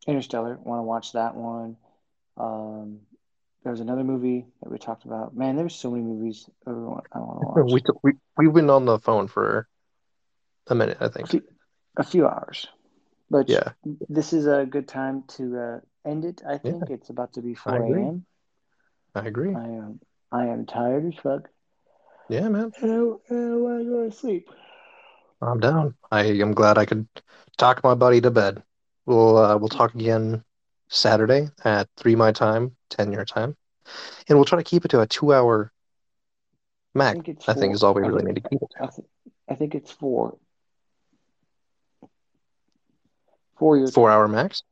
Interstellar. 0.08 0.58
Want 0.62 0.80
to 0.80 0.84
watch 0.84 1.14
that 1.14 1.36
one? 1.36 1.78
Um, 2.36 3.00
there 3.64 3.72
was 3.72 3.80
another 3.80 4.04
movie 4.04 4.46
that 4.62 4.70
we 4.70 4.78
talked 4.78 5.06
about. 5.06 5.34
Man, 5.36 5.56
there's 5.56 5.76
so 5.76 5.90
many 5.92 6.04
movies 6.04 6.50
I 6.68 6.72
want 6.72 7.06
to 7.14 7.20
watch. 7.20 7.72
We 7.72 7.82
we 8.04 8.14
we've 8.38 8.54
been 8.54 8.70
on 8.70 8.86
the 8.86 9.00
phone 9.00 9.28
for 9.28 9.68
a 10.68 10.76
minute, 10.76 10.98
I 11.00 11.08
think. 11.10 11.30
few, 11.30 11.44
a 11.98 12.04
few 12.04 12.28
hours, 12.28 12.68
but 13.30 13.50
Yeah, 13.50 13.74
this 14.10 14.34
is 14.34 14.48
a 14.48 14.66
good 14.66 14.88
time 14.88 15.24
to 15.38 15.58
uh, 15.58 15.80
end 16.10 16.26
it. 16.26 16.42
I 16.48 16.58
think 16.58 16.90
it's 16.90 17.10
about 17.10 17.34
to 17.34 17.42
be 17.42 17.56
4 17.56 17.84
a.m. 17.84 18.26
I 19.16 19.26
agree. 19.28 19.56
I 19.56 19.66
am 19.66 20.00
I 20.32 20.48
am 20.48 20.66
tired 20.66 21.06
as 21.06 21.20
fuck, 21.22 21.50
Yeah, 22.30 22.48
man. 22.50 22.72
and 22.82 22.92
I, 22.92 22.96
and 23.30 23.54
I 23.54 23.56
want 23.58 23.84
to 23.84 23.90
go 23.90 24.10
to 24.10 24.16
sleep. 24.16 24.50
I'm 25.42 25.60
down. 25.60 25.96
I 26.12 26.24
am 26.26 26.54
glad 26.54 26.78
I 26.78 26.86
could 26.86 27.08
talk 27.58 27.84
my 27.84 27.94
buddy 27.96 28.22
to 28.22 28.32
bed. 28.32 28.64
We'll 29.06 29.38
uh, 29.38 29.58
we'll 29.58 29.70
talk 29.70 29.94
again 29.94 30.44
Saturday 30.88 31.50
at 31.66 31.90
three 31.98 32.16
my 32.16 32.32
time, 32.32 32.76
ten 32.90 33.12
your 33.12 33.26
time, 33.26 33.58
and 34.30 34.38
we'll 34.38 34.46
try 34.46 34.58
to 34.58 34.64
keep 34.64 34.86
it 34.86 34.90
to 34.90 35.02
a 35.02 35.08
two 35.08 35.34
hour 35.34 35.72
I 37.00 37.00
max. 37.00 37.20
think 37.20 37.30
I 37.48 37.54
think 37.54 37.74
is 37.74 37.84
all 37.84 37.94
we 37.94 38.02
really 38.02 38.24
need 38.24 38.36
to 38.36 38.50
keep 38.50 38.62
it 38.62 38.72
I, 38.80 38.88
th- 38.88 39.08
I 39.50 39.56
think 39.56 39.76
it's 39.76 39.92
four. 39.92 40.38
Four 43.64 43.78
your. 43.78 43.88
Four 43.88 44.10
time. 44.10 44.18
hour 44.18 44.28
max. 44.28 44.64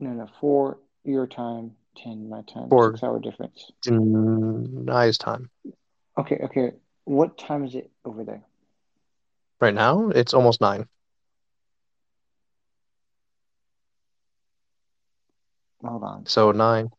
No, 0.00 0.10
no, 0.10 0.26
four 0.40 0.78
your 1.04 1.28
time, 1.28 1.76
ten 1.96 2.28
my 2.28 2.42
time. 2.42 2.68
Four 2.68 2.94
Six 2.94 3.04
hour 3.04 3.20
difference. 3.20 3.70
nice 3.86 5.16
time. 5.16 5.48
Okay, 6.18 6.40
okay. 6.42 6.72
What 7.04 7.38
time 7.38 7.64
is 7.64 7.76
it 7.76 7.88
over 8.04 8.24
there? 8.24 8.42
Right 9.60 9.72
now, 9.72 10.08
it's 10.08 10.34
almost 10.34 10.60
nine. 10.60 10.88
Hold 15.84 16.02
on. 16.02 16.26
So 16.26 16.50
nine. 16.50 16.90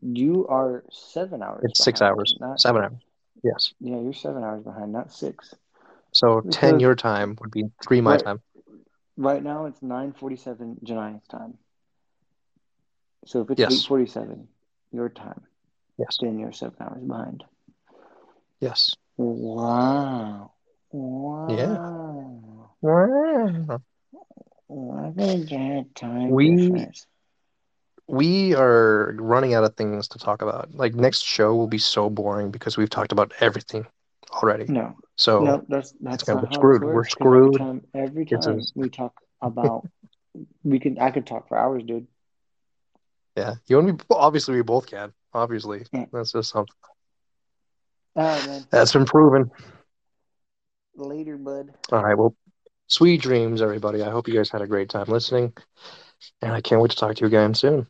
You 0.00 0.46
are 0.48 0.82
seven 0.90 1.42
hours 1.42 1.64
It's 1.64 1.84
six 1.84 2.00
hours. 2.00 2.34
not 2.40 2.58
Seven 2.58 2.84
hours. 2.84 3.02
Yes. 3.44 3.74
yeah. 3.80 4.00
You're 4.00 4.14
seven 4.14 4.44
hours 4.44 4.64
behind, 4.64 4.94
not 4.94 5.12
six. 5.12 5.54
So 6.20 6.46
ten 6.50 6.80
your 6.80 6.94
time 6.96 7.36
would 7.40 7.50
be 7.50 7.70
three 7.82 8.00
my 8.00 8.16
right 8.16 8.22
time. 8.22 8.42
right 9.16 9.42
now 9.42 9.66
it's 9.66 9.82
nine 9.82 10.12
forty 10.12 10.36
seven 10.36 10.76
Janai's 10.84 11.26
time. 11.28 11.58
So 13.26 13.40
if 13.40 13.50
it's 13.50 13.64
eight 13.68 13.84
Yes. 13.84 13.86
forty 13.86 14.06
seven 14.06 14.48
your 14.92 15.08
time, 15.08 15.42
Yes. 15.98 16.20
then 16.20 16.38
you're 16.38 16.52
seven 16.52 16.76
hours 16.80 17.02
behind. 17.04 17.44
Yes. 18.60 18.96
Wow. 19.16 20.52
Yeah. 21.46 21.78
Wow. 22.00 22.76
Wow. 22.82 23.80
Look 25.16 25.22
at 25.30 25.48
that 25.50 25.94
time 25.94 26.38
We 26.38 26.44
difference. 26.44 27.06
we 28.08 28.54
are 28.54 29.14
running 29.18 29.54
out 29.54 29.64
of 29.64 29.76
things 29.76 30.08
to 30.08 30.18
talk 30.18 30.42
about. 30.42 30.74
Like 30.74 30.94
next 30.94 31.22
show 31.22 31.54
will 31.54 31.66
be 31.68 31.78
so 31.78 32.10
boring 32.10 32.50
because 32.50 32.76
we've 32.76 32.90
talked 32.90 33.12
about 33.12 33.32
everything 33.40 33.86
already. 34.32 34.64
No, 34.66 34.96
So 35.16 35.40
no, 35.40 35.64
that's 35.68 35.92
that's 36.00 36.22
gonna 36.24 36.42
not 36.42 36.50
be 36.50 36.54
how 36.56 36.60
it 36.60 36.60
screwed. 36.60 36.82
We're. 36.84 37.02
Because 37.02 37.14
every 37.20 37.50
screwed. 37.50 37.58
time, 37.58 37.82
every 37.94 38.26
time 38.26 38.60
we 38.74 38.88
talk 38.88 39.20
about, 39.42 39.88
we 40.64 40.78
can, 40.78 40.98
I 40.98 41.10
could 41.10 41.26
talk 41.26 41.48
for 41.48 41.56
hours, 41.58 41.82
dude. 41.84 42.06
yeah. 43.36 43.54
You 43.66 43.78
and 43.78 43.88
me 43.88 43.94
obviously 44.10 44.54
we 44.56 44.62
both 44.62 44.86
can. 44.86 45.12
Obviously. 45.32 45.86
Yeah. 45.92 46.06
That's 46.12 46.32
just 46.32 46.50
something 46.50 46.74
All 48.16 48.24
right, 48.24 48.46
man. 48.46 48.66
that's 48.70 48.92
been 48.92 49.04
proven. 49.06 49.50
Later, 50.96 51.36
bud. 51.36 51.72
All 51.92 52.02
right, 52.02 52.18
well, 52.18 52.34
sweet 52.88 53.22
dreams, 53.22 53.62
everybody. 53.62 54.02
I 54.02 54.10
hope 54.10 54.28
you 54.28 54.34
guys 54.34 54.50
had 54.50 54.60
a 54.62 54.66
great 54.66 54.90
time 54.90 55.06
listening. 55.06 55.52
And 56.42 56.52
I 56.52 56.60
can't 56.60 56.82
wait 56.82 56.90
to 56.90 56.96
talk 56.96 57.14
to 57.16 57.20
you 57.22 57.26
again 57.28 57.54
soon. 57.54 57.86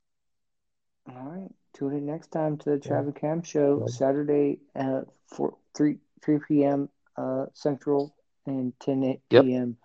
All 1.08 1.28
right. 1.30 1.50
Tune 1.74 1.94
in 1.94 2.06
next 2.06 2.28
time 2.30 2.58
to 2.58 2.70
the 2.70 2.76
Yeah. 2.76 2.88
Travis 2.88 3.14
Cam 3.18 3.42
Show, 3.42 3.78
Good. 3.78 3.90
Saturday 3.90 4.60
at 4.74 5.06
4, 5.28 5.56
3, 5.74 5.98
3 6.22 6.38
p.m. 6.46 6.88
Uh, 7.16 7.46
Central 7.54 8.14
and 8.46 8.72
10 8.80 9.18
Yep. 9.30 9.44
p.m. 9.44 9.76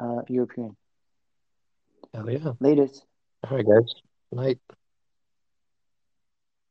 Uh, 0.00 0.22
European. 0.28 0.76
Hell 2.14 2.30
yeah. 2.30 2.52
Latest. 2.60 3.04
All 3.44 3.56
right, 3.56 3.66
guys. 3.66 3.94
Night. 4.32 4.58